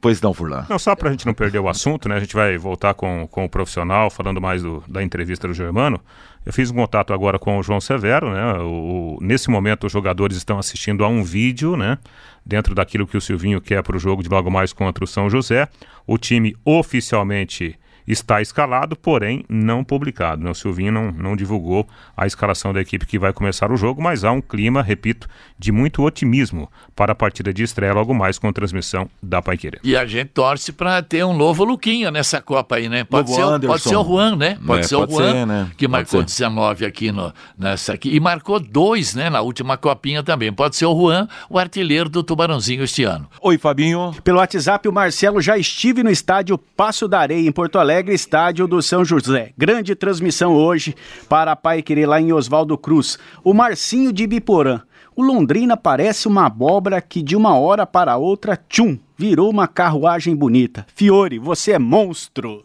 Pois 0.00 0.20
não, 0.20 0.34
Furlan. 0.34 0.66
Não, 0.68 0.78
só 0.78 0.96
para 0.96 1.08
a 1.08 1.12
gente 1.12 1.24
não 1.24 1.32
perder 1.32 1.60
o 1.60 1.68
assunto, 1.68 2.08
né? 2.08 2.16
A 2.16 2.20
gente 2.20 2.34
vai 2.34 2.58
voltar 2.58 2.92
com, 2.94 3.28
com 3.28 3.44
o 3.44 3.48
profissional, 3.48 4.10
falando 4.10 4.40
mais 4.40 4.62
do, 4.62 4.82
da 4.88 5.00
entrevista 5.00 5.46
do 5.46 5.54
Germano. 5.54 6.00
Eu 6.44 6.52
fiz 6.52 6.70
um 6.70 6.74
contato 6.74 7.12
agora 7.12 7.38
com 7.38 7.58
o 7.58 7.62
João 7.62 7.80
Severo, 7.80 8.30
né? 8.30 8.58
O, 8.60 9.18
nesse 9.20 9.48
momento 9.50 9.86
os 9.86 9.92
jogadores 9.92 10.36
estão 10.36 10.58
assistindo 10.58 11.04
a 11.04 11.08
um 11.08 11.24
vídeo, 11.24 11.76
né? 11.76 11.98
Dentro 12.44 12.74
daquilo 12.74 13.06
que 13.06 13.16
o 13.16 13.20
Silvinho 13.20 13.60
quer 13.60 13.82
para 13.82 13.96
o 13.96 13.98
jogo 13.98 14.22
de 14.22 14.28
logo 14.28 14.50
mais 14.50 14.72
contra 14.72 15.02
o 15.02 15.06
São 15.06 15.30
José. 15.30 15.68
O 16.06 16.18
time 16.18 16.54
oficialmente 16.64 17.78
está 18.06 18.40
escalado, 18.40 18.96
porém 18.96 19.44
não 19.48 19.82
publicado. 19.82 20.42
Né? 20.42 20.50
O 20.50 20.54
Silvinho 20.54 20.92
não, 20.92 21.10
não 21.10 21.36
divulgou 21.36 21.86
a 22.16 22.26
escalação 22.26 22.72
da 22.72 22.80
equipe 22.80 23.06
que 23.06 23.18
vai 23.18 23.32
começar 23.32 23.70
o 23.72 23.76
jogo, 23.76 24.02
mas 24.02 24.24
há 24.24 24.32
um 24.32 24.40
clima, 24.40 24.82
repito, 24.82 25.28
de 25.58 25.72
muito 25.72 26.02
otimismo 26.02 26.70
para 26.94 27.12
a 27.12 27.14
partida 27.14 27.52
de 27.52 27.62
estreia 27.62 27.92
logo 27.92 28.14
mais 28.14 28.38
com 28.38 28.52
transmissão 28.52 29.08
da 29.22 29.40
Paiqueira. 29.40 29.78
E 29.82 29.96
a 29.96 30.04
gente 30.06 30.28
torce 30.28 30.72
para 30.72 31.02
ter 31.02 31.24
um 31.24 31.34
novo 31.34 31.64
Luquinha 31.64 32.10
nessa 32.10 32.40
Copa 32.40 32.76
aí, 32.76 32.88
né? 32.88 33.04
Pode, 33.04 33.30
ser, 33.30 33.42
pode 33.66 33.82
ser 33.82 33.96
o 33.96 34.04
Juan, 34.04 34.36
né? 34.36 34.58
Pode 34.64 34.80
é, 34.80 34.82
ser 34.84 34.96
pode 34.96 35.12
o 35.12 35.16
Juan, 35.16 35.32
ser, 35.32 35.46
né? 35.46 35.70
que 35.76 35.88
marcou 35.88 36.22
19 36.22 36.86
aqui 36.86 37.10
no, 37.10 37.32
nessa 37.58 37.94
aqui. 37.94 38.14
E 38.14 38.20
marcou 38.20 38.60
dois, 38.60 39.14
né? 39.14 39.30
Na 39.30 39.40
última 39.40 39.76
Copinha 39.76 40.22
também. 40.22 40.52
Pode 40.52 40.76
ser 40.76 40.86
o 40.86 40.94
Juan, 40.94 41.28
o 41.48 41.58
artilheiro 41.58 42.08
do 42.08 42.22
Tubarãozinho 42.22 42.84
este 42.84 43.04
ano. 43.04 43.28
Oi, 43.40 43.58
Fabinho. 43.58 44.14
Pelo 44.22 44.38
WhatsApp, 44.38 44.88
o 44.88 44.92
Marcelo 44.92 45.40
já 45.40 45.56
estive 45.56 46.02
no 46.02 46.10
estádio 46.10 46.58
Passo 46.58 47.08
da 47.08 47.18
Areia, 47.18 47.48
em 47.48 47.52
Porto 47.52 47.78
Alegre 47.78 47.93
Alegre, 47.94 48.12
estádio 48.12 48.66
do 48.66 48.82
São 48.82 49.04
José. 49.04 49.52
Grande 49.56 49.94
transmissão 49.94 50.52
hoje 50.52 50.96
para 51.28 51.52
a 51.52 51.56
Pai 51.56 51.80
Querer 51.80 52.06
lá 52.06 52.20
em 52.20 52.32
Oswaldo 52.32 52.76
Cruz. 52.76 53.16
O 53.44 53.54
Marcinho 53.54 54.12
de 54.12 54.26
Biporã. 54.26 54.80
O 55.14 55.22
Londrina 55.22 55.76
parece 55.76 56.26
uma 56.26 56.46
abóbora 56.46 57.00
que 57.00 57.22
de 57.22 57.36
uma 57.36 57.56
hora 57.56 57.86
para 57.86 58.16
outra, 58.16 58.56
tchum, 58.68 58.98
virou 59.16 59.48
uma 59.48 59.68
carruagem 59.68 60.34
bonita. 60.34 60.84
Fiore, 60.92 61.38
você 61.38 61.70
é 61.70 61.78
monstro. 61.78 62.64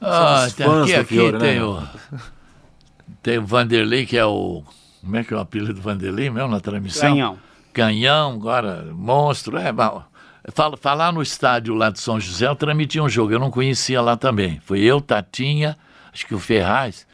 Ah, 0.00 0.48
tem 0.56 0.66
aqui, 0.66 0.94
aqui 0.96 1.04
Fiore, 1.04 1.38
tem 1.38 1.54
né? 1.60 1.64
o 1.64 1.82
tem 3.22 3.38
o 3.38 3.46
Vanderlei 3.46 4.06
que 4.06 4.18
é 4.18 4.26
o 4.26 4.64
como 5.00 5.16
é 5.16 5.22
que 5.22 5.32
é 5.32 5.36
o 5.36 5.40
apelido 5.40 5.74
do 5.74 5.80
Vanderlei 5.80 6.30
mesmo 6.30 6.48
na 6.48 6.58
transmissão? 6.58 7.10
Canhão. 7.10 7.38
Canhão, 7.72 8.32
agora 8.32 8.88
monstro, 8.92 9.56
é, 9.56 9.72
falar 10.80 11.12
no 11.12 11.22
estádio 11.22 11.74
lá 11.74 11.90
de 11.90 12.00
São 12.00 12.18
José, 12.18 12.46
eu 12.46 12.56
transmitia 12.56 13.02
um 13.02 13.08
jogo, 13.08 13.32
eu 13.32 13.38
não 13.38 13.50
conhecia 13.50 14.00
lá 14.00 14.16
também. 14.16 14.60
Foi 14.64 14.80
eu, 14.80 15.00
Tatinha, 15.00 15.76
acho 16.12 16.26
que 16.26 16.34
o 16.34 16.38
Ferraz, 16.38 17.06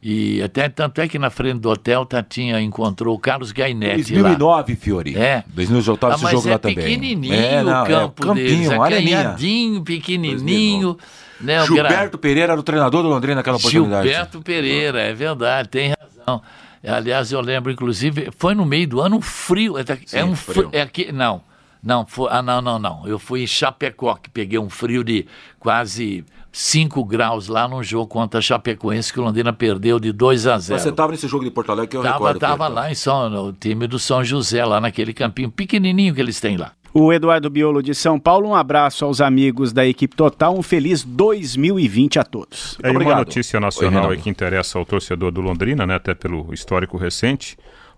e 0.00 0.40
até 0.42 0.68
tanto 0.68 1.00
é 1.00 1.08
que 1.08 1.18
na 1.18 1.28
frente 1.28 1.58
do 1.58 1.68
hotel 1.68 2.06
Tatinha 2.06 2.60
encontrou 2.60 3.16
o 3.16 3.18
Carlos 3.18 3.50
Gainetti 3.50 4.12
2009, 4.12 4.72
lá. 4.72 4.78
Fiori. 4.78 5.18
É. 5.18 5.42
2009 5.48 5.98
ah, 6.00 6.14
esse 6.14 6.30
jogo 6.30 6.48
é 6.48 6.52
lá 6.52 6.58
também. 6.58 6.76
pequenininho 6.76 7.34
é, 7.34 7.62
não, 7.64 7.82
o 7.82 7.84
é 7.84 7.88
campo 7.88 8.22
é, 8.22 8.26
campinho, 8.26 8.46
deles, 8.46 8.70
acanhadinho, 8.70 9.82
pequenininho. 9.82 10.96
Né, 11.40 11.64
Gilberto 11.66 12.10
gra... 12.10 12.18
Pereira 12.18 12.52
era 12.52 12.60
o 12.60 12.62
treinador 12.62 13.02
do 13.02 13.08
Londrina 13.08 13.36
naquela 13.36 13.56
oportunidade. 13.56 14.06
Gilberto 14.06 14.40
Pereira, 14.40 15.00
é 15.00 15.12
verdade, 15.12 15.68
tem 15.68 15.94
razão. 16.00 16.42
Aliás, 16.86 17.32
eu 17.32 17.40
lembro, 17.40 17.72
inclusive, 17.72 18.30
foi 18.38 18.54
no 18.54 18.64
meio 18.64 18.86
do 18.86 19.00
ano 19.00 19.16
um 19.16 19.20
frio. 19.20 19.76
É, 19.78 19.84
Sim, 19.84 20.18
é 20.18 20.24
um 20.24 20.36
frio. 20.36 20.68
É 20.72 20.82
aqui, 20.82 21.10
não, 21.10 21.42
não, 21.82 22.06
foi, 22.06 22.28
ah, 22.30 22.42
não, 22.42 22.60
não, 22.60 22.78
não. 22.78 23.06
Eu 23.06 23.18
fui 23.18 23.42
em 23.42 23.46
Chapecó, 23.46 24.14
que 24.14 24.28
peguei 24.28 24.58
um 24.58 24.68
frio 24.68 25.04
de 25.04 25.26
quase 25.58 26.24
5 26.52 27.04
graus 27.04 27.48
lá 27.48 27.68
num 27.68 27.82
jogo 27.82 28.06
contra 28.06 28.38
a 28.38 28.42
Chapecoense, 28.42 29.12
que 29.12 29.20
o 29.20 29.22
Londrina 29.22 29.52
perdeu 29.52 30.00
de 30.00 30.12
2 30.12 30.46
a 30.46 30.58
0. 30.58 30.74
Mas 30.74 30.82
você 30.82 30.88
estava 30.88 31.12
nesse 31.12 31.28
jogo 31.28 31.44
de 31.44 31.50
Porto 31.50 31.70
Alegre 31.70 31.88
que 31.88 31.96
eu 31.96 32.02
tava, 32.02 32.14
recordo. 32.14 32.36
Estava 32.36 32.68
lá 32.68 32.90
em 32.90 32.94
São, 32.94 33.30
no 33.30 33.52
time 33.52 33.86
do 33.86 33.98
São 33.98 34.24
José, 34.24 34.64
lá 34.64 34.80
naquele 34.80 35.12
campinho 35.12 35.50
pequenininho 35.50 36.14
que 36.14 36.20
eles 36.20 36.40
têm 36.40 36.56
lá. 36.56 36.72
O 36.92 37.12
Eduardo 37.12 37.50
Biolo 37.50 37.82
de 37.82 37.94
São 37.94 38.18
Paulo, 38.18 38.48
um 38.48 38.54
abraço 38.54 39.04
aos 39.04 39.20
amigos 39.20 39.72
da 39.72 39.86
equipe 39.86 40.16
total, 40.16 40.58
um 40.58 40.62
feliz 40.62 41.04
2020 41.04 42.18
a 42.18 42.24
todos. 42.24 42.78
É 42.82 42.90
uma 42.90 43.14
notícia 43.14 43.60
nacional 43.60 44.08
Oi, 44.08 44.16
que 44.16 44.30
interessa 44.30 44.78
ao 44.78 44.86
torcedor 44.86 45.30
do 45.30 45.40
Londrina, 45.40 45.86
né, 45.86 45.94
até 45.94 46.14
pelo 46.14 46.52
histórico 46.52 46.96
recente. 46.96 47.56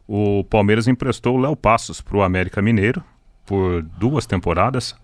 O 0.09 0.43
Palmeiras 0.45 0.89
emprestou 0.89 1.37
o 1.37 1.41
Léo 1.41 1.55
Passos 1.55 2.01
para 2.01 2.17
o 2.17 2.23
América 2.23 2.61
Mineiro, 2.61 3.03
por 3.51 3.83
duas 3.83 4.27
temporadas, 4.27 4.95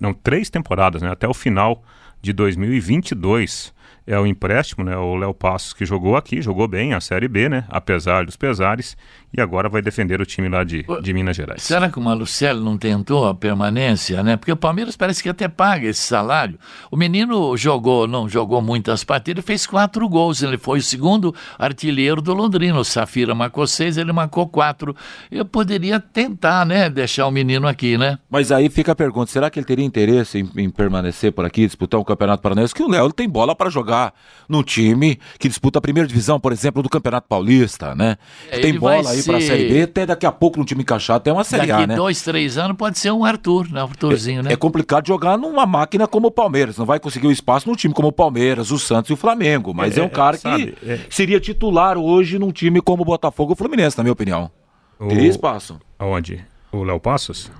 não, 0.00 0.12
três 0.12 0.50
temporadas, 0.50 1.02
né, 1.02 1.08
até 1.08 1.28
o 1.28 1.32
final 1.32 1.84
de 2.20 2.32
2022 2.32 3.72
é 4.06 4.18
o 4.18 4.26
empréstimo, 4.26 4.84
né? 4.84 4.96
O 4.96 5.14
Léo 5.14 5.32
Passos 5.32 5.72
que 5.72 5.84
jogou 5.84 6.16
aqui, 6.16 6.42
jogou 6.42 6.66
bem 6.66 6.94
a 6.94 7.00
Série 7.00 7.28
B, 7.28 7.48
né? 7.48 7.64
Apesar 7.68 8.24
dos 8.24 8.36
pesares, 8.36 8.96
e 9.32 9.40
agora 9.40 9.68
vai 9.68 9.80
defender 9.80 10.20
o 10.20 10.26
time 10.26 10.48
lá 10.48 10.64
de, 10.64 10.84
de 11.02 11.14
Minas 11.14 11.36
Gerais. 11.36 11.62
Será 11.62 11.88
que 11.88 11.98
o 11.98 12.02
Malucelli 12.02 12.60
não 12.60 12.76
tentou 12.76 13.26
a 13.26 13.34
permanência, 13.34 14.22
né? 14.22 14.36
Porque 14.36 14.52
o 14.52 14.56
Palmeiras 14.56 14.96
parece 14.96 15.22
que 15.22 15.28
até 15.28 15.48
paga 15.48 15.88
esse 15.88 16.00
salário. 16.00 16.58
O 16.90 16.96
menino 16.96 17.56
jogou, 17.56 18.06
não 18.06 18.28
jogou 18.28 18.60
muitas 18.60 19.04
partidas, 19.04 19.44
fez 19.44 19.66
quatro 19.66 20.08
gols. 20.08 20.42
Ele 20.42 20.58
foi 20.58 20.80
o 20.80 20.82
segundo 20.82 21.34
artilheiro 21.58 22.20
do 22.20 22.34
Londrina. 22.34 22.78
O 22.78 22.84
Safira 22.84 23.34
marcou 23.34 23.66
seis, 23.66 23.96
ele 23.96 24.12
marcou 24.12 24.46
quatro. 24.48 24.94
Eu 25.30 25.44
poderia 25.44 25.98
tentar, 25.98 26.66
né? 26.66 26.90
Deixar 26.90 27.26
o 27.26 27.30
menino 27.30 27.66
aqui, 27.66 27.96
né? 27.96 28.18
Mas 28.28 28.52
aí 28.52 28.68
fica 28.68 28.92
a 28.92 28.96
pergunta: 28.96 29.30
será 29.30 29.48
que 29.48 29.58
ele 29.58 29.66
teria 29.66 29.84
interesse 29.84 30.38
em, 30.40 30.50
em 30.62 30.68
permanecer 30.68 31.32
por 31.32 31.44
aqui, 31.44 31.64
disputar 31.66 31.98
um 31.98 32.04
campeonato 32.04 32.42
paranaense? 32.42 32.74
Que 32.74 32.82
o 32.82 32.88
Léo 32.88 33.12
tem 33.12 33.28
bola 33.28 33.54
para 33.54 33.70
jogar 33.70 33.91
jogar 33.92 34.14
num 34.48 34.62
time 34.62 35.18
que 35.38 35.48
disputa 35.48 35.78
a 35.78 35.82
primeira 35.82 36.08
divisão, 36.08 36.40
por 36.40 36.52
exemplo, 36.52 36.82
do 36.82 36.88
Campeonato 36.88 37.28
Paulista, 37.28 37.94
né? 37.94 38.16
É, 38.50 38.58
tem 38.58 38.78
bola 38.78 39.10
aí 39.10 39.18
ser... 39.18 39.30
para 39.30 39.38
a 39.38 39.40
Série 39.40 39.68
B, 39.68 39.82
até 39.82 40.06
daqui 40.06 40.26
a 40.26 40.32
pouco 40.32 40.58
no 40.58 40.64
time 40.64 40.82
encaixado 40.82 41.22
tem 41.22 41.32
uma 41.32 41.44
Série 41.44 41.66
daqui 41.66 41.84
A, 41.84 41.86
né? 41.86 41.96
dois, 41.96 42.22
três 42.22 42.58
anos 42.58 42.76
pode 42.76 42.98
ser 42.98 43.12
um 43.12 43.24
Arthur, 43.24 43.70
né? 43.70 43.82
Arthurzinho, 43.82 44.40
é, 44.40 44.42
né? 44.44 44.52
É 44.52 44.56
complicado 44.56 45.06
jogar 45.06 45.36
numa 45.36 45.66
máquina 45.66 46.06
como 46.06 46.28
o 46.28 46.30
Palmeiras, 46.30 46.78
não 46.78 46.86
vai 46.86 46.98
conseguir 46.98 47.26
o 47.26 47.32
espaço 47.32 47.68
num 47.68 47.76
time 47.76 47.94
como 47.94 48.08
o 48.08 48.12
Palmeiras, 48.12 48.70
o 48.70 48.78
Santos 48.78 49.10
e 49.10 49.12
o 49.12 49.16
Flamengo, 49.16 49.74
mas 49.74 49.96
é, 49.96 50.00
é 50.00 50.04
um 50.04 50.08
cara 50.08 50.36
sabe, 50.36 50.72
que 50.72 50.90
é. 50.90 51.00
seria 51.10 51.38
titular 51.38 51.98
hoje 51.98 52.38
num 52.38 52.50
time 52.50 52.80
como 52.80 53.02
o 53.02 53.06
Botafogo 53.06 53.52
e 53.52 53.54
o 53.54 53.56
Fluminense, 53.56 53.96
na 53.96 54.04
minha 54.04 54.12
opinião. 54.12 54.50
O... 54.98 55.08
Teria 55.08 55.28
espaço. 55.28 55.78
Aonde? 55.98 56.44
O 56.70 56.84
Léo 56.84 57.00
Passos? 57.00 57.50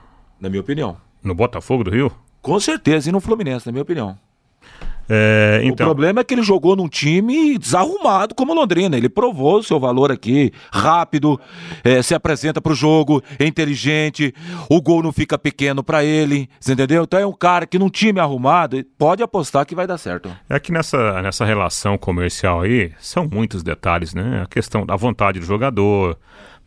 Na 0.41 0.49
minha 0.49 0.61
opinião. 0.61 0.97
No 1.23 1.35
Botafogo 1.35 1.85
do 1.85 1.91
Rio? 1.91 2.13
Com 2.41 2.59
certeza, 2.59 3.09
e 3.09 3.13
no 3.13 3.21
Fluminense, 3.21 3.67
na 3.67 3.73
minha 3.73 3.83
opinião. 3.83 4.19
É, 5.09 5.61
então... 5.65 5.87
O 5.87 5.91
problema 5.91 6.21
é 6.21 6.25
que 6.25 6.35
ele 6.35 6.43
jogou 6.43 6.77
num 6.77 6.89
time 6.89 7.59
desarrumado 7.59 8.35
como 8.35 8.55
Londrina. 8.55 8.97
Ele 8.97 9.09
provou 9.09 9.59
o 9.59 9.63
seu 9.63 9.79
valor 9.79 10.11
aqui, 10.11 10.53
rápido, 10.73 11.41
é, 11.85 12.03
se 12.03 12.15
apresenta 12.15 12.61
para 12.61 12.73
o 12.73 12.77
jogo, 12.77 13.23
é 13.39 13.47
inteligente, 13.47 14.35
o 14.69 14.81
gol 14.81 15.03
não 15.03 15.13
fica 15.13 15.39
pequeno 15.39 15.83
para 15.83 16.05
ele, 16.05 16.49
você 16.59 16.73
entendeu? 16.73 17.03
Então 17.05 17.19
é 17.19 17.27
um 17.27 17.33
cara 17.33 17.67
que 17.67 17.79
num 17.79 17.89
time 17.89 18.21
arrumado 18.21 18.83
pode 18.99 19.23
apostar 19.23 19.67
que 19.67 19.75
vai 19.75 19.87
dar 19.87 19.99
certo. 19.99 20.31
É 20.49 20.59
que 20.59 20.73
nessa, 20.73 21.21
nessa 21.23 21.45
relação 21.45 21.99
comercial 21.99 22.63
aí 22.63 22.93
são 22.99 23.29
muitos 23.31 23.63
detalhes, 23.63 24.15
né? 24.15 24.43
A 24.43 24.47
questão 24.47 24.87
da 24.87 24.97
vontade 24.97 25.41
do 25.41 25.47
jogador, 25.47 26.19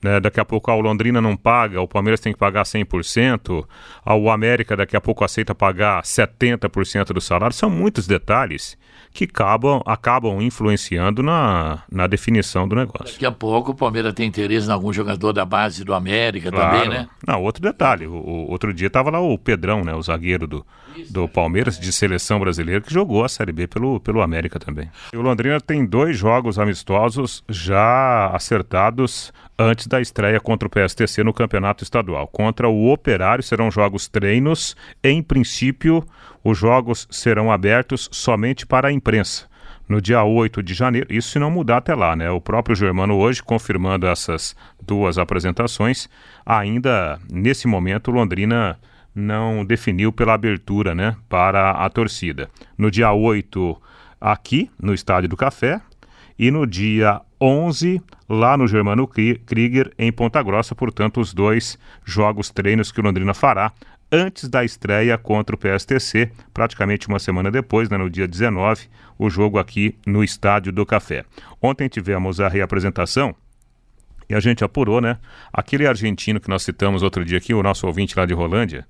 né? 0.06 0.20
Daqui 0.20 0.40
a 0.40 0.46
pouco 0.46 0.70
ah, 0.70 0.76
o 0.76 0.82
Londrina 0.82 1.20
não 1.20 1.36
paga, 1.36 1.82
o 1.82 1.88
Palmeiras 1.88 2.20
tem 2.20 2.32
que 2.32 2.38
pagar 2.38 2.64
100%, 2.64 3.66
ah, 4.06 4.16
o 4.16 4.30
América 4.30 4.78
daqui 4.78 4.96
a 4.96 5.02
pouco 5.02 5.26
aceita 5.26 5.56
pagar 5.56 6.04
70% 6.04 7.08
do 7.08 7.20
salário. 7.20 7.56
São 7.56 7.70
muitos 7.70 8.06
detalhes 8.06 8.78
que 9.12 9.24
acabam, 9.24 9.82
acabam 9.86 10.42
influenciando 10.42 11.24
na, 11.24 11.84
na 11.90 12.06
definição 12.06 12.68
do 12.68 12.76
negócio. 12.76 13.14
Daqui 13.14 13.26
a 13.26 13.32
pouco 13.32 13.72
o 13.72 13.76
Palmeiras 13.76 14.14
tem 14.14 14.28
interesse 14.28 14.68
em 14.68 14.72
algum 14.72 14.94
jogador 14.94 15.32
da 15.34 15.46
base 15.46 15.84
do 15.84 15.94
América 15.94 16.52
claro. 16.52 16.80
também, 16.80 16.90
né? 16.90 17.08
Não, 17.26 17.42
outro 17.42 17.62
detalhe, 17.62 18.06
o, 18.06 18.14
o 18.14 18.52
outro 18.52 18.74
dia 18.74 18.88
estava 18.88 19.10
lá 19.10 19.20
o 19.20 19.38
Pedrão, 19.38 19.84
né, 19.84 19.96
o 19.96 20.02
zagueiro 20.02 20.46
do, 20.46 20.66
do 21.10 21.28
Palmeiras, 21.30 21.80
de 21.80 21.92
seleção 21.94 22.40
brasileira, 22.40 22.82
que 22.82 22.94
jogou 22.94 23.24
a 23.24 23.30
Série 23.30 23.54
B 23.54 23.68
pelo, 23.68 24.00
pelo 24.02 24.22
América 24.22 24.60
também. 24.60 24.90
E 25.14 25.18
o 25.18 25.22
Londrina 25.22 25.60
tem 25.62 25.86
dois 25.86 26.18
jogos 26.18 26.60
amistosos 26.60 27.44
já 27.50 28.28
acertados 28.34 29.32
antes 29.58 29.88
da 29.88 29.95
estreia 30.02 30.40
contra 30.40 30.68
o 30.68 30.72
PSTC 30.72 31.24
no 31.24 31.34
Campeonato 31.34 31.84
Estadual. 31.84 32.28
Contra 32.28 32.68
o 32.68 32.92
Operário 32.92 33.44
serão 33.44 33.72
jogos 33.72 34.08
treinos. 34.08 34.76
Em 35.04 35.22
princípio, 35.22 36.04
os 36.44 36.58
jogos 36.58 37.08
serão 37.10 37.52
abertos 37.52 38.10
somente 38.12 38.66
para 38.66 38.90
a 38.90 38.92
imprensa. 38.92 39.48
No 39.88 40.02
dia 40.02 40.24
8 40.24 40.64
de 40.64 40.74
janeiro, 40.74 41.08
isso 41.12 41.30
se 41.30 41.40
não 41.40 41.52
mudar 41.52 41.78
até 41.78 41.94
lá, 41.94 42.16
né? 42.16 42.30
O 42.32 42.42
próprio 42.42 42.76
Germano 42.76 43.16
hoje 43.16 43.44
confirmando 43.44 44.08
essas 44.08 44.56
duas 44.82 45.18
apresentações. 45.18 46.10
Ainda 46.46 47.20
nesse 47.32 47.68
momento, 47.68 48.10
Londrina 48.10 48.80
não 49.14 49.64
definiu 49.64 50.12
pela 50.12 50.34
abertura, 50.34 50.94
né, 50.94 51.16
para 51.30 51.72
a 51.72 51.90
torcida. 51.90 52.50
No 52.78 52.92
dia 52.92 53.14
8, 53.14 53.82
aqui 54.20 54.70
no 54.82 54.94
Estádio 54.94 55.30
do 55.30 55.38
Café, 55.38 55.80
e 56.38 56.52
no 56.52 56.68
dia 56.68 57.22
11 57.46 58.02
lá 58.28 58.58
no 58.58 58.68
Germano 58.68 59.08
Krieger 59.08 59.94
em 60.00 60.12
Ponta 60.12 60.42
Grossa, 60.42 60.74
portanto 60.74 61.22
os 61.22 61.32
dois 61.32 61.78
jogos 62.04 62.50
treinos 62.50 62.92
que 62.92 63.00
o 63.00 63.04
Londrina 63.04 63.36
fará 63.36 63.72
antes 64.12 64.50
da 64.50 64.64
estreia 64.66 65.16
contra 65.16 65.56
o 65.56 65.60
PSTC, 65.60 66.32
praticamente 66.52 67.08
uma 67.08 67.20
semana 67.20 67.52
depois, 67.52 67.88
né, 67.88 67.98
no 67.98 68.10
dia 68.10 68.28
19, 68.28 68.88
o 69.18 69.30
jogo 69.30 69.60
aqui 69.60 69.96
no 70.08 70.24
Estádio 70.24 70.72
do 70.72 70.86
Café. 70.88 71.24
Ontem 71.62 71.88
tivemos 71.88 72.40
a 72.40 72.48
reapresentação 72.48 73.36
e 74.28 74.34
a 74.34 74.40
gente 74.40 74.64
apurou, 74.64 75.00
né? 75.00 75.20
Aquele 75.54 75.86
argentino 75.86 76.40
que 76.40 76.50
nós 76.50 76.64
citamos 76.64 77.04
outro 77.04 77.24
dia 77.24 77.38
aqui, 77.38 77.54
o 77.54 77.62
nosso 77.62 77.86
ouvinte 77.86 78.18
lá 78.18 78.26
de 78.26 78.34
Rolândia, 78.34 78.88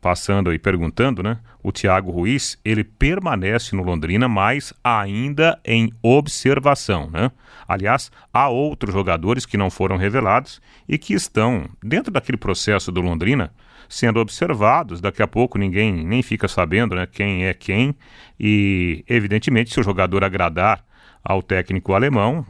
passando 0.00 0.52
e 0.52 0.58
perguntando, 0.58 1.22
né? 1.22 1.38
O 1.62 1.72
Thiago 1.72 2.10
Ruiz, 2.10 2.58
ele 2.64 2.84
permanece 2.84 3.74
no 3.74 3.82
Londrina, 3.82 4.28
mas 4.28 4.72
ainda 4.82 5.58
em 5.64 5.92
observação, 6.02 7.10
né? 7.10 7.30
Aliás, 7.66 8.10
há 8.32 8.48
outros 8.48 8.94
jogadores 8.94 9.44
que 9.44 9.56
não 9.56 9.70
foram 9.70 9.96
revelados 9.96 10.60
e 10.88 10.96
que 10.96 11.14
estão 11.14 11.68
dentro 11.82 12.12
daquele 12.12 12.38
processo 12.38 12.90
do 12.90 13.00
Londrina 13.00 13.52
sendo 13.88 14.20
observados. 14.20 15.00
Daqui 15.00 15.22
a 15.22 15.26
pouco 15.26 15.58
ninguém 15.58 16.04
nem 16.04 16.22
fica 16.22 16.46
sabendo, 16.46 16.94
né, 16.94 17.06
quem 17.06 17.46
é 17.46 17.54
quem 17.54 17.94
e 18.38 19.04
evidentemente 19.08 19.72
se 19.72 19.80
o 19.80 19.82
jogador 19.82 20.22
agradar 20.22 20.84
ao 21.24 21.42
técnico 21.42 21.92
alemão, 21.92 22.46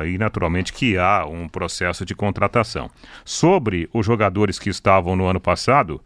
aí 0.00 0.18
naturalmente 0.18 0.72
que 0.72 0.96
há 0.96 1.24
um 1.26 1.48
processo 1.48 2.04
de 2.04 2.14
contratação. 2.14 2.90
Sobre 3.24 3.88
os 3.92 4.04
jogadores 4.04 4.58
que 4.58 4.68
estavam 4.68 5.16
no 5.16 5.26
ano 5.26 5.40
passado, 5.40 6.00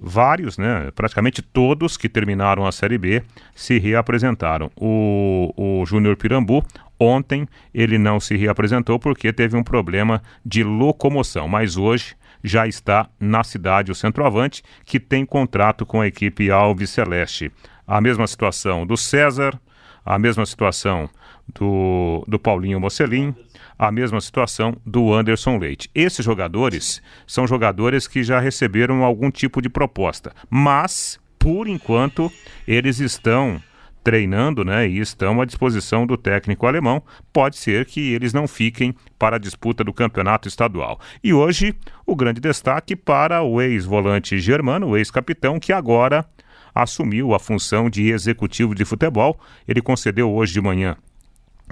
vários, 0.00 0.56
né, 0.56 0.90
praticamente 0.94 1.42
todos 1.42 1.96
que 1.96 2.08
terminaram 2.08 2.66
a 2.66 2.72
Série 2.72 2.96
B 2.96 3.22
se 3.54 3.78
reapresentaram. 3.78 4.70
O, 4.76 5.52
o 5.56 5.84
Júnior 5.84 6.16
Pirambu, 6.16 6.64
ontem, 6.98 7.46
ele 7.74 7.98
não 7.98 8.18
se 8.18 8.36
reapresentou 8.36 8.98
porque 8.98 9.32
teve 9.32 9.56
um 9.56 9.62
problema 9.62 10.22
de 10.44 10.64
locomoção, 10.64 11.46
mas 11.46 11.76
hoje 11.76 12.16
já 12.42 12.66
está 12.66 13.08
na 13.20 13.44
cidade 13.44 13.92
o 13.92 13.94
centroavante, 13.94 14.62
que 14.86 14.98
tem 14.98 15.26
contrato 15.26 15.84
com 15.84 16.00
a 16.00 16.06
equipe 16.06 16.50
Alves 16.50 16.88
Celeste. 16.88 17.52
A 17.86 18.00
mesma 18.00 18.26
situação 18.26 18.86
do 18.86 18.96
César, 18.96 19.60
a 20.04 20.18
mesma 20.18 20.46
situação 20.46 21.10
do, 21.54 22.24
do 22.26 22.38
Paulinho 22.38 22.80
Mocelin, 22.80 23.34
a 23.80 23.90
mesma 23.90 24.20
situação 24.20 24.76
do 24.84 25.10
Anderson 25.10 25.56
Leite. 25.56 25.90
Esses 25.94 26.22
jogadores 26.22 27.00
são 27.26 27.46
jogadores 27.46 28.06
que 28.06 28.22
já 28.22 28.38
receberam 28.38 29.02
algum 29.02 29.30
tipo 29.30 29.62
de 29.62 29.70
proposta, 29.70 30.34
mas, 30.50 31.18
por 31.38 31.66
enquanto, 31.66 32.30
eles 32.68 33.00
estão 33.00 33.58
treinando 34.04 34.66
né, 34.66 34.86
e 34.86 34.98
estão 34.98 35.40
à 35.40 35.46
disposição 35.46 36.06
do 36.06 36.18
técnico 36.18 36.66
alemão. 36.66 37.02
Pode 37.32 37.56
ser 37.56 37.86
que 37.86 38.12
eles 38.12 38.34
não 38.34 38.46
fiquem 38.46 38.94
para 39.18 39.36
a 39.36 39.38
disputa 39.38 39.82
do 39.82 39.94
campeonato 39.94 40.46
estadual. 40.46 41.00
E 41.24 41.32
hoje, 41.32 41.74
o 42.04 42.14
grande 42.14 42.38
destaque 42.38 42.94
para 42.94 43.42
o 43.42 43.62
ex-volante 43.62 44.38
germano, 44.38 44.88
o 44.88 44.96
ex-capitão, 44.96 45.58
que 45.58 45.72
agora 45.72 46.26
assumiu 46.74 47.32
a 47.32 47.38
função 47.38 47.88
de 47.88 48.10
executivo 48.10 48.74
de 48.74 48.84
futebol. 48.84 49.40
Ele 49.66 49.80
concedeu 49.80 50.30
hoje 50.30 50.52
de 50.52 50.60
manhã 50.60 50.98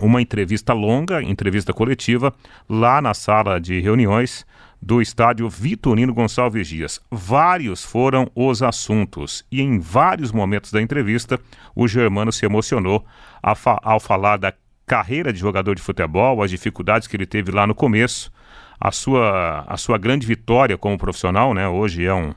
uma 0.01 0.23
entrevista 0.23 0.73
longa, 0.73 1.23
entrevista 1.23 1.73
coletiva, 1.73 2.33
lá 2.69 3.01
na 3.01 3.15
sala 3.15 3.61
de 3.61 3.81
reuniões 3.81 4.47
do 4.81 5.03
estádio 5.03 5.49
Vitorino 5.49 6.15
Gonçalves 6.15 6.69
Dias. 6.69 7.01
Vários 7.11 7.85
foram 7.85 8.31
os 8.35 8.63
assuntos 8.63 9.45
e 9.51 9.61
em 9.61 9.79
vários 9.79 10.31
momentos 10.31 10.71
da 10.71 10.81
entrevista 10.81 11.39
o 11.75 11.89
Germano 11.89 12.33
se 12.33 12.47
emocionou 12.47 13.05
ao 13.43 13.99
falar 14.01 14.37
da 14.37 14.53
carreira 14.87 15.33
de 15.33 15.39
jogador 15.39 15.75
de 15.75 15.83
futebol, 15.83 16.43
as 16.43 16.51
dificuldades 16.51 17.07
que 17.07 17.17
ele 17.17 17.27
teve 17.27 17.51
lá 17.51 17.67
no 17.67 17.75
começo, 17.75 18.33
a 18.81 18.91
sua, 18.91 19.65
a 19.67 19.77
sua 19.77 19.99
grande 19.99 20.27
vitória 20.27 20.79
como 20.79 20.97
profissional, 20.97 21.53
né? 21.53 21.69
Hoje 21.69 22.07
é 22.07 22.15
um, 22.15 22.33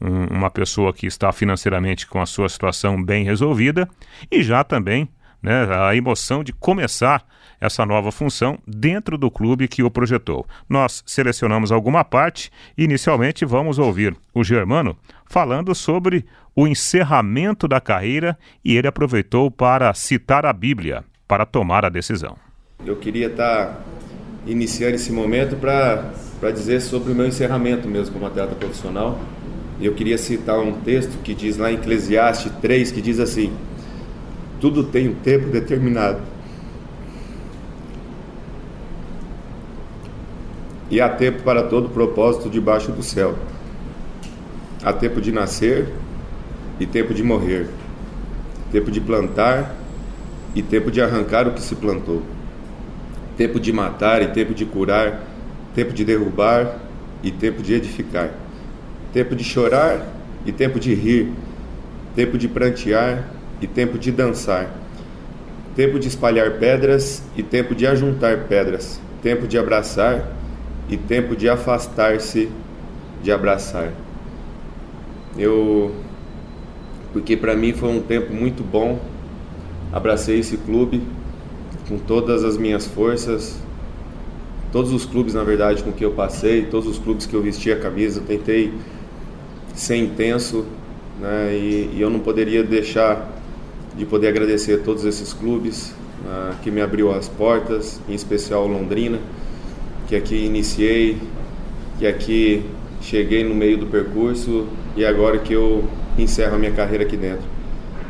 um, 0.00 0.26
uma 0.26 0.50
pessoa 0.50 0.92
que 0.92 1.06
está 1.06 1.32
financeiramente 1.32 2.06
com 2.06 2.20
a 2.20 2.26
sua 2.26 2.48
situação 2.48 3.02
bem 3.02 3.24
resolvida 3.24 3.88
e 4.30 4.42
já 4.42 4.62
também 4.62 5.08
né, 5.42 5.66
a 5.70 5.94
emoção 5.94 6.42
de 6.42 6.52
começar 6.52 7.24
essa 7.60 7.86
nova 7.86 8.12
função 8.12 8.58
dentro 8.66 9.16
do 9.16 9.30
clube 9.30 9.68
que 9.68 9.82
o 9.82 9.90
projetou. 9.90 10.46
Nós 10.68 11.02
selecionamos 11.06 11.72
alguma 11.72 12.04
parte 12.04 12.50
e 12.76 12.84
inicialmente 12.84 13.44
vamos 13.44 13.78
ouvir 13.78 14.16
o 14.34 14.44
Germano 14.44 14.96
falando 15.26 15.74
sobre 15.74 16.24
o 16.54 16.66
encerramento 16.66 17.66
da 17.66 17.80
carreira 17.80 18.38
e 18.64 18.76
ele 18.76 18.88
aproveitou 18.88 19.50
para 19.50 19.92
citar 19.94 20.46
a 20.46 20.52
Bíblia 20.52 21.04
para 21.26 21.44
tomar 21.44 21.84
a 21.84 21.88
decisão. 21.88 22.36
Eu 22.84 22.96
queria 22.96 23.26
estar 23.26 23.66
tá 23.66 23.80
iniciando 24.46 24.94
esse 24.94 25.12
momento 25.12 25.56
para 25.56 26.50
dizer 26.52 26.80
sobre 26.80 27.12
o 27.12 27.14
meu 27.14 27.26
encerramento 27.26 27.88
mesmo 27.88 28.12
como 28.14 28.26
atleta 28.26 28.54
profissional. 28.54 29.18
Eu 29.80 29.92
queria 29.94 30.16
citar 30.16 30.58
um 30.58 30.72
texto 30.80 31.20
que 31.22 31.34
diz 31.34 31.58
lá 31.58 31.70
em 31.70 31.74
Eclesiastes 31.74 32.50
3, 32.62 32.92
que 32.92 33.02
diz 33.02 33.20
assim: 33.20 33.52
tudo 34.60 34.84
tem 34.84 35.08
um 35.08 35.14
tempo 35.14 35.48
determinado. 35.48 36.20
E 40.90 41.00
há 41.00 41.08
tempo 41.08 41.42
para 41.42 41.64
todo 41.64 41.88
propósito 41.88 42.48
debaixo 42.48 42.92
do 42.92 43.02
céu. 43.02 43.36
Há 44.84 44.92
tempo 44.92 45.20
de 45.20 45.32
nascer 45.32 45.92
e 46.78 46.86
tempo 46.86 47.12
de 47.12 47.22
morrer. 47.22 47.68
Tempo 48.70 48.90
de 48.90 49.00
plantar 49.00 49.74
e 50.54 50.62
tempo 50.62 50.90
de 50.90 51.02
arrancar 51.02 51.48
o 51.48 51.52
que 51.52 51.60
se 51.60 51.74
plantou. 51.74 52.22
Tempo 53.36 53.58
de 53.58 53.72
matar 53.72 54.22
e 54.22 54.28
tempo 54.28 54.54
de 54.54 54.64
curar. 54.64 55.22
Tempo 55.74 55.92
de 55.92 56.04
derrubar 56.04 56.78
e 57.22 57.30
tempo 57.30 57.62
de 57.62 57.74
edificar. 57.74 58.30
Tempo 59.12 59.34
de 59.34 59.42
chorar 59.42 60.06
e 60.46 60.52
tempo 60.52 60.78
de 60.78 60.94
rir. 60.94 61.32
Tempo 62.14 62.38
de 62.38 62.46
prantear 62.46 63.35
e 63.60 63.66
tempo 63.66 63.98
de 63.98 64.10
dançar, 64.10 64.70
tempo 65.74 65.98
de 65.98 66.08
espalhar 66.08 66.52
pedras 66.52 67.22
e 67.36 67.42
tempo 67.42 67.74
de 67.74 67.86
ajuntar 67.86 68.44
pedras, 68.48 69.00
tempo 69.22 69.46
de 69.46 69.58
abraçar 69.58 70.30
e 70.88 70.96
tempo 70.96 71.34
de 71.34 71.48
afastar-se 71.48 72.48
de 73.22 73.32
abraçar. 73.32 73.92
Eu 75.36 75.94
porque 77.12 77.36
para 77.36 77.56
mim 77.56 77.72
foi 77.72 77.88
um 77.88 78.00
tempo 78.00 78.32
muito 78.32 78.62
bom. 78.62 79.00
Abracei 79.92 80.38
esse 80.38 80.58
clube 80.58 81.02
com 81.88 81.98
todas 81.98 82.44
as 82.44 82.58
minhas 82.58 82.86
forças, 82.86 83.58
todos 84.70 84.92
os 84.92 85.06
clubes 85.06 85.32
na 85.32 85.42
verdade 85.42 85.82
com 85.82 85.92
que 85.92 86.04
eu 86.04 86.12
passei, 86.12 86.66
todos 86.66 86.88
os 86.88 86.98
clubes 86.98 87.24
que 87.24 87.34
eu 87.34 87.40
vesti 87.40 87.70
a 87.72 87.78
camisa, 87.78 88.20
eu 88.20 88.24
tentei 88.24 88.74
ser 89.74 89.96
intenso, 89.96 90.66
né? 91.20 91.54
E, 91.54 91.90
e 91.94 92.00
eu 92.00 92.10
não 92.10 92.20
poderia 92.20 92.62
deixar 92.62 93.35
de 93.96 94.04
poder 94.04 94.28
agradecer 94.28 94.74
a 94.74 94.78
todos 94.78 95.04
esses 95.04 95.32
clubes 95.32 95.94
uh, 96.24 96.54
que 96.62 96.70
me 96.70 96.80
abriu 96.80 97.12
as 97.12 97.28
portas, 97.28 98.00
em 98.08 98.14
especial 98.14 98.66
Londrina, 98.66 99.18
que 100.06 100.14
aqui 100.14 100.36
iniciei, 100.44 101.18
que 101.98 102.06
aqui 102.06 102.62
cheguei 103.00 103.44
no 103.44 103.54
meio 103.54 103.78
do 103.78 103.86
percurso 103.86 104.66
e 104.96 105.04
agora 105.04 105.38
que 105.38 105.52
eu 105.52 105.84
encerro 106.18 106.56
a 106.56 106.58
minha 106.58 106.72
carreira 106.72 107.04
aqui 107.04 107.16
dentro. 107.16 107.44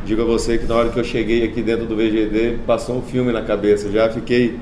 Digo 0.05 0.23
a 0.23 0.25
você 0.25 0.57
que 0.57 0.67
na 0.67 0.75
hora 0.77 0.89
que 0.91 0.99
eu 0.99 1.05
cheguei 1.05 1.45
aqui 1.45 1.63
dentro 1.63 1.87
do 1.87 1.97
VGD, 1.97 2.59
passou 2.67 2.99
um 2.99 3.03
filme 3.03 3.33
na 3.33 3.43
cabeça. 3.43 3.91
Já 3.91 4.09
fiquei 4.09 4.57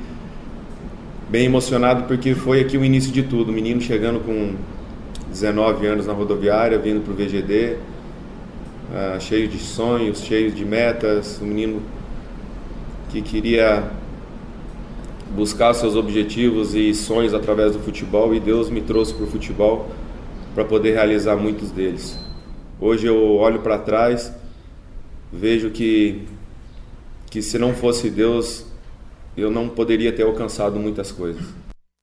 bem 1.28 1.44
emocionado 1.44 2.04
porque 2.04 2.34
foi 2.34 2.60
aqui 2.60 2.78
o 2.78 2.84
início 2.84 3.12
de 3.12 3.22
tudo. 3.22 3.50
O 3.50 3.52
menino 3.52 3.80
chegando 3.80 4.20
com 4.20 4.54
19 5.28 5.86
anos 5.86 6.06
na 6.06 6.14
rodoviária, 6.14 6.78
vindo 6.78 7.02
para 7.02 7.12
o 7.12 7.16
VGD, 7.16 7.76
uh, 8.94 9.20
cheio 9.20 9.48
de 9.48 9.58
sonhos, 9.58 10.20
cheio 10.20 10.52
de 10.52 10.64
metas, 10.64 11.40
um 11.42 11.46
menino 11.46 11.82
que 13.10 13.20
queria 13.20 13.90
buscar 15.34 15.74
seus 15.74 15.96
objetivos 15.96 16.74
e 16.74 16.94
sonhos 16.94 17.34
através 17.34 17.72
do 17.72 17.80
futebol 17.80 18.34
e 18.34 18.40
Deus 18.40 18.70
me 18.70 18.80
trouxe 18.80 19.12
para 19.12 19.24
o 19.24 19.26
futebol 19.26 19.90
para 20.54 20.64
poder 20.64 20.92
realizar 20.92 21.36
muitos 21.36 21.72
deles. 21.72 22.16
Hoje 22.80 23.06
eu 23.06 23.34
olho 23.36 23.60
para 23.60 23.78
trás, 23.78 24.32
vejo 25.32 25.70
que 25.70 26.26
que 27.30 27.42
se 27.42 27.58
não 27.58 27.74
fosse 27.74 28.08
Deus, 28.10 28.64
eu 29.36 29.50
não 29.50 29.68
poderia 29.68 30.12
ter 30.12 30.22
alcançado 30.22 30.78
muitas 30.78 31.10
coisas. 31.10 31.44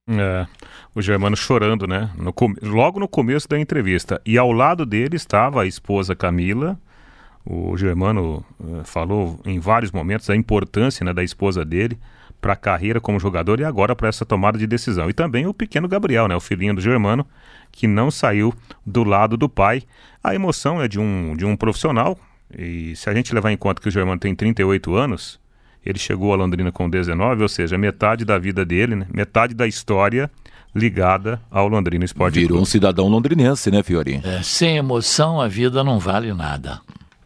É, 0.10 0.46
o 0.94 1.02
Germano 1.02 1.36
chorando, 1.36 1.88
né? 1.88 2.10
No, 2.18 2.34
logo 2.62 3.00
no 3.00 3.08
começo 3.08 3.48
da 3.48 3.60
entrevista. 3.60 4.22
E 4.26 4.38
ao 4.38 4.52
lado 4.52 4.86
dele 4.86 5.16
estava 5.16 5.62
a 5.62 5.66
esposa 5.66 6.16
Camila. 6.16 6.78
O 7.46 7.76
Germano 7.78 8.46
uh, 8.60 8.84
falou 8.84 9.40
em 9.46 9.60
vários 9.60 9.92
momentos 9.92 10.30
a 10.30 10.36
importância 10.36 11.04
né, 11.04 11.14
da 11.14 11.24
esposa 11.24 11.66
dele 11.66 11.98
para 12.40 12.54
a 12.54 12.56
carreira 12.56 13.00
como 13.00 13.20
jogador 13.20 13.60
e 13.60 13.64
agora 13.64 13.96
para 13.96 14.10
essa 14.10 14.26
tomada 14.26 14.58
de 14.58 14.68
decisão. 14.68 15.10
E 15.10 15.14
também 15.14 15.48
o 15.48 15.54
pequeno 15.54 15.88
Gabriel, 15.88 16.28
né, 16.28 16.36
o 16.36 16.40
filhinho 16.40 16.76
do 16.76 16.82
Germano, 16.82 17.26
que 17.72 17.88
não 17.88 18.12
saiu 18.12 18.54
do 18.86 19.04
lado 19.04 19.38
do 19.38 19.48
pai. 19.48 19.84
A 20.24 20.36
emoção 20.36 20.82
é 20.82 20.88
de 20.88 21.00
um, 21.00 21.36
de 21.36 21.46
um 21.46 21.56
profissional. 21.56 22.18
E 22.56 22.96
se 22.96 23.10
a 23.10 23.14
gente 23.14 23.34
levar 23.34 23.52
em 23.52 23.58
conta 23.58 23.82
que 23.82 23.88
o 23.88 23.92
Germano 23.92 24.20
tem 24.20 24.36
38 24.36 24.94
anos, 24.94 25.40
ele 25.86 25.98
chegou 25.98 26.34
a 26.34 26.36
Londrina 26.36 26.72
com 26.72 26.90
19, 26.90 27.44
ou 27.44 27.50
seja, 27.50 27.78
metade 27.78 28.26
da 28.26 28.38
vida 28.38 28.66
dele, 28.66 28.96
né? 28.96 29.08
metade 29.12 29.54
da 29.54 29.66
história 29.66 30.30
ligada 30.74 31.42
ao 31.50 31.68
Londrina 31.68 32.06
Esporte 32.06 32.36
Virou 32.36 32.50
Clube. 32.50 32.64
um 32.64 32.66
cidadão 32.66 33.08
londrinense, 33.08 33.70
né, 33.72 33.84
Fiori? 33.84 34.22
É, 34.24 34.42
sem 34.42 34.78
emoção, 34.78 35.40
a 35.42 35.48
vida 35.48 35.84
não 35.84 36.00
vale 36.00 36.34
nada. 36.34 36.82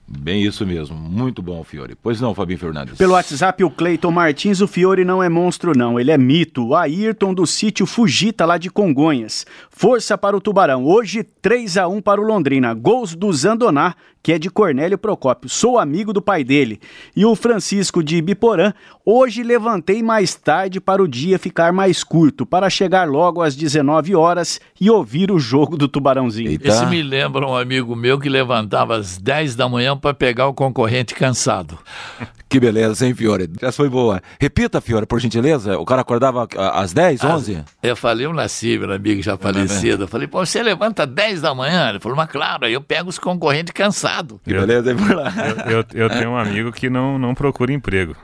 Bem 0.08 0.44
isso 0.44 0.66
mesmo, 0.68 0.96
muito 0.96 1.42
bom, 1.42 1.64
Fiore. 1.64 1.96
Pois 1.96 2.22
não, 2.22 2.36
Fabinho 2.36 2.60
Fernandes. 2.60 2.96
Pelo 2.96 3.14
WhatsApp, 3.14 3.64
o 3.64 3.72
Cleiton 3.72 4.12
Martins, 4.12 4.62
o 4.62 4.68
Fiore 4.68 5.04
não 5.04 5.22
é 5.22 5.28
monstro 5.28 5.76
não, 5.76 6.00
ele 6.00 6.12
é 6.12 6.18
mito. 6.18 6.68
O 6.68 6.76
Ayrton 6.76 7.34
do 7.34 7.46
sítio 7.48 7.88
Fugita, 7.88 8.46
lá 8.46 8.60
de 8.60 8.70
Congonhas. 8.70 9.48
Força 9.72 10.16
para 10.16 10.38
o 10.38 10.42
Tubarão, 10.42 10.86
hoje 10.86 11.24
3 11.24 11.78
a 11.78 11.88
1 11.88 12.02
para 12.04 12.22
o 12.22 12.24
Londrina. 12.24 12.72
Gols 12.76 13.16
do 13.16 13.34
Zandoná 13.34 13.96
que 14.26 14.34
é 14.34 14.40
de 14.40 14.50
Cornélio 14.50 14.98
Procópio. 14.98 15.48
Sou 15.48 15.78
amigo 15.78 16.12
do 16.12 16.20
pai 16.20 16.44
dele. 16.44 16.82
E 17.16 17.24
o 17.24 17.36
Francisco 17.36 18.04
de 18.04 18.20
Biporã, 18.24 18.74
hoje 19.06 19.44
levantei 19.44 20.02
mais 20.02 20.34
tarde 20.34 20.82
para 20.82 21.04
o 21.04 21.08
dia 21.08 21.38
ficar 21.38 21.72
mais 21.72 22.04
curto, 22.04 22.44
para 22.44 22.68
chegar 22.68 23.08
logo 23.08 23.44
às 23.44 23.56
19 23.56 24.16
horas 24.16 24.60
e 24.82 24.90
ouvir 24.90 25.32
o 25.32 25.38
jogo 25.38 25.78
do 25.78 25.88
Tubarãozinho. 25.88 26.50
Eita. 26.50 26.70
Esse 26.70 26.88
me 26.88 27.04
lembra 27.04 27.46
um 27.46 27.56
amigo 27.56 27.96
meu 27.96 28.18
que 28.20 28.28
levantava 28.28 28.98
às 28.98 29.20
10 29.20 29.56
da 29.56 29.70
manhã 29.70 29.96
para 29.96 30.12
pegar 30.12 30.48
o 30.48 30.56
concorrente 30.56 31.14
cansado. 31.14 31.78
Que 32.48 32.60
beleza, 32.60 33.06
hein, 33.06 33.14
Fiore? 33.14 33.50
Essa 33.60 33.74
foi 33.74 33.90
boa. 33.90 34.22
Repita, 34.40 34.80
Fiore, 34.80 35.06
por 35.06 35.20
gentileza. 35.20 35.78
O 35.78 35.84
cara 35.84 36.02
acordava 36.02 36.48
às 36.74 36.94
10, 36.94 37.22
11? 37.24 37.64
eu 37.84 37.96
falei, 37.98 38.26
eu 38.26 38.34
nasci, 38.34 38.78
meu 38.78 38.94
amigo 38.94 39.22
já 39.22 39.36
falecido. 39.36 40.04
Eu 40.04 40.08
falei, 40.08 40.26
pô, 40.26 40.46
você 40.46 40.64
levanta 40.64 41.06
10 41.06 41.42
da 41.42 41.54
manhã? 41.54 41.90
Ele 41.90 42.00
falou, 42.00 42.16
mas 42.16 42.30
claro, 42.30 42.66
aí 42.66 42.72
eu 42.72 42.80
pego 42.80 43.10
os 43.10 43.20
concorrentes 43.20 43.74
cansados. 43.74 44.15
Que 44.44 44.54
beleza, 44.54 44.92
hein, 44.92 44.98
por 44.98 45.16
lá. 45.16 45.34
Eu, 45.66 45.78
eu, 45.78 45.86
eu, 45.94 46.10
tenho 46.10 46.30
um 46.32 46.38
amigo 46.38 46.72
que 46.72 46.90
não, 46.90 47.18
não 47.18 47.34
procura 47.34 47.72
emprego. 47.72 48.16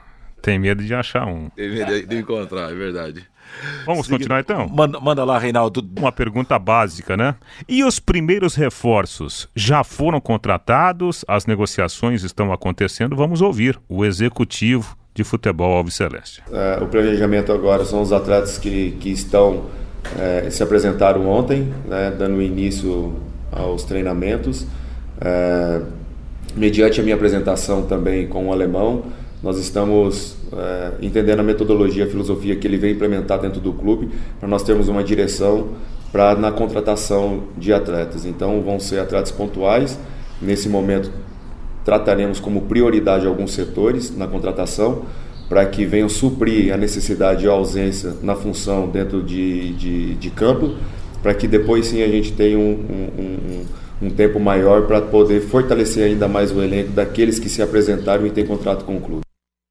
Tem 0.42 0.58
medo 0.58 0.84
de 0.84 0.94
achar 0.94 1.28
um. 1.28 1.50
Tem 1.50 1.70
medo 1.70 2.08
de 2.08 2.18
encontrar, 2.18 2.72
é 2.72 2.76
verdade. 2.76 3.26
Vamos 3.86 4.08
continuar 4.08 4.40
então? 4.40 4.68
Manda, 4.68 5.00
manda, 5.00 5.24
lá, 5.24 5.38
Reinaldo. 5.38 5.88
Uma 5.98 6.12
pergunta 6.12 6.58
básica, 6.58 7.18
né? 7.18 7.36
E 7.68 7.84
os 7.84 8.00
primeiros 8.00 8.56
reforços 8.56 9.48
já 9.56 9.84
foram 9.84 10.20
contratados? 10.20 11.26
As 11.28 11.46
negociações 11.46 12.24
estão 12.24 12.52
acontecendo? 12.52 13.16
Vamos 13.16 13.42
ouvir 13.42 13.80
o 13.90 14.06
executivo 14.06 14.98
de 15.14 15.24
futebol 15.24 15.76
Alves 15.76 15.96
Celeste. 15.96 16.42
É, 16.52 16.82
o 16.82 16.88
planejamento 16.88 17.52
agora 17.52 17.84
são 17.84 18.02
os 18.02 18.14
atletas 18.14 18.58
que, 18.58 18.92
que 19.00 19.10
estão 19.10 19.70
é, 20.18 20.50
se 20.50 20.64
apresentaram 20.64 21.28
ontem, 21.28 21.74
né, 21.86 22.14
dando 22.18 22.42
início 22.42 23.16
aos 23.52 23.84
treinamentos. 23.84 24.66
É, 25.22 25.82
mediante 26.56 27.00
a 27.00 27.04
minha 27.04 27.16
apresentação 27.16 27.84
também 27.84 28.28
com 28.28 28.48
o 28.48 28.52
alemão, 28.52 29.04
nós 29.42 29.58
estamos 29.58 30.36
é, 30.54 30.92
entendendo 31.02 31.40
a 31.40 31.44
metodologia, 31.44 32.06
a 32.06 32.08
filosofia 32.08 32.56
que 32.56 32.68
ele 32.68 32.78
vem 32.78 32.92
implementar 32.94 33.40
dentro 33.40 33.62
do 33.62 33.74
clube, 33.74 34.10
para 34.40 34.50
nós 34.50 34.64
termos 34.64 34.88
uma 34.88 35.04
direção 35.04 35.70
para 36.12 36.36
na 36.36 36.52
contratação 36.52 37.44
de 37.58 37.72
atletas. 37.72 38.26
Então 38.26 38.62
vão 38.62 38.80
ser 38.80 39.00
atletas 39.00 39.32
pontuais. 39.32 39.98
Nesse 40.42 40.68
momento 40.68 41.12
trataremos 41.86 42.40
como 42.40 42.64
prioridade 42.64 43.26
alguns 43.26 43.54
setores 43.54 44.16
na 44.16 44.28
contratação 44.28 45.04
para 45.50 45.66
que 45.66 45.86
venham 45.86 46.08
suprir 46.08 46.74
a 46.74 46.78
necessidade 46.78 47.42
de 47.42 47.48
ausência 47.48 48.14
na 48.22 48.36
função 48.36 48.88
dentro 48.88 49.22
de, 49.22 49.74
de, 49.74 50.16
de 50.16 50.30
campo, 50.30 50.76
para 51.22 51.34
que 51.34 51.48
depois 51.48 51.88
sim 51.88 52.02
a 52.02 52.08
gente 52.08 52.32
tenha 52.32 52.58
um, 52.58 52.72
um, 52.72 53.22
um, 53.22 53.66
um 54.02 54.10
tempo 54.10 54.40
maior 54.40 54.88
para 54.88 55.02
poder 55.02 55.42
fortalecer 55.42 56.06
ainda 56.06 56.28
mais 56.28 56.52
o 56.52 56.62
elenco 56.62 56.92
daqueles 56.92 57.40
que 57.40 57.50
se 57.50 57.62
apresentaram 57.62 58.26
e 58.26 58.32
têm 58.32 58.46
contrato 58.46 58.84
com 58.84 58.98
o 58.98 59.02
clube. 59.02 59.22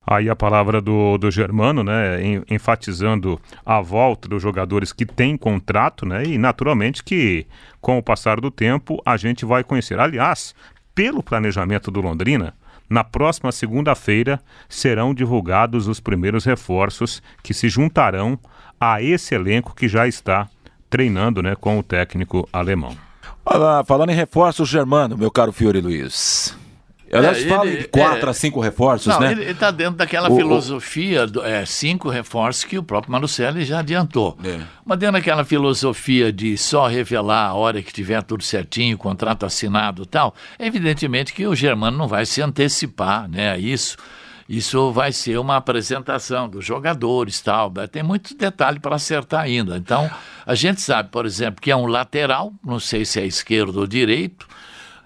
Aí 0.06 0.28
a 0.28 0.34
palavra 0.34 0.80
do, 0.80 1.18
do 1.18 1.30
Germano, 1.30 1.84
né, 1.84 2.18
enfatizando 2.50 3.40
a 3.64 3.80
volta 3.80 4.28
dos 4.28 4.42
jogadores 4.42 4.92
que 4.92 5.04
têm 5.04 5.36
contrato, 5.36 6.06
né, 6.06 6.24
e 6.24 6.38
naturalmente 6.38 7.04
que 7.04 7.46
com 7.80 7.98
o 7.98 8.02
passar 8.02 8.40
do 8.40 8.50
tempo 8.50 9.00
a 9.04 9.16
gente 9.16 9.44
vai 9.44 9.62
conhecer. 9.62 10.00
Aliás, 10.00 10.54
pelo 10.94 11.22
planejamento 11.22 11.90
do 11.90 12.00
Londrina, 12.00 12.54
na 12.88 13.04
próxima 13.04 13.52
segunda-feira 13.52 14.40
serão 14.68 15.14
divulgados 15.14 15.86
os 15.86 16.00
primeiros 16.00 16.44
reforços 16.44 17.22
que 17.42 17.54
se 17.54 17.68
juntarão 17.68 18.38
a 18.80 19.00
esse 19.00 19.34
elenco 19.34 19.76
que 19.76 19.86
já 19.86 20.08
está 20.08 20.48
treinando, 20.88 21.40
né, 21.40 21.54
com 21.54 21.78
o 21.78 21.82
técnico 21.84 22.48
alemão. 22.52 23.09
Falando 23.86 24.10
em 24.10 24.14
reforços, 24.14 24.68
Germano, 24.68 25.16
meu 25.16 25.30
caro 25.30 25.52
Fiore 25.52 25.80
Luiz. 25.80 26.56
Aliás, 27.12 27.44
é, 27.44 27.48
fala 27.48 27.68
de 27.68 27.88
quatro 27.88 28.26
é, 28.26 28.30
a 28.30 28.32
cinco 28.32 28.60
reforços, 28.60 29.08
não, 29.08 29.20
né? 29.20 29.32
Ele 29.32 29.50
está 29.50 29.72
dentro 29.72 29.96
daquela 29.96 30.30
o, 30.30 30.36
filosofia, 30.36 31.26
o... 31.26 31.44
é, 31.44 31.66
cinco 31.66 32.08
reforços 32.08 32.62
que 32.62 32.78
o 32.78 32.84
próprio 32.84 33.10
Malucelli 33.10 33.64
já 33.64 33.80
adiantou. 33.80 34.38
É. 34.44 34.60
Mas 34.84 34.98
dentro 34.98 35.14
daquela 35.14 35.44
filosofia 35.44 36.32
de 36.32 36.56
só 36.56 36.86
revelar 36.86 37.48
a 37.48 37.54
hora 37.54 37.82
que 37.82 37.92
tiver 37.92 38.22
tudo 38.22 38.44
certinho, 38.44 38.96
contrato 38.96 39.44
assinado 39.44 40.04
e 40.04 40.06
tal, 40.06 40.32
evidentemente 40.56 41.32
que 41.32 41.46
o 41.46 41.54
Germano 41.54 41.98
não 41.98 42.06
vai 42.06 42.24
se 42.24 42.40
antecipar 42.40 43.28
né, 43.28 43.50
a 43.50 43.58
isso. 43.58 43.96
Isso 44.50 44.90
vai 44.90 45.12
ser 45.12 45.38
uma 45.38 45.54
apresentação 45.54 46.48
dos 46.48 46.64
jogadores 46.64 47.40
tal. 47.40 47.70
Tem 47.88 48.02
muito 48.02 48.36
detalhe 48.36 48.80
para 48.80 48.96
acertar 48.96 49.42
ainda. 49.42 49.76
Então, 49.76 50.10
a 50.44 50.56
gente 50.56 50.80
sabe, 50.80 51.08
por 51.08 51.24
exemplo, 51.24 51.60
que 51.60 51.70
é 51.70 51.76
um 51.76 51.86
lateral, 51.86 52.52
não 52.64 52.80
sei 52.80 53.04
se 53.04 53.20
é 53.20 53.24
esquerdo 53.24 53.76
ou 53.76 53.86
direito. 53.86 54.48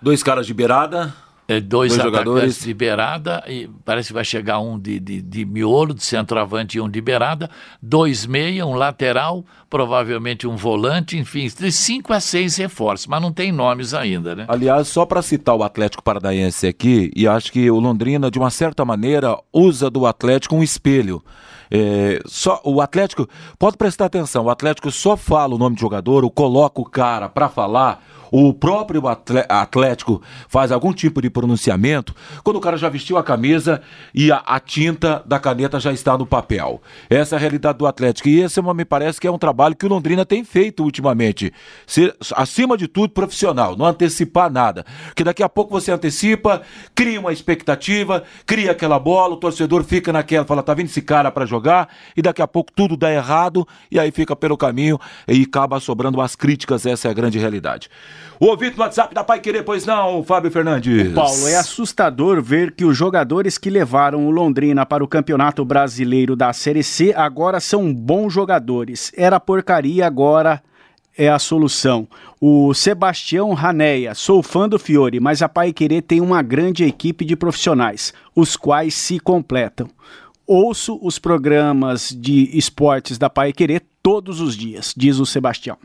Dois 0.00 0.22
caras 0.22 0.46
de 0.46 0.54
beirada. 0.54 1.12
É, 1.46 1.60
dois, 1.60 1.92
dois 1.92 2.02
jogadores 2.02 2.62
de 2.62 2.72
beirada, 2.72 3.44
e 3.46 3.68
parece 3.84 4.08
que 4.08 4.14
vai 4.14 4.24
chegar 4.24 4.60
um 4.60 4.78
de, 4.78 4.98
de, 4.98 5.20
de 5.20 5.44
miolo, 5.44 5.92
de 5.92 6.02
centroavante 6.02 6.78
e 6.78 6.80
um 6.80 6.88
de 6.88 7.02
beirada, 7.02 7.50
dois 7.82 8.24
meia, 8.24 8.64
um 8.64 8.74
lateral, 8.74 9.44
provavelmente 9.68 10.46
um 10.46 10.56
volante, 10.56 11.18
enfim, 11.18 11.46
de 11.46 11.70
cinco 11.70 12.14
a 12.14 12.20
seis 12.20 12.56
reforços, 12.56 13.06
mas 13.06 13.20
não 13.20 13.30
tem 13.30 13.52
nomes 13.52 13.92
ainda, 13.92 14.34
né? 14.34 14.46
Aliás, 14.48 14.88
só 14.88 15.04
para 15.04 15.20
citar 15.20 15.54
o 15.54 15.62
Atlético 15.62 16.02
Paranaense 16.02 16.66
aqui, 16.66 17.10
e 17.14 17.28
acho 17.28 17.52
que 17.52 17.70
o 17.70 17.78
Londrina, 17.78 18.30
de 18.30 18.38
uma 18.38 18.50
certa 18.50 18.82
maneira, 18.82 19.38
usa 19.52 19.90
do 19.90 20.06
Atlético 20.06 20.56
um 20.56 20.62
espelho. 20.62 21.22
É, 21.70 22.20
só 22.24 22.60
o 22.64 22.80
Atlético 22.80 23.28
pode 23.58 23.76
prestar 23.76 24.06
atenção. 24.06 24.44
O 24.44 24.50
Atlético 24.50 24.90
só 24.90 25.16
fala 25.16 25.54
o 25.54 25.58
nome 25.58 25.74
de 25.74 25.82
jogador, 25.82 26.24
ou 26.24 26.30
coloca 26.30 26.80
o 26.80 26.84
cara 26.84 27.28
para 27.28 27.48
falar 27.48 28.02
o 28.30 28.52
próprio 28.52 29.02
Atlético 29.48 30.22
faz 30.48 30.72
algum 30.72 30.92
tipo 30.92 31.20
de 31.20 31.30
pronunciamento 31.30 32.14
quando 32.42 32.56
o 32.56 32.60
cara 32.60 32.76
já 32.76 32.88
vestiu 32.88 33.16
a 33.16 33.22
camisa 33.22 33.82
e 34.14 34.30
a, 34.30 34.36
a, 34.38 34.60
tinta 34.60 35.22
da 35.26 35.38
caneta 35.38 35.78
já 35.78 35.92
está 35.92 36.16
no 36.16 36.26
papel. 36.26 36.80
Essa 37.08 37.34
é 37.34 37.36
a 37.36 37.40
realidade 37.40 37.78
do 37.78 37.86
Atlético. 37.86 38.28
E 38.28 38.40
esse 38.40 38.60
me 38.62 38.84
parece 38.84 39.20
que 39.20 39.26
é 39.26 39.30
um 39.30 39.38
trabalho 39.38 39.76
que 39.76 39.86
o 39.86 39.88
Londrina 39.88 40.24
tem 40.24 40.42
feito 40.44 40.82
ultimamente. 40.82 41.52
Ser, 41.86 42.16
acima 42.34 42.76
de 42.76 42.88
tudo, 42.88 43.10
profissional, 43.10 43.76
não 43.76 43.86
antecipar 43.86 44.50
nada. 44.50 44.84
Porque 45.06 45.24
daqui 45.24 45.42
a 45.42 45.48
pouco 45.48 45.70
você 45.70 45.92
antecipa, 45.92 46.62
cria 46.94 47.20
uma 47.20 47.32
expectativa, 47.32 48.24
cria 48.46 48.70
aquela 48.70 48.98
bola, 48.98 49.34
o 49.34 49.36
torcedor 49.36 49.84
fica 49.84 50.12
naquela, 50.12 50.44
fala, 50.44 50.62
tá 50.62 50.74
vindo 50.74 50.86
esse 50.86 51.02
cara 51.02 51.30
para 51.30 51.46
jogar, 51.46 51.88
e 52.16 52.22
daqui 52.22 52.42
a 52.42 52.48
pouco 52.48 52.72
tudo 52.72 52.96
dá 52.96 53.12
errado, 53.12 53.66
e 53.90 53.98
aí 53.98 54.10
fica 54.10 54.34
pelo 54.34 54.56
caminho 54.56 54.98
e 55.28 55.42
acaba 55.42 55.78
sobrando 55.80 56.20
as 56.20 56.34
críticas, 56.34 56.86
essa 56.86 57.08
é 57.08 57.10
a 57.10 57.14
grande 57.14 57.38
realidade. 57.38 57.88
O 58.40 58.46
ouvinte 58.46 58.76
no 58.76 58.82
WhatsApp 58.82 59.14
da 59.14 59.22
Pai 59.22 59.40
Querer, 59.40 59.62
pois 59.62 59.86
não, 59.86 60.22
Fábio 60.24 60.50
Fernandes. 60.50 61.12
Paulo, 61.12 61.46
é 61.46 61.56
assustador 61.56 62.42
ver 62.42 62.72
que 62.72 62.84
os 62.84 62.96
jogadores 62.96 63.56
que 63.56 63.70
levaram 63.70 64.26
o 64.26 64.30
Londrina 64.30 64.84
para 64.84 65.04
o 65.04 65.08
Campeonato 65.08 65.64
Brasileiro 65.64 66.34
da 66.34 66.52
Série 66.52 66.82
C 66.82 67.14
agora 67.16 67.60
são 67.60 67.94
bons 67.94 68.32
jogadores. 68.32 69.12
Era 69.16 69.38
porcaria, 69.38 70.06
agora 70.06 70.62
é 71.16 71.28
a 71.28 71.38
solução. 71.38 72.08
O 72.40 72.74
Sebastião 72.74 73.52
Raneia, 73.52 74.14
sou 74.14 74.42
fã 74.42 74.68
do 74.68 74.78
Fiore, 74.78 75.20
mas 75.20 75.40
a 75.40 75.48
Pai 75.48 75.72
Querer 75.72 76.02
tem 76.02 76.20
uma 76.20 76.42
grande 76.42 76.84
equipe 76.84 77.24
de 77.24 77.36
profissionais, 77.36 78.12
os 78.34 78.56
quais 78.56 78.94
se 78.94 79.18
completam. 79.20 79.88
Ouço 80.46 80.98
os 81.00 81.18
programas 81.18 82.10
de 82.10 82.50
esportes 82.56 83.16
da 83.16 83.30
Pai 83.30 83.52
Querer 83.52 83.82
todos 84.04 84.38
os 84.38 84.54
dias, 84.54 84.92
diz 84.94 85.18
o 85.18 85.24
Sebastião. 85.24 85.78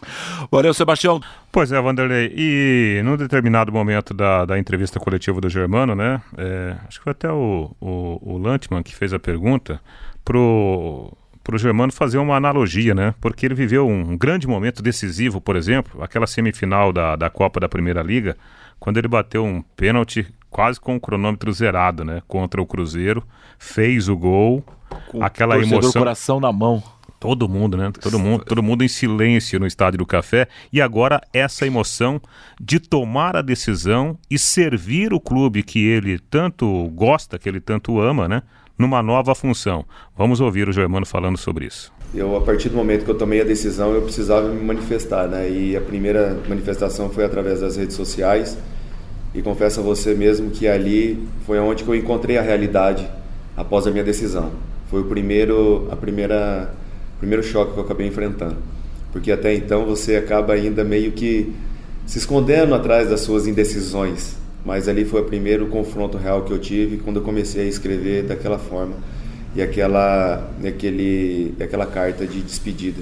Valeu, 0.52 0.74
Sebastião. 0.74 1.22
Pois 1.50 1.72
é, 1.72 1.82
Vanderlei. 1.82 2.34
E 2.36 3.02
num 3.02 3.16
determinado 3.16 3.72
momento 3.72 4.14
da, 4.14 4.44
da 4.44 4.60
entrevista 4.60 5.00
coletiva 5.00 5.40
do 5.40 5.48
Germano, 5.48 5.96
né? 5.96 6.22
É, 6.38 6.76
acho 6.86 6.98
que 6.98 7.06
foi 7.06 7.12
até 7.12 7.32
o, 7.32 7.72
o, 7.80 8.34
o 8.34 8.38
Lantman 8.38 8.84
que 8.84 8.94
fez 8.94 9.14
a 9.14 9.20
pergunta 9.20 9.80
pro 10.26 11.14
para 11.42 11.56
o 11.56 11.58
Germano 11.58 11.92
fazer 11.92 12.20
uma 12.20 12.36
analogia, 12.36 12.94
né? 12.94 13.16
Porque 13.20 13.44
ele 13.44 13.56
viveu 13.56 13.88
um 13.88 14.16
grande 14.16 14.48
momento 14.48 14.84
decisivo, 14.84 15.42
por 15.42 15.56
exemplo, 15.56 16.04
aquela 16.04 16.28
semifinal 16.28 16.94
da, 16.94 17.16
da 17.16 17.28
Copa 17.28 17.60
da 17.60 17.68
Primeira 17.68 18.04
Liga, 18.04 18.38
quando 18.80 18.98
ele 18.98 19.08
bateu 19.08 19.44
um 19.44 19.64
pênalti 19.76 20.28
quase 20.52 20.80
com 20.80 20.96
o 20.96 21.00
cronômetro 21.00 21.52
zerado, 21.52 22.04
né? 22.04 22.22
Contra 22.28 22.62
o 22.62 22.68
Cruzeiro, 22.68 23.24
fez 23.58 24.08
o 24.10 24.16
gol, 24.16 24.64
com 25.08 25.24
aquela 25.24 25.58
emoção. 25.58 26.02
coração 26.02 26.40
na 26.40 26.52
mão. 26.52 26.84
Todo 27.20 27.50
mundo, 27.50 27.76
né? 27.76 27.92
Todo 28.00 28.18
mundo, 28.18 28.46
todo 28.46 28.64
mundo 28.64 28.84
em 28.84 28.88
silêncio 28.88 29.60
no 29.60 29.68
estádio 29.68 29.98
do 29.98 30.06
café. 30.06 30.48
E 30.72 30.82
agora 30.82 31.22
essa 31.34 31.68
emoção 31.68 32.22
de 32.60 32.80
tomar 32.80 33.36
a 33.36 33.42
decisão 33.42 34.18
e 34.30 34.40
servir 34.40 35.14
o 35.14 35.20
clube 35.20 35.62
que 35.62 35.86
ele 35.86 36.18
tanto 36.18 36.88
gosta, 36.96 37.38
que 37.38 37.50
ele 37.50 37.60
tanto 37.60 38.00
ama, 38.00 38.28
né? 38.28 38.42
Numa 38.78 39.04
nova 39.04 39.36
função. 39.36 39.84
Vamos 40.18 40.40
ouvir 40.40 40.70
o 40.70 40.72
Germano 40.72 41.06
falando 41.06 41.38
sobre 41.38 41.66
isso. 41.66 41.92
Eu, 42.14 42.38
a 42.38 42.42
partir 42.42 42.70
do 42.70 42.76
momento 42.76 43.04
que 43.04 43.12
eu 43.12 43.18
tomei 43.18 43.42
a 43.42 43.44
decisão, 43.44 43.94
eu 43.94 44.02
precisava 44.02 44.48
me 44.48 44.64
manifestar, 44.64 45.28
né? 45.28 45.50
E 45.50 45.76
a 45.76 45.82
primeira 45.82 46.40
manifestação 46.48 47.10
foi 47.10 47.26
através 47.26 47.60
das 47.60 47.76
redes 47.76 47.98
sociais. 47.98 48.58
E 49.36 49.42
confesso 49.42 49.82
a 49.82 49.84
você 49.84 50.16
mesmo 50.16 50.50
que 50.50 50.68
ali 50.68 51.28
foi 51.46 51.60
onde 51.60 51.84
eu 51.86 51.94
encontrei 51.94 52.38
a 52.38 52.42
realidade 52.42 53.06
após 53.58 53.86
a 53.86 53.92
minha 53.92 54.04
decisão. 54.04 54.52
Foi 54.90 55.02
o 55.02 55.06
primeiro, 55.06 55.88
a 55.92 55.96
primeira 55.96 56.74
primeiro 57.20 57.44
choque 57.44 57.74
que 57.74 57.80
eu 57.80 57.84
acabei 57.84 58.08
enfrentando. 58.08 58.58
Porque 59.12 59.32
até 59.32 59.54
então 59.54 59.86
você 59.86 60.16
acaba 60.16 60.54
ainda 60.54 60.84
meio 60.84 61.12
que 61.12 61.54
se 62.06 62.18
escondendo 62.18 62.74
atrás 62.74 63.10
das 63.10 63.22
suas 63.22 63.48
indecisões. 63.48 64.36
Mas 64.66 64.88
ali 64.88 65.06
foi 65.06 65.22
o 65.22 65.26
primeiro 65.26 65.68
confronto 65.68 66.18
real 66.18 66.44
que 66.44 66.52
eu 66.52 66.60
tive 66.60 66.98
quando 66.98 67.18
eu 67.18 67.24
comecei 67.24 67.66
a 67.66 67.68
escrever 67.68 68.24
daquela 68.24 68.60
forma 68.60 68.96
e 69.56 69.62
aquela, 69.62 70.52
aquele, 70.66 71.56
aquela 71.60 71.86
carta 71.86 72.26
de 72.26 72.42
despedida. 72.42 73.02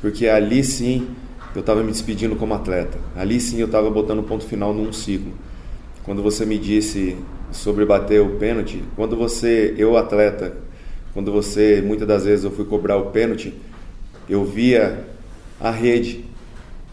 Porque 0.00 0.26
ali 0.26 0.64
sim 0.64 1.08
eu 1.54 1.60
estava 1.60 1.82
me 1.82 1.92
despedindo 1.92 2.36
como 2.36 2.54
atleta. 2.54 2.98
Ali 3.16 3.40
sim 3.40 3.60
eu 3.60 3.66
estava 3.66 3.90
botando 3.90 4.22
ponto 4.22 4.44
final 4.44 4.74
num 4.74 4.92
ciclo. 4.92 5.32
Quando 6.02 6.22
você 6.22 6.44
me 6.44 6.58
disse 6.58 7.16
sobre 7.50 7.84
bater 7.84 8.20
o 8.20 8.36
pênalti, 8.36 8.82
quando 8.94 9.16
você, 9.16 9.74
eu 9.78 9.96
atleta, 9.96 10.56
quando 11.16 11.32
você, 11.32 11.80
muitas 11.80 12.06
das 12.06 12.26
vezes 12.26 12.44
eu 12.44 12.50
fui 12.50 12.66
cobrar 12.66 12.98
o 12.98 13.06
pênalti, 13.06 13.54
eu 14.28 14.44
via 14.44 15.02
a 15.58 15.70
rede, 15.70 16.26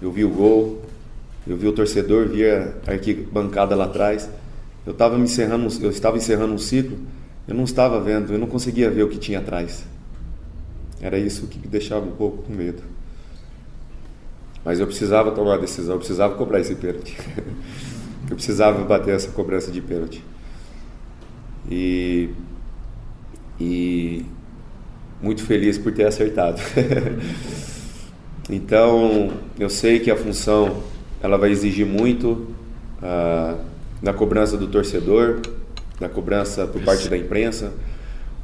eu 0.02 0.14
vi 0.14 0.24
o 0.24 0.30
gol, 0.30 0.82
eu 1.46 1.58
vi 1.58 1.68
o 1.68 1.74
torcedor, 1.74 2.30
via 2.30 2.74
a 2.88 2.92
arquibancada 2.92 3.76
lá 3.76 3.84
atrás. 3.84 4.30
Eu 4.86 4.94
estava 4.94 5.18
me 5.18 5.26
encerrando, 5.26 5.68
eu 5.82 5.90
estava 5.90 6.16
encerrando 6.16 6.54
um 6.54 6.58
ciclo, 6.58 6.98
eu 7.46 7.54
não 7.54 7.66
estava 7.66 8.00
vendo, 8.00 8.32
eu 8.32 8.40
não 8.40 8.48
conseguia 8.48 8.90
ver 8.90 9.04
o 9.04 9.10
que 9.10 9.18
tinha 9.18 9.40
atrás. 9.40 9.84
Era 11.02 11.18
isso 11.18 11.48
que 11.48 11.60
me 11.60 11.68
deixava 11.68 12.06
um 12.06 12.14
pouco 12.14 12.44
com 12.44 12.54
medo. 12.54 12.82
Mas 14.64 14.80
eu 14.80 14.88
precisava 14.88 15.32
tomar 15.32 15.56
a 15.56 15.58
decisão, 15.58 15.96
eu 15.96 16.00
precisava 16.00 16.36
cobrar 16.36 16.62
esse 16.62 16.76
pênalti. 16.76 17.18
eu 18.32 18.36
precisava 18.38 18.86
bater 18.86 19.16
essa 19.16 19.32
cobrança 19.32 19.70
de 19.70 19.82
pênalti. 19.82 20.24
E 21.70 22.30
e 23.64 24.26
muito 25.22 25.44
feliz 25.44 25.78
por 25.78 25.94
ter 25.94 26.06
acertado. 26.06 26.62
então, 28.50 29.32
eu 29.58 29.70
sei 29.70 30.00
que 30.00 30.12
a 30.12 30.18
função 30.18 30.84
ela 31.22 31.38
vai 31.38 31.52
exigir 31.52 31.86
muito 31.86 32.48
uh, 33.02 33.58
na 34.02 34.12
cobrança 34.12 34.58
do 34.58 34.68
torcedor, 34.68 35.40
na 36.00 36.10
cobrança 36.10 36.68
por 36.68 36.82
parte 36.82 37.08
da 37.08 37.18
imprensa, 37.18 37.72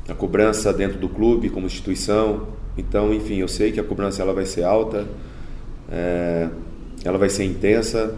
na 0.08 0.16
cobrança 0.16 0.72
dentro 0.72 0.98
do 0.98 1.10
clube 1.10 1.50
como 1.50 1.68
instituição. 1.68 2.48
Então, 2.78 3.14
enfim, 3.14 3.40
eu 3.40 3.48
sei 3.50 3.74
que 3.74 3.80
a 3.80 3.84
cobrança 3.84 4.22
ela 4.22 4.34
vai 4.34 4.46
ser 4.46 4.64
alta, 4.64 5.06
é, 5.92 6.48
ela 7.04 7.18
vai 7.18 7.30
ser 7.30 7.44
intensa, 7.44 8.16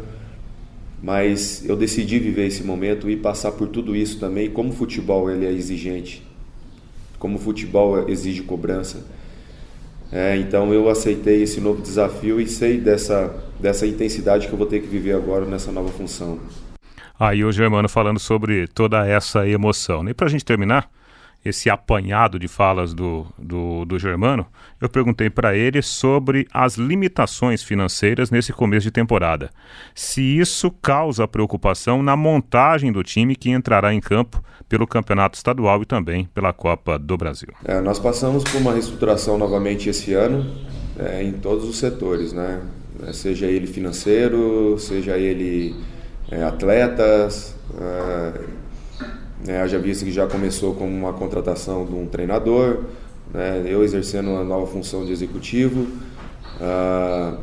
mas 1.02 1.68
eu 1.68 1.76
decidi 1.76 2.20
viver 2.20 2.46
esse 2.46 2.64
momento 2.64 3.10
e 3.10 3.18
passar 3.18 3.54
por 3.54 3.68
tudo 3.70 3.96
isso 3.96 4.20
também. 4.20 4.52
Como 4.52 4.70
o 4.70 4.74
futebol 4.74 5.32
ele 5.32 5.48
é 5.48 5.52
exigente, 5.52 6.24
como 7.22 7.36
o 7.36 7.40
futebol 7.40 8.10
exige 8.10 8.42
cobrança. 8.42 9.06
É, 10.12 10.36
então 10.38 10.74
eu 10.74 10.90
aceitei 10.90 11.44
esse 11.44 11.62
novo 11.62 11.82
desafio 11.82 12.42
e 12.42 12.48
sei 12.48 12.80
dessa, 12.80 13.34
dessa 13.60 13.86
intensidade 13.86 14.48
que 14.48 14.54
eu 14.54 14.58
vou 14.58 14.66
ter 14.66 14.82
que 14.82 14.88
viver 14.88 15.14
agora 15.14 15.46
nessa 15.46 15.72
nova 15.72 15.90
função. 15.90 16.40
Aí 17.18 17.46
o 17.46 17.52
Germano 17.52 17.88
falando 17.88 18.20
sobre 18.20 18.68
toda 18.68 19.08
essa 19.08 19.48
emoção. 19.48 20.10
E 20.10 20.14
para 20.16 20.26
a 20.26 20.30
gente 20.30 20.44
terminar, 20.44 20.90
esse 21.44 21.70
apanhado 21.70 22.38
de 22.38 22.48
falas 22.48 22.94
do, 22.94 23.26
do, 23.38 23.84
do 23.86 23.98
Germano, 23.98 24.46
eu 24.80 24.88
perguntei 24.88 25.30
para 25.30 25.56
ele 25.56 25.82
sobre 25.82 26.48
as 26.54 26.76
limitações 26.76 27.64
financeiras 27.64 28.30
nesse 28.30 28.54
começo 28.54 28.84
de 28.84 28.92
temporada. 28.92 29.50
Se 29.96 30.22
isso 30.22 30.70
causa 30.70 31.28
preocupação 31.28 32.04
na 32.04 32.16
montagem 32.16 32.92
do 32.92 33.04
time 33.04 33.36
que 33.36 33.50
entrará 33.50 33.94
em 33.94 34.00
campo 34.00 34.44
pelo 34.70 34.88
Campeonato 34.88 35.36
Estadual 35.36 35.82
e 35.82 35.86
também 35.86 36.30
pela 36.34 36.54
Copa 36.54 36.98
do 36.98 37.18
Brasil. 37.18 37.50
É, 37.66 37.82
nós 37.82 38.00
passamos 38.00 38.44
por 38.44 38.62
uma 38.62 38.72
reestruturação 38.72 39.38
novamente 39.38 39.90
esse 39.90 40.14
ano 40.14 40.50
é, 40.98 41.24
em 41.24 41.34
todos 41.34 41.68
os 41.68 41.78
setores, 41.78 42.32
né? 42.32 42.62
É, 43.06 43.12
seja 43.12 43.48
ele 43.48 43.68
financeiro, 43.68 44.78
seja 44.80 45.18
ele 45.18 45.76
é, 46.30 46.44
atletas. 46.44 47.56
Né, 49.46 49.68
já 49.68 49.80
visto 49.80 50.06
que 50.06 50.12
já 50.12 50.28
começou 50.28 50.76
com 50.76 50.86
uma 50.86 51.14
contratação 51.14 51.84
de 51.86 51.94
um 51.94 52.06
treinador, 52.06 52.84
né, 53.34 53.64
eu 53.66 53.84
exercendo 53.84 54.30
uma 54.30 54.44
nova 54.44 54.68
função 54.68 55.04
de 55.04 55.12
executivo. 55.12 55.88
Ah, 56.60 57.38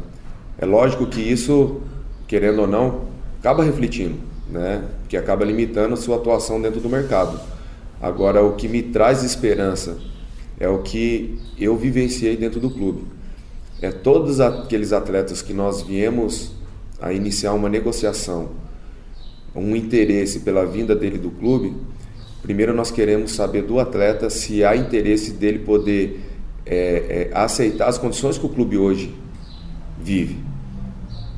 é 0.58 0.64
lógico 0.64 1.06
que 1.06 1.20
isso, 1.20 1.80
querendo 2.28 2.60
ou 2.60 2.66
não, 2.68 3.02
acaba 3.40 3.64
refletindo, 3.64 4.16
né, 4.48 4.84
que 5.08 5.16
acaba 5.16 5.44
limitando 5.44 5.94
a 5.94 5.96
sua 5.96 6.16
atuação 6.16 6.60
dentro 6.62 6.80
do 6.80 6.88
mercado. 6.88 7.40
Agora, 8.00 8.44
o 8.44 8.54
que 8.54 8.68
me 8.68 8.82
traz 8.82 9.24
esperança 9.24 9.98
é 10.60 10.68
o 10.68 10.78
que 10.78 11.38
eu 11.58 11.76
vivenciei 11.76 12.36
dentro 12.36 12.60
do 12.60 12.70
clube. 12.70 13.04
É 13.82 13.90
todos 13.90 14.40
aqueles 14.40 14.92
atletas 14.92 15.42
que 15.42 15.52
nós 15.52 15.82
viemos 15.82 16.52
a 17.00 17.12
iniciar 17.12 17.52
uma 17.54 17.68
negociação 17.68 18.50
um 19.58 19.76
interesse 19.76 20.40
pela 20.40 20.64
vinda 20.64 20.94
dele 20.94 21.18
do 21.18 21.30
clube, 21.30 21.74
primeiro 22.42 22.74
nós 22.74 22.90
queremos 22.90 23.32
saber 23.32 23.62
do 23.62 23.78
atleta 23.78 24.30
se 24.30 24.64
há 24.64 24.76
interesse 24.76 25.32
dele 25.32 25.60
poder 25.60 26.20
é, 26.64 27.28
é, 27.30 27.30
aceitar 27.32 27.88
as 27.88 27.98
condições 27.98 28.38
que 28.38 28.46
o 28.46 28.48
clube 28.48 28.76
hoje 28.76 29.14
vive. 30.00 30.36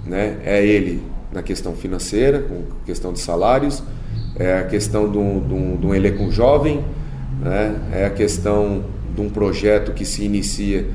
Né? 0.07 0.39
É 0.45 0.65
ele 0.65 1.03
na 1.33 1.43
questão 1.43 1.75
financeira, 1.75 2.43
com 2.43 2.65
questão 2.85 3.13
de 3.13 3.21
salários, 3.21 3.83
é 4.37 4.59
a 4.59 4.65
questão 4.65 5.11
de 5.11 5.19
um, 5.19 5.41
de 5.41 5.55
um, 5.55 5.77
de 5.77 5.87
um 5.87 5.95
elenco 5.95 6.31
jovem, 6.31 6.85
né? 7.41 7.81
é 7.93 8.07
a 8.07 8.11
questão 8.11 8.85
de 9.15 9.21
um 9.21 9.29
projeto 9.29 9.93
que 9.93 10.05
se 10.05 10.25
inicia 10.25 10.87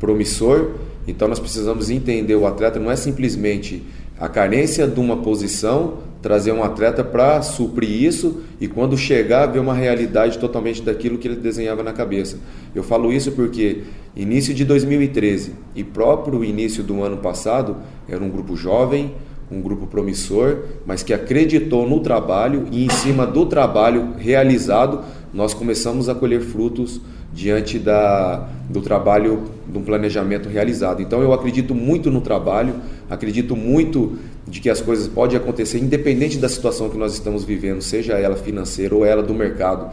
promissor. 0.00 0.72
Então 1.06 1.28
nós 1.28 1.38
precisamos 1.38 1.90
entender 1.90 2.34
o 2.34 2.46
atleta, 2.46 2.80
não 2.80 2.90
é 2.90 2.96
simplesmente 2.96 3.84
a 4.18 4.28
carência 4.28 4.86
de 4.88 4.98
uma 4.98 5.18
posição, 5.18 5.98
trazer 6.26 6.50
um 6.50 6.64
atleta 6.64 7.04
para 7.04 7.40
suprir 7.40 8.02
isso 8.02 8.42
e 8.60 8.66
quando 8.66 8.98
chegar 8.98 9.46
ver 9.46 9.60
uma 9.60 9.72
realidade 9.72 10.40
totalmente 10.40 10.82
daquilo 10.82 11.18
que 11.18 11.28
ele 11.28 11.36
desenhava 11.36 11.84
na 11.84 11.92
cabeça. 11.92 12.36
Eu 12.74 12.82
falo 12.82 13.12
isso 13.12 13.30
porque 13.30 13.84
início 14.16 14.52
de 14.52 14.64
2013 14.64 15.52
e 15.76 15.84
próprio 15.84 16.42
início 16.42 16.82
do 16.82 17.00
ano 17.00 17.18
passado 17.18 17.76
era 18.08 18.24
um 18.24 18.28
grupo 18.28 18.56
jovem, 18.56 19.14
um 19.48 19.60
grupo 19.60 19.86
promissor, 19.86 20.64
mas 20.84 21.04
que 21.04 21.14
acreditou 21.14 21.88
no 21.88 22.00
trabalho 22.00 22.66
e 22.72 22.84
em 22.84 22.90
cima 22.90 23.24
do 23.24 23.46
trabalho 23.46 24.14
realizado 24.18 25.04
nós 25.32 25.54
começamos 25.54 26.08
a 26.08 26.14
colher 26.16 26.40
frutos 26.40 27.00
diante 27.32 27.78
da, 27.78 28.48
do 28.68 28.80
trabalho, 28.80 29.44
de 29.64 29.78
um 29.78 29.82
planejamento 29.82 30.48
realizado. 30.48 31.00
Então 31.00 31.22
eu 31.22 31.32
acredito 31.32 31.72
muito 31.72 32.10
no 32.10 32.20
trabalho, 32.20 32.74
acredito 33.08 33.54
muito 33.54 34.18
de 34.46 34.60
que 34.60 34.70
as 34.70 34.80
coisas 34.80 35.08
podem 35.08 35.36
acontecer 35.36 35.78
independente 35.78 36.38
da 36.38 36.48
situação 36.48 36.88
que 36.88 36.96
nós 36.96 37.12
estamos 37.14 37.44
vivendo, 37.44 37.80
seja 37.80 38.14
ela 38.14 38.36
financeira 38.36 38.94
ou 38.94 39.04
ela 39.04 39.22
do 39.22 39.34
mercado, 39.34 39.90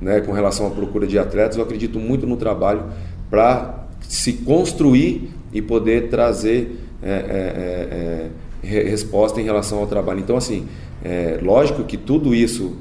né, 0.00 0.20
com 0.20 0.32
relação 0.32 0.66
à 0.66 0.70
procura 0.70 1.06
de 1.06 1.18
atletas. 1.18 1.56
Eu 1.56 1.62
acredito 1.62 2.00
muito 2.00 2.26
no 2.26 2.36
trabalho 2.36 2.84
para 3.30 3.86
se 4.08 4.32
construir 4.32 5.30
e 5.52 5.62
poder 5.62 6.08
trazer 6.08 6.78
é, 7.02 7.10
é, 7.10 8.30
é, 8.64 8.68
é 8.68 8.90
resposta 8.90 9.40
em 9.40 9.44
relação 9.44 9.78
ao 9.78 9.86
trabalho. 9.86 10.20
Então, 10.20 10.36
assim, 10.36 10.66
é 11.04 11.38
lógico 11.40 11.84
que 11.84 11.96
tudo 11.96 12.34
isso 12.34 12.76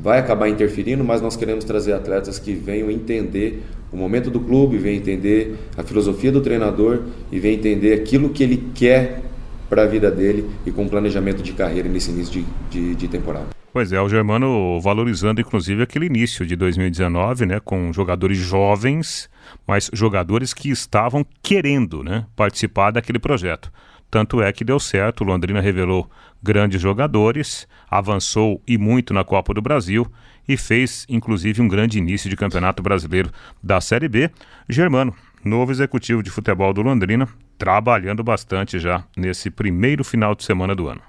vai 0.00 0.18
acabar 0.18 0.48
interferindo, 0.48 1.02
mas 1.02 1.20
nós 1.20 1.36
queremos 1.36 1.64
trazer 1.64 1.92
atletas 1.92 2.38
que 2.38 2.52
venham 2.52 2.90
entender 2.90 3.62
o 3.92 3.96
momento 3.96 4.30
do 4.30 4.40
clube, 4.40 4.76
venham 4.76 4.98
entender 4.98 5.56
a 5.76 5.82
filosofia 5.82 6.30
do 6.30 6.40
treinador 6.40 7.02
e 7.32 7.38
venham 7.38 7.56
entender 7.56 7.94
aquilo 7.94 8.28
que 8.28 8.42
ele 8.42 8.70
quer 8.74 9.22
para 9.68 9.82
a 9.82 9.86
vida 9.86 10.10
dele 10.10 10.48
e 10.64 10.70
com 10.70 10.88
planejamento 10.88 11.42
de 11.42 11.52
carreira 11.52 11.88
nesse 11.88 12.10
início 12.10 12.42
de, 12.42 12.46
de, 12.70 12.94
de, 12.94 13.08
temporada. 13.08 13.48
Pois 13.72 13.92
é, 13.92 14.00
o 14.00 14.08
Germano 14.08 14.80
valorizando 14.80 15.40
inclusive 15.40 15.82
aquele 15.82 16.06
início 16.06 16.46
de 16.46 16.56
2019, 16.56 17.46
né, 17.46 17.60
com 17.60 17.92
jogadores 17.92 18.38
jovens, 18.38 19.28
mas 19.66 19.90
jogadores 19.92 20.54
que 20.54 20.70
estavam 20.70 21.26
querendo, 21.42 22.02
né, 22.02 22.24
participar 22.34 22.90
daquele 22.90 23.18
projeto. 23.18 23.70
Tanto 24.10 24.40
é 24.40 24.52
que 24.52 24.64
deu 24.64 24.78
certo, 24.78 25.22
o 25.22 25.24
Londrina 25.24 25.60
revelou 25.60 26.08
grandes 26.42 26.80
jogadores, 26.80 27.66
avançou 27.90 28.62
e 28.66 28.78
muito 28.78 29.12
na 29.12 29.24
Copa 29.24 29.52
do 29.52 29.60
Brasil 29.60 30.06
e 30.48 30.56
fez 30.56 31.04
inclusive 31.08 31.60
um 31.60 31.68
grande 31.68 31.98
início 31.98 32.30
de 32.30 32.36
Campeonato 32.36 32.82
Brasileiro 32.82 33.30
da 33.62 33.80
Série 33.80 34.08
B. 34.08 34.30
Germano, 34.68 35.12
novo 35.44 35.72
executivo 35.72 36.22
de 36.22 36.30
futebol 36.30 36.72
do 36.72 36.82
Londrina, 36.82 37.28
trabalhando 37.58 38.22
bastante 38.22 38.78
já 38.78 39.04
nesse 39.16 39.50
primeiro 39.50 40.04
final 40.04 40.34
de 40.34 40.44
semana 40.44 40.74
do 40.74 40.88
ano. 40.88 41.00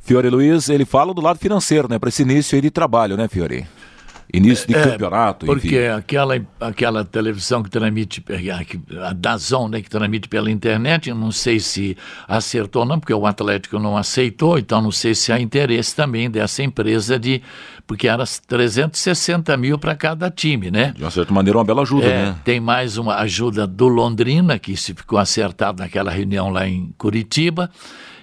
Fiore 0.00 0.30
Luiz, 0.30 0.68
ele 0.68 0.84
fala 0.84 1.12
do 1.12 1.20
lado 1.20 1.38
financeiro, 1.38 1.88
né, 1.88 1.98
para 1.98 2.08
esse 2.08 2.22
início 2.22 2.56
aí 2.56 2.62
de 2.62 2.70
trabalho, 2.70 3.16
né, 3.16 3.28
Fiore? 3.28 3.66
Início 4.32 4.68
de 4.68 4.74
é, 4.74 4.82
campeonato, 4.82 5.46
porque 5.46 5.68
enfim. 5.68 5.86
aquela 5.86 6.34
aquela 6.60 7.04
televisão 7.04 7.62
que 7.62 7.70
transmite 7.70 8.22
a 9.02 9.12
Dazon, 9.14 9.68
né, 9.68 9.80
que 9.80 9.88
transmite 9.88 10.28
pela 10.28 10.50
internet, 10.50 11.08
eu 11.08 11.14
não 11.14 11.32
sei 11.32 11.58
se 11.58 11.96
acertou 12.26 12.84
não, 12.84 13.00
porque 13.00 13.14
o 13.14 13.26
Atlético 13.26 13.78
não 13.78 13.96
aceitou, 13.96 14.58
então 14.58 14.82
não 14.82 14.92
sei 14.92 15.14
se 15.14 15.32
há 15.32 15.40
interesse 15.40 15.96
também 15.96 16.30
dessa 16.30 16.62
empresa 16.62 17.18
de 17.18 17.42
porque 17.86 18.06
era 18.06 18.22
360 18.46 19.56
mil 19.56 19.78
para 19.78 19.94
cada 19.94 20.30
time, 20.30 20.70
né? 20.70 20.92
De 20.94 21.02
uma 21.02 21.10
certa 21.10 21.32
maneira 21.32 21.56
uma 21.56 21.64
bela 21.64 21.80
ajuda, 21.80 22.06
é, 22.06 22.26
né? 22.26 22.36
Tem 22.44 22.60
mais 22.60 22.98
uma 22.98 23.16
ajuda 23.16 23.66
do 23.66 23.88
Londrina 23.88 24.58
que 24.58 24.76
se 24.76 24.92
ficou 24.92 25.18
acertado 25.18 25.82
naquela 25.82 26.10
reunião 26.10 26.50
lá 26.50 26.68
em 26.68 26.92
Curitiba. 26.98 27.70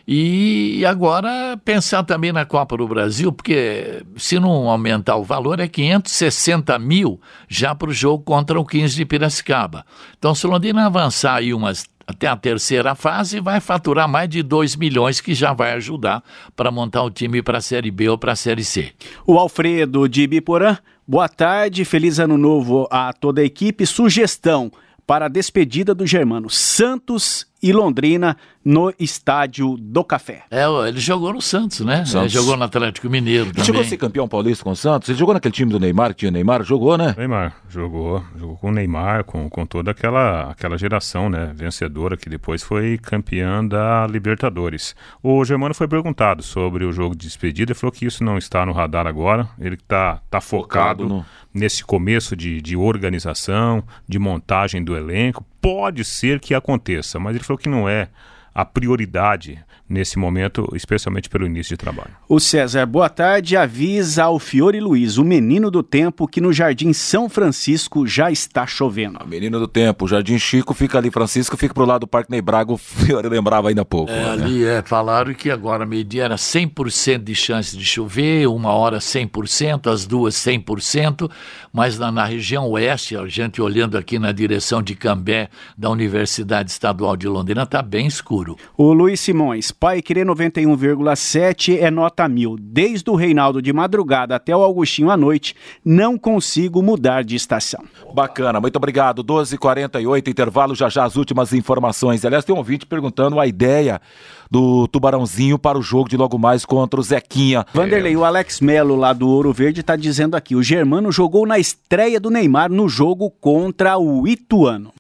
E 0.08 0.86
agora 0.86 1.60
pensar 1.66 2.04
também 2.04 2.32
na 2.32 2.46
Copa 2.46 2.78
do 2.78 2.88
Brasil, 2.88 3.32
porque 3.32 4.04
se 4.18 4.40
não 4.40 4.70
aumentar 4.70 5.16
o 5.16 5.24
valor 5.24 5.60
é 5.60 5.68
560 5.68 6.78
mil 6.78 7.20
já 7.48 7.74
para 7.74 7.90
o 7.90 7.94
jogo 7.94 8.24
contra 8.24 8.60
o 8.60 8.66
15 8.66 8.96
de 8.96 9.06
Piracicaba. 9.06 9.84
Então, 10.18 10.36
se 10.36 10.46
o 10.46 10.50
Londrina 10.50 10.86
avançar 10.86 11.38
aí 11.38 11.54
umas 11.54 11.86
até 12.08 12.28
a 12.28 12.36
terceira 12.36 12.94
fase, 12.94 13.40
vai 13.40 13.60
faturar 13.60 14.08
mais 14.08 14.30
de 14.30 14.44
2 14.44 14.76
milhões, 14.76 15.20
que 15.20 15.34
já 15.34 15.54
vai 15.54 15.74
ajudar 15.74 16.24
para 16.56 16.70
montar 16.70 17.02
o 17.02 17.10
time 17.10 17.42
para 17.42 17.58
a 17.58 17.62
Série 17.62 17.90
B 17.90 18.10
ou 18.10 18.18
para 18.18 18.34
a 18.34 18.36
Série 18.36 18.64
C. 18.64 18.92
O 19.26 19.40
Alfredo 19.40 20.08
de 20.08 20.28
Biporã, 20.28 20.78
boa 21.08 21.28
tarde, 21.28 21.84
feliz 21.84 22.20
ano 22.20 22.38
novo 22.38 22.88
a 22.92 23.12
toda 23.12 23.42
a 23.42 23.44
equipe. 23.44 23.88
Sugestão 23.88 24.72
para 25.08 25.26
a 25.26 25.30
despedida 25.30 25.96
do 25.96 26.06
Germano 26.06 26.50
Santos 26.50 27.48
e 27.62 27.72
Londrina 27.72 28.38
no 28.64 28.92
estádio 29.00 29.78
do 29.78 30.04
Café. 30.04 30.44
É, 30.50 30.66
ele 30.88 31.00
jogou 31.00 31.34
no 31.34 31.42
Santos, 31.42 31.82
né? 31.82 32.04
Santos. 32.06 32.16
Ele 32.16 32.30
jogou 32.30 32.58
no 32.58 32.64
Atlético 32.64 33.10
Mineiro 33.10 33.48
também. 33.48 33.64
chegou 33.64 33.82
a 33.82 33.84
ser 33.84 33.98
campeão 33.98 34.28
paulista 34.28 34.64
com 34.64 34.72
o 34.72 34.76
Santos? 34.76 35.10
Ele 35.10 35.18
jogou 35.18 35.34
naquele 35.34 35.54
time 35.54 35.72
do 35.72 35.80
Neymar, 35.80 36.10
que 36.10 36.16
tinha 36.16 36.30
o 36.30 36.34
Neymar? 36.34 36.64
Jogou, 36.64 36.98
né? 36.98 37.14
Neymar, 37.18 37.56
jogou. 37.70 38.24
Jogou 38.38 38.58
com 38.58 38.70
o 38.70 38.72
Neymar, 38.72 39.24
com, 39.24 39.48
com 39.50 39.66
toda 39.66 39.92
aquela, 39.92 40.52
aquela 40.52 40.78
geração, 40.78 41.30
né? 41.30 41.52
Vencedora, 41.56 42.18
que 42.18 42.30
depois 42.30 42.64
foi 42.64 42.98
campeã 42.98 43.64
da 43.64 44.08
Libertadores. 44.08 44.96
O 45.22 45.46
Germano 45.46 45.76
foi 45.76 45.88
perguntado 45.88 46.42
sobre 46.42 46.86
o 46.86 46.92
jogo 46.92 47.16
de 47.16 47.28
despedida 47.28 47.72
e 47.72 47.76
falou 47.76 47.92
que 47.92 48.06
isso 48.06 48.24
não 48.24 48.38
está 48.38 48.66
no 48.66 48.74
radar 48.74 49.06
agora. 49.06 49.48
Ele 49.60 49.76
está 49.76 50.20
tá 50.30 50.42
focado, 50.42 51.04
focado 51.04 51.08
no... 51.08 51.26
nesse 51.54 51.84
começo 51.84 52.36
de, 52.36 52.62
de 52.62 52.76
organização, 52.76 53.84
de 54.08 54.18
montagem 54.18 54.84
do 54.84 54.96
elenco. 54.96 55.46
Pode 55.66 56.06
ser 56.06 56.40
que 56.40 56.54
aconteça, 56.54 57.18
mas 57.18 57.34
ele 57.36 57.44
falou 57.44 57.58
que 57.58 57.68
não 57.68 57.90
é 57.90 58.08
a 58.56 58.64
prioridade 58.64 59.60
nesse 59.88 60.18
momento, 60.18 60.72
especialmente 60.74 61.30
pelo 61.30 61.46
início 61.46 61.76
de 61.76 61.78
trabalho. 61.78 62.12
O 62.28 62.40
César, 62.40 62.86
boa 62.86 63.10
tarde, 63.10 63.58
avisa 63.58 64.24
ao 64.24 64.40
Fiore 64.40 64.80
Luiz, 64.80 65.18
o 65.18 65.26
menino 65.26 65.70
do 65.70 65.84
tempo, 65.84 66.26
que 66.26 66.40
no 66.40 66.54
Jardim 66.54 66.94
São 66.94 67.28
Francisco 67.30 68.08
já 68.08 68.32
está 68.32 68.66
chovendo. 68.66 69.18
Ah, 69.20 69.26
menino 69.26 69.60
do 69.60 69.68
tempo, 69.68 70.06
o 70.06 70.08
Jardim 70.08 70.40
Chico 70.40 70.74
fica 70.74 70.98
ali, 70.98 71.12
Francisco 71.12 71.58
fica 71.58 71.74
pro 71.74 71.86
lado 71.86 72.02
do 72.02 72.08
Parque 72.08 72.32
Ney 72.32 72.42
Braga, 72.42 72.72
o 72.72 72.78
Fiore 72.78 73.28
lembrava 73.28 73.70
ainda 73.70 73.82
há 73.82 73.86
pouco. 73.86 74.12
É, 74.12 74.24
né? 74.24 74.32
ali 74.32 74.66
é, 74.66 74.82
falaram 74.82 75.34
que 75.34 75.52
agora 75.52 75.86
meio-dia 75.86 76.24
era 76.24 76.36
100% 76.36 77.24
de 77.24 77.36
chance 77.36 77.78
de 77.78 77.84
chover, 77.86 78.48
uma 78.48 78.72
hora 78.72 79.00
100%, 79.00 79.92
as 79.92 80.08
duas 80.08 80.34
100%, 80.36 81.30
mas 81.74 82.00
na, 82.00 82.12
na 82.12 82.26
região 82.26 82.68
oeste, 82.70 83.18
a 83.18 83.28
gente 83.28 83.62
olhando 83.62 83.98
aqui 83.98 84.18
na 84.18 84.32
direção 84.32 84.82
de 84.82 84.96
Cambé, 84.96 85.50
da 85.78 85.90
Universidade 85.90 86.72
Estadual 86.72 87.18
de 87.18 87.28
Londrina, 87.28 87.64
está 87.64 87.82
bem 87.82 88.08
escuro. 88.08 88.45
O 88.78 88.94
Luiz 88.94 89.20
Simões, 89.20 89.72
Pai 89.72 90.02
Querer 90.02 90.26
91,7 90.26 91.78
é 91.80 91.90
nota 91.90 92.28
mil. 92.28 92.58
Desde 92.60 93.10
o 93.10 93.16
Reinaldo 93.16 93.62
de 93.62 93.72
madrugada 93.72 94.36
até 94.36 94.56
o 94.56 94.62
Augustinho 94.62 95.10
à 95.10 95.18
noite, 95.18 95.56
não 95.84 96.18
consigo 96.18 96.82
mudar 96.82 97.24
de 97.24 97.36
estação. 97.36 97.84
Bacana, 98.14 98.60
muito 98.60 98.76
obrigado. 98.76 99.24
12h48, 99.24 100.28
intervalo, 100.28 100.76
já 100.76 100.90
já 100.90 101.04
as 101.04 101.16
últimas 101.16 101.54
informações. 101.54 102.24
Aliás, 102.26 102.46
tem 102.46 102.54
um 102.54 102.58
ouvinte 102.58 102.86
perguntando 102.86 103.40
a 103.40 103.48
ideia 103.48 104.02
do 104.50 104.88
Tubarãozinho 104.88 105.58
para 105.58 105.78
o 105.78 105.82
jogo 105.82 106.10
de 106.10 106.18
logo 106.18 106.38
mais 106.38 106.66
contra 106.66 107.00
o 107.00 107.04
Zequinha. 107.04 107.66
Vanderlei, 107.74 108.14
é. 108.14 108.18
o 108.18 108.24
Alex 108.24 108.62
Melo 108.62 108.96
lá 108.96 109.14
do 109.14 109.28
Ouro 109.28 109.52
Verde 109.52 109.82
está 109.82 109.96
dizendo 109.96 110.36
aqui: 110.36 110.56
o 110.56 110.64
Germano 110.64 111.12
jogou 111.12 111.46
na 111.46 111.60
estreia 111.60 112.20
do 112.20 112.30
Neymar 112.30 112.72
no 112.72 112.88
jogo 112.88 113.30
contra 113.30 113.98
o 113.98 114.28
Ituano. 114.28 114.94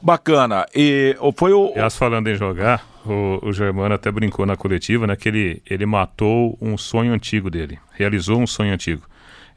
Bacana. 0.00 0.66
E 0.74 1.16
foi 1.36 1.52
o. 1.52 1.70
Aliás, 1.72 1.96
falando 1.96 2.28
em 2.28 2.34
jogar, 2.34 2.84
o, 3.06 3.48
o 3.48 3.52
Germano 3.52 3.94
até 3.94 4.10
brincou 4.10 4.46
na 4.46 4.56
coletiva, 4.56 5.06
né? 5.06 5.16
Que 5.16 5.28
ele, 5.28 5.62
ele 5.68 5.86
matou 5.86 6.56
um 6.60 6.76
sonho 6.76 7.12
antigo 7.12 7.50
dele. 7.50 7.78
Realizou 7.92 8.40
um 8.40 8.46
sonho 8.46 8.72
antigo. 8.72 9.02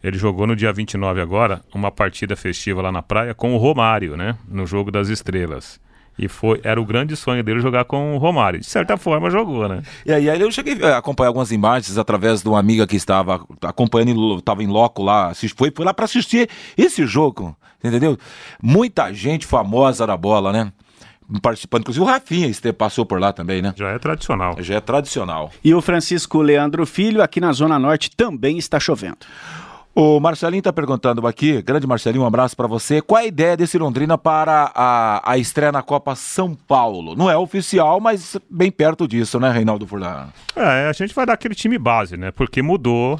Ele 0.04 0.18
jogou 0.18 0.46
no 0.46 0.56
dia 0.56 0.72
29 0.72 1.22
agora 1.22 1.62
uma 1.74 1.92
partida 1.92 2.36
festiva 2.36 2.82
lá 2.82 2.92
na 2.92 3.02
praia 3.02 3.34
com 3.34 3.56
o 3.56 3.58
Romário, 3.58 4.16
né? 4.16 4.38
No 4.48 4.66
jogo 4.66 4.92
das 4.92 5.10
estrelas. 5.10 5.80
E 6.18 6.28
foi, 6.28 6.62
era 6.64 6.80
o 6.80 6.86
grande 6.86 7.16
sonho 7.16 7.44
dele 7.44 7.60
jogar 7.60 7.84
com 7.86 8.16
o 8.16 8.18
Romário. 8.18 8.60
De 8.60 8.66
certa 8.66 8.96
forma, 8.98 9.30
jogou, 9.30 9.68
né? 9.68 9.82
E 10.06 10.14
aí, 10.14 10.28
eu 10.40 10.50
cheguei 10.52 10.82
a 10.82 10.98
acompanhar 10.98 11.28
algumas 11.28 11.52
imagens 11.52 11.98
através 11.98 12.42
de 12.42 12.48
uma 12.48 12.60
amiga 12.60 12.88
que 12.88 12.96
estava 12.96 13.46
acompanhando, 13.62 14.38
estava 14.38 14.64
em 14.64 14.68
loco 14.68 15.04
lá, 15.04 15.34
foi, 15.56 15.72
foi 15.76 15.86
lá 15.86 15.94
para 15.94 16.06
assistir 16.06 16.50
esse 16.78 17.06
jogo, 17.06 17.56
entendeu? 17.84 18.18
Muita 18.62 19.14
gente 19.14 19.46
famosa 19.46 20.08
da 20.08 20.16
bola, 20.16 20.54
né? 20.54 20.72
Participando. 21.42 21.82
Inclusive 21.82 22.04
o 22.04 22.08
Rafinha 22.08 22.52
passou 22.78 23.06
por 23.06 23.20
lá 23.20 23.34
também, 23.34 23.62
né? 23.62 23.74
Já 23.76 23.90
é 23.90 24.00
tradicional. 24.00 24.56
Já 24.60 24.76
é 24.76 24.80
tradicional. 24.80 25.52
E 25.64 25.74
o 25.74 25.82
Francisco 25.82 26.42
Leandro 26.42 26.86
Filho, 26.86 27.22
aqui 27.22 27.40
na 27.40 27.52
Zona 27.52 27.80
Norte, 27.80 28.10
também 28.16 28.58
está 28.58 28.80
chovendo. 28.80 29.18
O 29.98 30.20
Marcelinho 30.20 30.60
está 30.60 30.74
perguntando 30.74 31.26
aqui, 31.26 31.62
grande 31.62 31.88
Marcelinho, 31.88 32.26
um 32.26 32.28
abraço 32.28 32.54
para 32.54 32.68
você. 32.68 33.02
Qual 33.02 33.18
é 33.18 33.24
a 33.24 33.28
ideia 33.28 33.56
desse 33.56 33.78
Londrina 33.78 34.18
para 34.18 34.70
a, 34.76 35.32
a 35.32 35.38
estreia 35.38 35.72
na 35.72 35.82
Copa 35.82 36.14
São 36.16 36.54
Paulo? 36.54 37.16
Não 37.16 37.32
é 37.32 37.38
oficial, 37.38 38.02
mas 38.02 38.36
bem 38.50 38.70
perto 38.70 39.08
disso, 39.08 39.40
né, 39.40 39.50
Reinaldo 39.50 39.88
Furlan? 39.88 40.28
É, 40.54 40.90
a 40.90 40.92
gente 40.92 41.16
vai 41.16 41.26
dar 41.26 41.32
aquele 41.32 41.56
time 41.56 41.78
base, 41.78 42.18
né? 42.18 42.30
Porque 42.30 42.62
mudou 42.62 43.18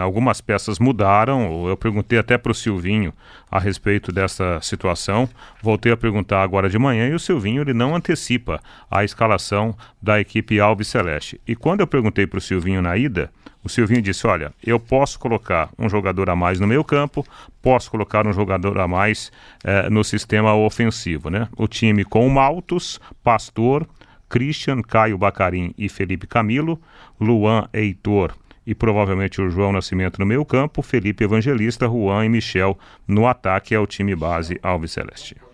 algumas 0.00 0.40
peças 0.40 0.78
mudaram. 0.78 1.68
Eu 1.68 1.76
perguntei 1.76 2.18
até 2.18 2.38
para 2.38 2.52
o 2.52 2.54
Silvinho 2.54 3.12
a 3.50 3.58
respeito 3.58 4.10
dessa 4.10 4.60
situação. 4.62 5.28
Voltei 5.62 5.92
a 5.92 5.96
perguntar 5.96 6.42
agora 6.42 6.68
de 6.68 6.78
manhã 6.78 7.08
e 7.08 7.14
o 7.14 7.18
Silvinho 7.18 7.62
ele 7.62 7.74
não 7.74 7.94
antecipa 7.94 8.60
a 8.90 9.04
escalação 9.04 9.76
da 10.00 10.20
equipe 10.20 10.58
Alves 10.58 10.88
Celeste. 10.88 11.40
E 11.46 11.54
quando 11.54 11.80
eu 11.80 11.86
perguntei 11.86 12.26
para 12.26 12.38
o 12.38 12.40
Silvinho 12.40 12.80
na 12.80 12.96
ida, 12.96 13.30
o 13.62 13.68
Silvinho 13.68 14.00
disse: 14.00 14.26
Olha, 14.26 14.52
eu 14.64 14.80
posso 14.80 15.18
colocar 15.18 15.68
um 15.78 15.88
jogador 15.88 16.30
a 16.30 16.36
mais 16.36 16.58
no 16.58 16.66
meio 16.66 16.84
campo, 16.84 17.26
posso 17.60 17.90
colocar 17.90 18.26
um 18.26 18.32
jogador 18.32 18.78
a 18.78 18.88
mais 18.88 19.30
eh, 19.64 19.90
no 19.90 20.02
sistema 20.02 20.54
ofensivo. 20.54 21.28
Né? 21.28 21.48
O 21.56 21.68
time 21.68 22.04
com 22.04 22.28
Maltos, 22.28 23.00
Pastor, 23.22 23.86
Christian, 24.28 24.80
Caio 24.82 25.18
Bacarim 25.18 25.74
e 25.76 25.88
Felipe 25.88 26.26
Camilo, 26.26 26.80
Luan 27.20 27.68
Heitor 27.72 28.34
e 28.68 28.74
provavelmente 28.74 29.40
o 29.40 29.48
João 29.48 29.72
Nascimento 29.72 30.18
no 30.18 30.26
meio 30.26 30.44
campo, 30.44 30.82
Felipe 30.82 31.24
Evangelista, 31.24 31.86
Juan 31.86 32.26
e 32.26 32.28
Michel 32.28 32.78
no 33.06 33.26
ataque 33.26 33.74
é 33.74 33.80
o 33.80 33.86
time 33.86 34.14
base 34.14 34.60
Alves 34.62 34.92
Celeste 34.92 35.47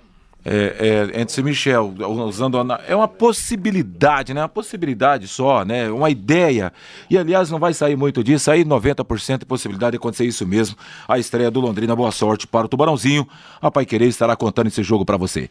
é, 0.45 1.11
é, 1.15 1.21
entre 1.21 1.43
Michel, 1.43 1.95
usando 2.27 2.59
é 2.87 2.95
uma 2.95 3.09
possibilidade, 3.09 4.35
né? 4.35 4.43
Uma 4.43 4.49
possibilidade 4.49 5.27
só, 5.27 5.65
né? 5.65 5.91
Uma 5.91 6.11
ideia. 6.11 6.73
E 7.09 7.17
aliás, 7.17 7.51
não 7.51 7.59
vai 7.59 7.73
sair 7.73 7.97
muito 7.97 8.23
disso, 8.23 8.51
aí 8.51 8.65
90% 8.65 9.39
de 9.39 9.47
possibilidade 9.47 9.93
de 9.93 9.97
acontecer 9.97 10.27
isso 10.27 10.47
mesmo. 10.47 10.77
A 11.09 11.19
estreia 11.19 11.51
do 11.51 11.61
Londrina, 11.61 11.97
boa 11.97 12.11
sorte 12.11 12.47
para 12.47 12.67
o 12.67 12.69
Tubarãozinho. 12.69 13.27
A 13.61 13.71
Pai 13.71 13.87
Querer 13.87 14.09
estará 14.09 14.37
contando 14.37 14.67
esse 14.67 14.83
jogo 14.83 15.05
para 15.05 15.17
você. 15.17 15.49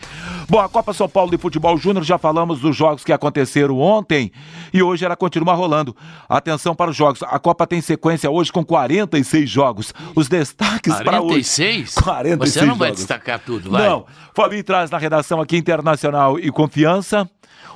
Bom, 0.48 0.60
a 0.60 0.70
Copa 0.70 0.94
São 0.94 1.10
Paulo 1.10 1.32
de 1.32 1.38
Futebol 1.38 1.76
Júnior, 1.78 2.04
já 2.06 2.18
falamos 2.18 2.60
dos 2.60 2.76
jogos 2.76 3.04
que 3.04 3.12
aconteceram 3.12 3.80
ontem 3.80 4.32
e 4.72 4.84
hoje 4.84 5.06
ela 5.06 5.16
continua 5.16 5.54
rolando. 5.54 5.96
Atenção 6.30 6.76
para 6.76 6.92
os 6.92 6.96
jogos. 6.96 7.24
A 7.24 7.40
Copa 7.40 7.66
tem 7.66 7.82
sequência 7.82 8.30
hoje 8.30 8.52
com 8.52 8.64
46 8.64 9.50
jogos. 9.50 9.94
Os 10.16 10.28
destaques 10.28 10.94
para 11.02 11.20
hoje. 11.20 11.44
46? 11.44 11.96
46 11.96 12.54
Você 12.54 12.60
não 12.60 12.68
jogos. 12.68 12.80
vai 12.80 12.92
destacar 12.92 13.40
tudo, 13.40 13.72
vai. 13.72 13.88
Não. 13.88 14.06
Fabinho 14.36 14.64
traz 14.64 14.83
na 14.90 14.98
redação 14.98 15.42
aqui 15.42 15.58
Internacional 15.58 16.40
e 16.40 16.52
Confiança. 16.52 17.30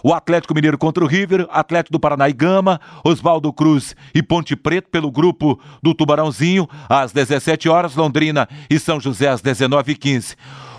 O 0.03 0.13
Atlético 0.13 0.53
Mineiro 0.53 0.77
contra 0.77 1.03
o 1.03 1.07
River, 1.07 1.47
Atlético 1.49 1.93
do 1.93 1.99
Paraná 1.99 2.29
e 2.29 2.33
Gama, 2.33 2.79
Oswaldo 3.03 3.51
Cruz 3.51 3.95
e 4.13 4.21
Ponte 4.21 4.55
Preto 4.55 4.89
pelo 4.89 5.11
grupo 5.11 5.59
do 5.81 5.93
Tubarãozinho, 5.93 6.67
às 6.87 7.11
17 7.11 7.67
horas, 7.67 7.95
Londrina 7.95 8.47
e 8.69 8.79
São 8.79 8.99
José 8.99 9.27
às 9.27 9.41
19h15. 9.41 10.35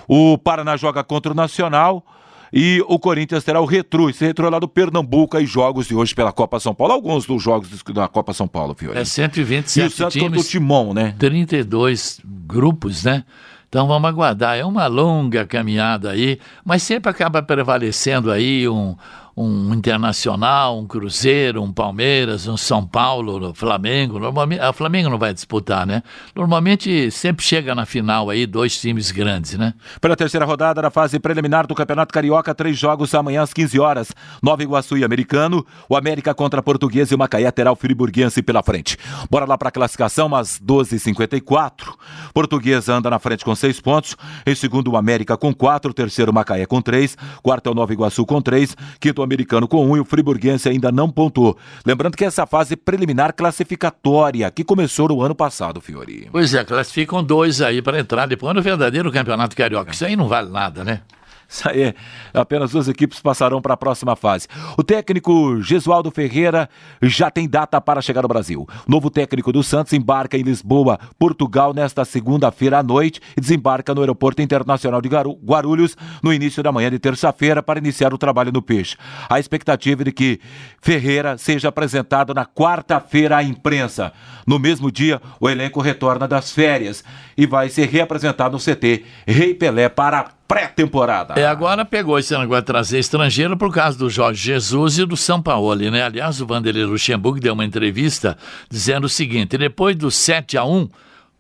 O 0.06 0.38
Paraná 0.38 0.76
joga 0.76 1.02
contra 1.02 1.32
o 1.32 1.34
Nacional 1.34 2.04
e 2.52 2.82
o 2.88 2.98
Corinthians 2.98 3.44
terá 3.44 3.60
o 3.60 3.64
Retro, 3.64 4.08
esse 4.08 4.24
Retro 4.24 4.46
é 4.46 4.50
lá 4.50 4.58
do 4.58 4.68
Pernambuco 4.68 5.38
e 5.38 5.46
jogos 5.46 5.86
de 5.86 5.94
hoje 5.94 6.14
pela 6.14 6.32
Copa 6.32 6.58
São 6.58 6.74
Paulo, 6.74 6.94
alguns 6.94 7.26
dos 7.26 7.42
jogos 7.42 7.68
da 7.92 8.08
Copa 8.08 8.32
São 8.32 8.48
Paulo, 8.48 8.74
Fiore. 8.74 8.98
É 8.98 9.04
127 9.04 9.84
e 9.84 9.86
o 9.86 9.90
Santos 9.90 10.14
times, 10.14 10.28
contra 10.28 10.40
o 10.40 10.44
Timon, 10.44 10.94
né? 10.94 11.14
32 11.18 12.20
grupos, 12.24 13.04
né? 13.04 13.24
Então 13.68 13.86
vamos 13.86 14.08
aguardar. 14.08 14.56
É 14.56 14.64
uma 14.64 14.86
longa 14.86 15.46
caminhada 15.46 16.10
aí, 16.10 16.40
mas 16.64 16.82
sempre 16.82 17.10
acaba 17.10 17.42
prevalecendo 17.42 18.30
aí 18.30 18.68
um, 18.68 18.96
um 19.38 19.72
Internacional, 19.72 20.78
um 20.78 20.86
Cruzeiro, 20.86 21.62
um 21.62 21.72
Palmeiras, 21.72 22.48
um 22.48 22.56
São 22.56 22.84
Paulo, 22.84 23.50
um 23.50 23.54
Flamengo. 23.54 24.18
Normalmente, 24.18 24.60
a 24.60 24.72
Flamengo 24.72 25.08
não 25.08 25.18
vai 25.18 25.32
disputar, 25.32 25.86
né? 25.86 26.02
Normalmente 26.34 27.10
sempre 27.10 27.44
chega 27.44 27.74
na 27.74 27.86
final 27.86 28.30
aí 28.30 28.46
dois 28.46 28.80
times 28.80 29.10
grandes, 29.12 29.56
né? 29.56 29.74
Pela 30.00 30.16
terceira 30.16 30.44
rodada 30.44 30.82
da 30.82 30.90
fase 30.90 31.18
preliminar 31.20 31.66
do 31.66 31.74
Campeonato 31.74 32.12
Carioca, 32.12 32.54
três 32.54 32.76
jogos 32.76 33.14
amanhã 33.14 33.42
às 33.42 33.52
15 33.52 33.78
horas. 33.78 34.12
Nova 34.42 34.62
Iguaçu 34.62 34.96
e 34.96 35.04
Americano, 35.04 35.64
o 35.88 35.96
América 35.96 36.34
contra 36.34 36.62
Português 36.62 37.10
e 37.10 37.14
o 37.14 37.18
Macaé 37.18 37.50
terá 37.52 37.70
o 37.70 37.76
Friburguense 37.76 38.42
pela 38.42 38.62
frente. 38.62 38.96
Bora 39.30 39.44
lá 39.44 39.56
para 39.56 39.68
a 39.68 39.72
classificação, 39.72 40.34
às 40.34 40.58
12h54. 40.58 41.94
Português 42.34 42.88
anda 42.88 43.08
na 43.08 43.18
frente 43.18 43.44
com 43.44 43.54
seis 43.54 43.80
pontos, 43.80 44.16
em 44.44 44.54
segundo 44.54 44.90
o 44.90 44.96
América 44.96 45.36
com 45.36 45.54
quatro, 45.54 45.94
terceiro 45.94 46.32
o 46.32 46.34
Macaé 46.34 46.66
com 46.66 46.82
três, 46.82 47.16
quarto 47.42 47.68
é 47.68 47.72
o 47.72 47.74
Nova 47.74 47.92
Iguaçu 47.92 48.26
com 48.26 48.40
três, 48.42 48.76
quinto 48.98 49.27
americano 49.28 49.68
com 49.68 49.86
um 49.86 49.96
e 49.96 50.00
o 50.00 50.04
friburguense 50.04 50.68
ainda 50.68 50.90
não 50.90 51.10
pontuou. 51.10 51.56
Lembrando 51.84 52.16
que 52.16 52.24
essa 52.24 52.46
fase 52.46 52.76
preliminar 52.76 53.34
classificatória 53.34 54.50
que 54.50 54.64
começou 54.64 55.08
no 55.08 55.22
ano 55.22 55.34
passado, 55.34 55.80
Fiori. 55.80 56.28
Pois 56.32 56.54
é, 56.54 56.64
classificam 56.64 57.22
dois 57.22 57.60
aí 57.60 57.82
para 57.82 58.00
entrar 58.00 58.26
depois 58.26 58.54
no 58.54 58.62
verdadeiro 58.62 59.12
campeonato 59.12 59.54
carioca. 59.56 59.92
Isso 59.92 60.04
aí 60.04 60.16
não 60.16 60.28
vale 60.28 60.50
nada, 60.50 60.84
né? 60.84 61.02
Isso 61.50 61.66
aí, 61.66 61.94
apenas 62.34 62.72
duas 62.72 62.88
equipes 62.88 63.20
passarão 63.20 63.62
para 63.62 63.72
a 63.72 63.76
próxima 63.76 64.14
fase. 64.14 64.46
O 64.76 64.82
técnico 64.84 65.62
Gesualdo 65.62 66.10
Ferreira 66.10 66.68
já 67.00 67.30
tem 67.30 67.48
data 67.48 67.80
para 67.80 68.02
chegar 68.02 68.22
ao 68.22 68.28
Brasil. 68.28 68.68
Novo 68.86 69.08
técnico 69.08 69.50
do 69.50 69.62
Santos 69.62 69.94
embarca 69.94 70.36
em 70.36 70.42
Lisboa, 70.42 70.98
Portugal, 71.18 71.72
nesta 71.72 72.04
segunda-feira 72.04 72.80
à 72.80 72.82
noite 72.82 73.18
e 73.34 73.40
desembarca 73.40 73.94
no 73.94 74.02
Aeroporto 74.02 74.42
Internacional 74.42 75.00
de 75.00 75.08
Guarulhos 75.08 75.96
no 76.22 76.34
início 76.34 76.62
da 76.62 76.70
manhã 76.70 76.90
de 76.90 76.98
terça-feira 76.98 77.62
para 77.62 77.78
iniciar 77.78 78.12
o 78.12 78.18
trabalho 78.18 78.52
no 78.52 78.60
Peixe. 78.60 78.98
A 79.26 79.40
expectativa 79.40 80.02
é 80.02 80.04
de 80.04 80.12
que 80.12 80.40
Ferreira 80.82 81.38
seja 81.38 81.68
apresentado 81.68 82.34
na 82.34 82.44
quarta-feira 82.44 83.38
à 83.38 83.42
imprensa. 83.42 84.12
No 84.46 84.58
mesmo 84.58 84.92
dia, 84.92 85.20
o 85.40 85.48
elenco 85.48 85.80
retorna 85.80 86.28
das 86.28 86.52
férias 86.52 87.02
e 87.38 87.46
vai 87.46 87.70
ser 87.70 87.88
reapresentado 87.88 88.52
no 88.52 88.62
CT 88.62 89.04
Rei 89.26 89.54
Pelé 89.54 89.88
para 89.88 90.37
pré-temporada. 90.48 91.38
É, 91.38 91.46
agora 91.46 91.84
pegou 91.84 92.18
esse 92.18 92.36
negócio 92.36 92.62
de 92.62 92.66
trazer 92.66 92.98
estrangeiro 92.98 93.54
por 93.54 93.72
causa 93.72 93.98
do 93.98 94.08
Jorge 94.08 94.42
Jesus 94.42 94.98
e 94.98 95.04
do 95.04 95.16
São 95.16 95.42
Paulo, 95.42 95.76
né? 95.76 96.02
Aliás, 96.02 96.40
o 96.40 96.46
Vanderlei 96.46 96.86
Luxemburgo 96.86 97.38
deu 97.38 97.52
uma 97.52 97.66
entrevista 97.66 98.36
dizendo 98.70 99.04
o 99.04 99.08
seguinte: 99.08 99.58
depois 99.58 99.94
do 99.94 100.10
7 100.10 100.56
a 100.56 100.64
1 100.64 100.88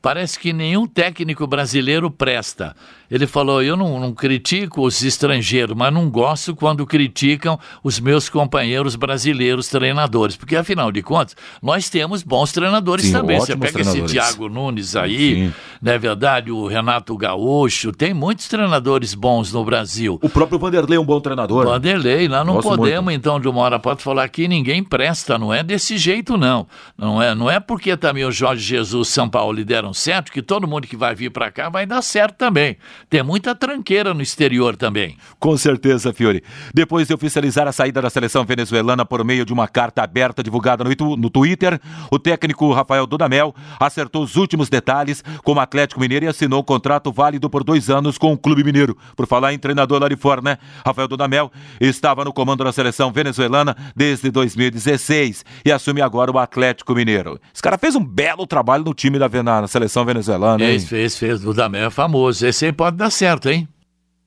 parece 0.08 0.38
que 0.38 0.54
nenhum 0.54 0.86
técnico 0.86 1.46
brasileiro 1.46 2.10
presta. 2.10 2.74
Ele 3.10 3.26
falou: 3.26 3.62
Eu 3.62 3.76
não, 3.76 4.00
não, 4.00 4.12
critico 4.12 4.86
os 4.86 5.02
estrangeiros, 5.02 5.76
mas 5.76 5.92
não 5.92 6.08
gosto 6.08 6.56
quando 6.56 6.86
criticam 6.86 7.58
os 7.82 8.00
meus 8.00 8.28
companheiros 8.28 8.96
brasileiros 8.96 9.68
treinadores, 9.68 10.34
porque 10.34 10.56
afinal 10.56 10.90
de 10.90 11.02
contas, 11.02 11.36
nós 11.62 11.90
temos 11.90 12.22
bons 12.22 12.52
treinadores 12.52 13.06
Sim, 13.06 13.12
também. 13.12 13.38
Você 13.38 13.54
pega 13.56 13.80
esse 13.82 14.02
Thiago 14.02 14.48
Nunes 14.48 14.96
aí, 14.96 15.46
Sim. 15.46 15.54
não 15.80 15.92
é 15.92 15.98
verdade? 15.98 16.50
O 16.50 16.66
Renato 16.66 17.16
Gaúcho, 17.16 17.92
tem 17.92 18.14
muitos 18.14 18.48
treinadores 18.48 19.14
bons 19.14 19.52
no 19.52 19.62
Brasil. 19.64 20.18
O 20.22 20.28
próprio 20.28 20.58
Vanderlei 20.58 20.96
é 20.96 21.00
um 21.00 21.04
bom 21.04 21.20
treinador. 21.20 21.66
Vanderlei, 21.66 22.28
nós 22.28 22.46
não 22.46 22.54
Gosto 22.54 22.68
podemos, 22.68 23.04
muito. 23.04 23.16
então, 23.16 23.38
de 23.38 23.48
uma 23.48 23.60
hora 23.60 23.78
para 23.78 23.90
outra, 23.92 24.04
falar 24.04 24.28
que 24.28 24.48
ninguém 24.48 24.82
presta, 24.82 25.38
não 25.38 25.52
é 25.52 25.62
desse 25.62 25.98
jeito, 25.98 26.38
não. 26.38 26.66
Não 26.96 27.22
é, 27.22 27.34
não 27.34 27.50
é 27.50 27.60
porque 27.60 27.94
também 27.96 28.24
o 28.24 28.32
Jorge 28.32 28.62
Jesus 28.62 29.08
São 29.08 29.28
Paulo 29.28 29.62
deram 29.64 29.94
certo 29.98 30.32
que 30.32 30.40
todo 30.40 30.66
mundo 30.66 30.86
que 30.86 30.96
vai 30.96 31.14
vir 31.14 31.30
para 31.30 31.50
cá 31.50 31.68
vai 31.68 31.84
dar 31.84 32.00
certo 32.02 32.36
também. 32.36 32.76
Tem 33.10 33.22
muita 33.22 33.54
tranqueira 33.54 34.14
no 34.14 34.22
exterior 34.22 34.76
também. 34.76 35.16
Com 35.38 35.56
certeza, 35.56 36.12
Fiore. 36.12 36.42
Depois 36.72 37.08
de 37.08 37.14
oficializar 37.14 37.66
a 37.66 37.72
saída 37.72 38.00
da 38.00 38.08
seleção 38.08 38.44
venezuelana 38.44 39.04
por 39.04 39.24
meio 39.24 39.44
de 39.44 39.52
uma 39.52 39.66
carta 39.66 40.02
aberta 40.02 40.42
divulgada 40.42 40.84
no, 40.84 41.16
no 41.16 41.30
Twitter, 41.30 41.80
o 42.10 42.18
técnico 42.18 42.72
Rafael 42.72 43.06
Dudamel 43.06 43.54
acertou 43.78 44.22
os 44.22 44.36
últimos 44.36 44.68
detalhes 44.68 45.22
com 45.42 45.54
o 45.54 45.60
Atlético 45.60 46.00
Mineiro 46.00 46.24
e 46.24 46.28
assinou 46.28 46.60
um 46.60 46.64
contrato 46.64 47.10
válido 47.10 47.50
por 47.50 47.64
dois 47.64 47.90
anos 47.90 48.16
com 48.16 48.32
o 48.32 48.38
Clube 48.38 48.62
Mineiro. 48.62 48.96
Por 49.16 49.26
falar 49.26 49.52
em 49.52 49.58
treinador 49.58 50.00
lá 50.00 50.08
de 50.08 50.16
fora, 50.16 50.40
né? 50.40 50.58
Rafael 50.86 51.08
Dudamel 51.08 51.50
estava 51.80 52.24
no 52.24 52.32
comando 52.32 52.64
da 52.64 52.72
seleção 52.72 53.12
venezuelana 53.12 53.76
desde 53.96 54.30
2016 54.30 55.44
e 55.64 55.72
assume 55.72 56.00
agora 56.00 56.30
o 56.30 56.38
Atlético 56.38 56.94
Mineiro. 56.94 57.40
Esse 57.52 57.62
cara 57.62 57.78
fez 57.78 57.96
um 57.96 58.04
belo 58.04 58.46
trabalho 58.46 58.84
no 58.84 58.94
time 58.94 59.18
da 59.18 59.28
na 59.42 59.66
seleção 59.78 60.04
venezuelana, 60.04 60.64
hein? 60.64 60.78
Fez, 60.78 60.88
fez, 60.88 61.18
fez. 61.18 61.40
Dudamel 61.40 61.86
é 61.86 61.90
famoso. 61.90 62.46
Esse 62.46 62.66
aí 62.66 62.72
pode 62.72 62.96
dar 62.96 63.10
certo, 63.10 63.48
hein? 63.48 63.68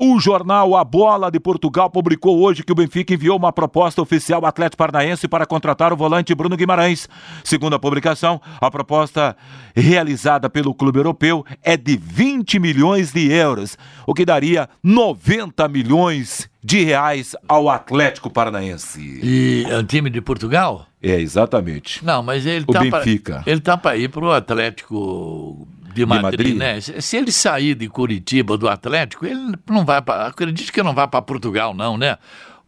O 0.03 0.19
jornal 0.19 0.75
A 0.75 0.83
Bola 0.83 1.29
de 1.29 1.39
Portugal 1.39 1.87
publicou 1.87 2.39
hoje 2.41 2.63
que 2.63 2.71
o 2.71 2.75
Benfica 2.75 3.13
enviou 3.13 3.37
uma 3.37 3.53
proposta 3.53 4.01
oficial 4.01 4.41
ao 4.41 4.47
Atlético 4.47 4.77
Paranaense 4.77 5.27
para 5.27 5.45
contratar 5.45 5.93
o 5.93 5.95
volante 5.95 6.33
Bruno 6.33 6.57
Guimarães. 6.57 7.07
Segundo 7.43 7.75
a 7.75 7.79
publicação, 7.79 8.41
a 8.59 8.71
proposta 8.71 9.37
realizada 9.75 10.49
pelo 10.49 10.73
clube 10.73 10.97
europeu 10.97 11.45
é 11.61 11.77
de 11.77 11.95
20 11.95 12.57
milhões 12.57 13.13
de 13.13 13.31
euros, 13.31 13.77
o 14.07 14.15
que 14.15 14.25
daria 14.25 14.67
90 14.81 15.67
milhões 15.67 16.49
de 16.63 16.83
reais 16.83 17.35
ao 17.47 17.69
Atlético 17.69 18.27
Paranaense. 18.27 19.19
E 19.21 19.67
é 19.69 19.77
um 19.77 19.83
time 19.83 20.09
de 20.09 20.19
Portugal? 20.19 20.87
É, 20.99 21.21
exatamente. 21.21 22.03
Não, 22.03 22.23
mas 22.23 22.47
ele 22.47 22.65
o 22.67 22.73
tá 22.73 22.79
Benfica. 22.79 23.41
Pra, 23.43 23.51
ele 23.51 23.61
tá 23.61 23.77
para 23.77 23.97
ir 23.97 24.09
para 24.09 24.25
o 24.25 24.31
Atlético 24.31 25.67
de 25.93 26.05
Madrid, 26.05 26.47
de 26.47 26.53
Madrid, 26.53 26.57
né? 26.57 27.01
Se 27.01 27.17
ele 27.17 27.31
sair 27.31 27.75
de 27.75 27.87
Curitiba, 27.87 28.57
do 28.57 28.67
Atlético, 28.67 29.25
ele 29.25 29.53
não 29.69 29.85
vai 29.85 30.01
para. 30.01 30.27
Acredite 30.27 30.71
que 30.71 30.83
não 30.83 30.93
vai 30.93 31.07
para 31.07 31.21
Portugal, 31.21 31.73
não, 31.73 31.97
né? 31.97 32.17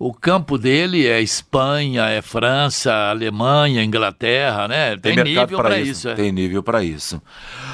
o 0.03 0.13
campo 0.13 0.57
dele 0.57 1.07
é 1.07 1.21
Espanha, 1.21 2.09
é 2.09 2.21
França, 2.21 2.93
Alemanha, 3.09 3.81
Inglaterra, 3.83 4.67
né? 4.67 4.97
Tem, 4.97 5.15
Tem 5.15 5.23
nível 5.23 5.57
para 5.57 5.79
isso. 5.79 5.91
isso 5.91 6.09
é. 6.09 6.13
Tem 6.15 6.31
nível 6.31 6.61
para 6.61 6.83
isso. 6.83 7.21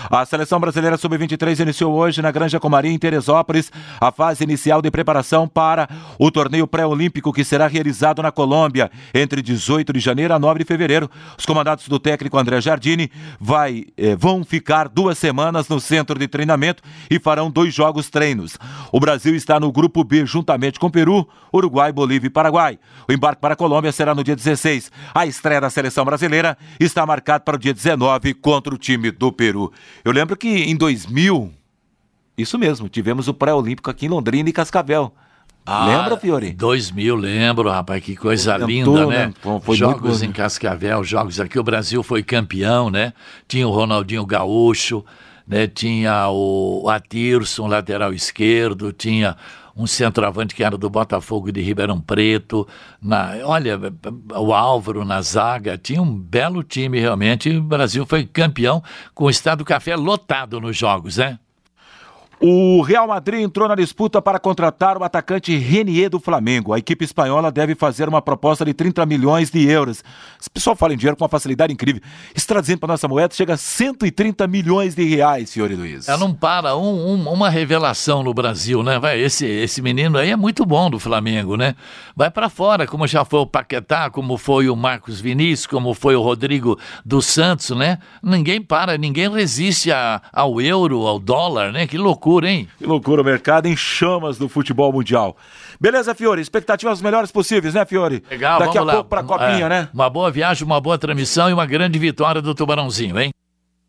A 0.10 0.26
seleção 0.26 0.60
brasileira 0.60 0.98
sub-23 0.98 1.60
iniciou 1.60 1.94
hoje 1.94 2.22
na 2.22 2.32
Granja 2.32 2.60
Comarim, 2.60 2.94
em 2.94 3.00
Teresópolis, 3.00 3.72
a 4.00 4.12
fase 4.12 4.44
inicial 4.44 4.82
de 4.82 4.92
preparação 4.92 5.48
para 5.48 5.90
o 6.18 6.32
torneio 6.32 6.68
pré-olímpico 6.68 7.34
que 7.34 7.44
será 7.44 7.68
realizado 7.68 8.22
na 8.22 8.32
Colômbia 8.32 8.92
entre 9.14 9.42
18 9.42 9.92
de 9.92 10.00
janeiro 10.00 10.34
a 10.34 10.40
9 10.40 10.60
de 10.60 10.66
fevereiro. 10.66 11.10
Os 11.38 11.46
comandados 11.46 11.88
do 11.88 12.00
técnico 12.00 12.38
André 12.38 12.62
Jardini 12.62 13.12
vai, 13.40 13.86
eh, 13.98 14.16
vão 14.16 14.44
ficar 14.44 14.88
duas 14.88 15.18
semanas 15.18 15.68
no 15.68 15.80
centro 15.80 16.18
de 16.18 16.28
treinamento 16.28 16.84
e 17.10 17.20
farão 17.20 17.50
dois 17.50 17.74
jogos 17.74 18.10
treinos. 18.10 18.58
O 18.92 19.00
Brasil 19.00 19.36
está 19.36 19.60
no 19.60 19.72
grupo 19.72 20.04
B 20.04 20.26
juntamente 20.26 20.80
com 20.80 20.90
Peru, 20.90 21.28
Uruguai, 21.54 21.92
Bolívia 21.92 22.28
e 22.28 22.32
Paraguai. 22.32 22.80
O 23.08 23.12
embarque 23.12 23.42
para 23.42 23.54
a 23.54 23.58
Colômbia 23.58 23.92
será 23.92 24.14
no 24.14 24.24
dia 24.24 24.36
16. 24.36 24.92
A 25.14 25.26
estreia 25.26 25.62
da 25.62 25.70
seleção 25.70 26.06
brasileira 26.06 26.58
está 26.80 27.06
marcada 27.06 27.44
para 27.44 27.56
o 27.56 27.60
dia 27.60 27.74
19 27.74 28.34
contra 28.36 28.74
o 28.74 28.78
time 28.78 29.12
do 29.12 29.32
Peru. 29.32 29.72
Eu 30.04 30.12
lembro 30.12 30.36
que 30.36 30.48
em 30.48 30.76
2000, 30.76 31.52
isso 32.38 32.58
mesmo, 32.58 32.90
tivemos 32.90 33.28
o 33.28 33.34
pré-olímpico 33.34 33.90
aqui 33.90 34.06
em 34.06 34.10
Londrina 34.10 34.50
e 34.50 34.54
Cascavel. 34.54 35.14
Ah, 35.66 35.86
Lembra, 35.86 36.18
Fiore? 36.18 36.52
2000, 36.52 37.16
lembro, 37.16 37.70
rapaz, 37.70 38.04
que 38.04 38.16
coisa 38.16 38.58
linda, 38.58 39.06
né? 39.06 39.28
né? 39.28 39.34
Foi 39.62 39.78
jogos 39.78 40.24
em 40.24 40.32
Cascavel, 40.32 41.04
jogos 41.04 41.40
aqui, 41.40 41.60
o 41.60 41.64
Brasil 41.64 42.02
foi 42.02 42.24
campeão, 42.24 42.90
né? 42.90 43.14
Tinha 43.48 43.68
o 43.68 43.72
Ronaldinho 43.72 44.26
Gaúcho, 44.26 45.06
né? 45.46 45.68
Tinha 45.68 46.28
o 46.30 46.90
Atirson, 46.90 47.68
lateral 47.68 48.14
esquerdo, 48.14 48.92
tinha 48.92 49.38
um 49.80 49.88
centroavante 49.88 50.54
que 50.54 50.62
era 50.62 50.78
do 50.78 50.90
Botafogo 50.90 51.54
de 51.54 51.62
Ribeirão 51.62 52.02
Preto, 52.02 52.68
na, 53.02 53.36
olha, 53.46 53.80
o 54.36 54.54
Álvaro 54.54 55.06
na 55.06 55.22
zaga, 55.22 55.78
tinha 55.78 56.02
um 56.02 56.14
belo 56.14 56.62
time 56.64 57.00
realmente, 57.00 57.50
o 57.50 57.64
Brasil 57.64 58.06
foi 58.06 58.26
campeão 58.26 58.84
com 59.16 59.24
o 59.24 59.30
Estado 59.30 59.64
Café 59.64 59.96
lotado 59.96 60.60
nos 60.60 60.76
jogos, 60.76 61.16
né? 61.16 61.40
O 62.42 62.82
Real 62.82 63.06
Madrid 63.06 63.42
entrou 63.42 63.68
na 63.68 63.76
disputa 63.76 64.22
para 64.22 64.40
contratar 64.40 64.98
o 64.98 65.04
atacante 65.04 65.58
Renier 65.58 66.10
do 66.10 66.22
Flamengo. 66.22 66.72
A 66.72 66.80
equipe 66.80 67.04
espanhola 67.04 67.52
deve 67.52 67.76
fazer 67.76 68.08
uma 68.08 68.22
proposta 68.22 68.64
de 68.64 68.74
30 68.74 69.06
milhões 69.06 69.52
de 69.52 69.68
euros. 69.68 70.02
Esse 70.40 70.50
pessoal 70.50 70.74
fala 70.74 70.94
em 70.94 70.98
dinheiro 70.98 71.18
com 71.18 71.26
uma 71.26 71.30
facilidade 71.30 71.74
incrível. 71.74 72.02
Isso 72.34 72.48
traduzindo 72.48 72.80
para 72.80 72.94
nossa 72.94 73.10
moeda, 73.10 73.36
chega 73.36 73.56
a 73.56 73.58
130 73.58 74.48
milhões 74.48 74.96
de 74.96 75.04
reais, 75.04 75.50
senhor 75.50 75.70
Luiz. 75.72 76.08
É, 76.08 76.16
não 76.16 76.34
para 76.34 76.78
um, 76.78 77.12
um, 77.12 77.30
uma 77.30 77.50
revelação 77.50 78.24
no 78.24 78.34
Brasil, 78.34 78.84
né? 78.84 78.98
Vai, 79.00 79.20
esse, 79.20 79.46
esse 79.46 79.82
menino 79.82 80.18
aí 80.18 80.32
é 80.32 80.38
muito 80.38 80.66
bom 80.66 80.90
do 80.90 80.98
Flamengo, 80.98 81.58
né? 81.58 81.76
Vai 82.16 82.32
para 82.32 82.48
fora, 82.48 82.88
como 82.88 83.06
já 83.06 83.26
foi 83.26 83.42
o 83.42 83.46
Paquetá, 83.46 84.10
como 84.10 84.38
foi 84.38 84.70
o 84.70 84.78
Marcos 84.78 85.20
Vinícius, 85.20 85.68
como 85.68 85.94
foi 85.94 86.16
o 86.16 86.22
Rodrigo 86.22 86.80
dos 87.04 87.26
Santos, 87.26 87.72
né? 87.72 88.00
Ninguém 88.24 88.62
para, 88.62 88.98
ninguém 88.98 89.30
resiste 89.30 89.92
a, 89.92 90.22
ao 90.32 90.62
euro, 90.62 91.06
ao 91.06 91.20
dólar, 91.20 91.74
né? 91.74 91.86
Que 91.86 91.98
loucura 91.98 92.29
loucura, 92.30 92.50
hein? 92.50 92.68
Que 92.78 92.86
loucura, 92.86 93.22
o 93.22 93.26
mercado 93.26 93.66
em 93.66 93.76
chamas 93.76 94.38
do 94.38 94.48
futebol 94.48 94.94
mundial. 94.94 95.36
Beleza, 95.82 96.14
Fiore? 96.14 96.42
Expectativas 96.42 97.02
melhores 97.02 97.32
possíveis, 97.32 97.74
né, 97.74 97.86
Fiore? 97.86 98.24
Legal, 98.30 98.60
Daqui 98.60 98.78
a 98.78 98.84
lá. 98.84 98.94
pouco 98.94 99.10
pra 99.10 99.24
Copinha, 99.24 99.66
é, 99.66 99.70
né? 99.70 99.90
Uma 99.94 100.10
boa 100.10 100.30
viagem, 100.30 100.64
uma 100.64 100.80
boa 100.80 100.98
transmissão 100.98 101.50
e 101.50 101.54
uma 101.54 101.66
grande 101.66 101.98
vitória 101.98 102.42
do 102.42 102.54
Tubarãozinho, 102.54 103.20
hein? 103.20 103.32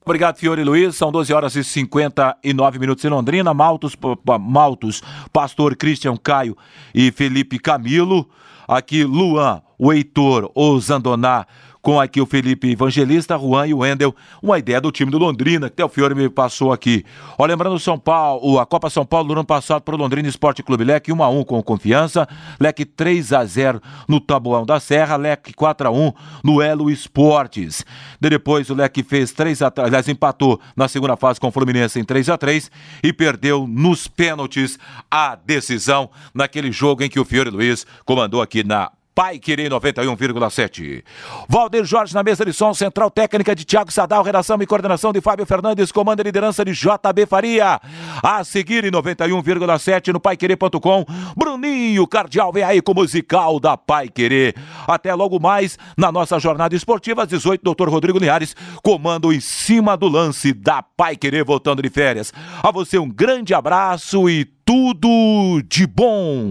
Obrigado, 0.02 0.38
Fiore 0.38 0.64
Luiz. 0.64 0.96
São 0.96 1.12
12 1.12 1.32
horas 1.32 1.54
e 1.54 1.62
59 1.62 2.78
minutos 2.78 3.04
em 3.04 3.08
Londrina. 3.08 3.52
Maltos, 3.52 3.94
Maltos, 4.40 5.02
Pastor 5.30 5.76
Christian 5.76 6.16
Caio 6.16 6.56
e 6.94 7.12
Felipe 7.12 7.58
Camilo. 7.58 8.28
Aqui, 8.66 9.04
Luan, 9.04 9.60
o 9.78 9.92
Heitor, 9.92 10.50
o 10.54 10.80
Zandoná 10.80 11.44
com 11.82 12.00
aqui 12.00 12.20
o 12.20 12.26
Felipe 12.26 12.70
Evangelista, 12.70 13.38
Juan 13.38 13.66
e 13.66 13.74
o 13.74 13.78
Wendel, 13.78 14.14
uma 14.42 14.58
ideia 14.58 14.80
do 14.80 14.92
time 14.92 15.10
do 15.10 15.18
Londrina, 15.18 15.68
que 15.68 15.74
até 15.74 15.84
o 15.84 15.88
Fiore 15.88 16.14
me 16.14 16.28
passou 16.28 16.72
aqui. 16.72 17.04
Ó, 17.38 17.46
lembrando 17.46 17.78
São 17.78 17.98
Paulo, 17.98 18.58
a 18.58 18.66
Copa 18.66 18.90
São 18.90 19.04
Paulo 19.04 19.28
do 19.28 19.32
ano 19.32 19.44
passado 19.44 19.82
para 19.82 19.94
o 19.94 19.98
Londrina 19.98 20.28
Esporte 20.28 20.62
Clube 20.62 20.84
Leque 20.84 21.12
1 21.12 21.22
a 21.22 21.28
1 21.28 21.44
com 21.44 21.62
confiança, 21.62 22.28
Leque 22.58 22.84
3 22.84 23.32
a 23.32 23.44
0 23.44 23.80
no 24.08 24.20
Taboão 24.20 24.66
da 24.66 24.78
Serra, 24.78 25.16
Leque 25.16 25.52
4 25.52 25.88
a 25.88 25.90
1 25.90 26.12
no 26.44 26.60
Elo 26.60 26.90
Esportes. 26.90 27.84
depois 28.20 28.68
o 28.70 28.74
Leque 28.74 29.02
fez 29.02 29.32
3 29.32 29.62
a 29.62 29.70
3, 29.70 29.88
aliás, 29.88 30.08
empatou 30.08 30.60
na 30.76 30.88
segunda 30.88 31.16
fase 31.16 31.40
com 31.40 31.48
o 31.48 31.52
Fluminense 31.52 31.98
em 31.98 32.04
3 32.04 32.28
a 32.28 32.38
3 32.38 32.70
e 33.02 33.12
perdeu 33.12 33.66
nos 33.66 34.06
pênaltis 34.06 34.78
a 35.10 35.34
decisão 35.34 36.10
naquele 36.34 36.70
jogo 36.70 37.02
em 37.02 37.08
que 37.08 37.20
o 37.20 37.24
Fiore 37.24 37.50
Luiz 37.50 37.86
comandou 38.04 38.42
aqui 38.42 38.62
na 38.62 38.90
Pai 39.14 39.38
Querer 39.38 39.70
91,7. 39.70 41.02
Valdir 41.48 41.84
Jorge 41.84 42.14
na 42.14 42.22
mesa 42.22 42.44
de 42.44 42.52
som, 42.52 42.72
central 42.72 43.10
técnica 43.10 43.54
de 43.54 43.64
Thiago 43.64 43.90
Sadal, 43.90 44.22
redação 44.22 44.56
e 44.60 44.66
coordenação 44.66 45.12
de 45.12 45.20
Fábio 45.20 45.44
Fernandes, 45.44 45.92
comando 45.92 46.20
e 46.20 46.22
liderança 46.22 46.64
de 46.64 46.72
JB 46.72 47.26
Faria. 47.26 47.80
A 48.22 48.44
seguir 48.44 48.84
em 48.84 48.90
91,7 48.90 50.12
no 50.12 50.20
paiquerer.com. 50.20 51.04
Bruninho 51.36 52.06
Cardial 52.06 52.52
vem 52.52 52.62
aí 52.62 52.80
com 52.80 52.92
o 52.92 52.94
musical 52.94 53.58
da 53.58 53.76
Pai 53.76 54.08
Querer. 54.08 54.54
Até 54.86 55.14
logo 55.14 55.38
mais 55.38 55.78
na 55.96 56.10
nossa 56.12 56.38
jornada 56.38 56.74
esportiva 56.74 57.24
às 57.24 57.28
18, 57.28 57.62
doutor 57.62 57.88
Rodrigo 57.88 58.18
Linhares, 58.18 58.54
comando 58.82 59.32
em 59.32 59.40
cima 59.40 59.96
do 59.96 60.08
lance 60.08 60.52
da 60.52 60.82
Pai 60.82 61.16
Querer 61.16 61.44
voltando 61.44 61.82
de 61.82 61.90
férias. 61.90 62.32
A 62.62 62.70
você 62.70 62.98
um 62.98 63.08
grande 63.08 63.54
abraço 63.54 64.28
e 64.28 64.44
tudo 64.64 65.62
de 65.68 65.86
bom 65.86 66.48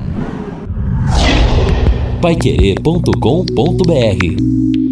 paiquerê.com.br 2.21 4.88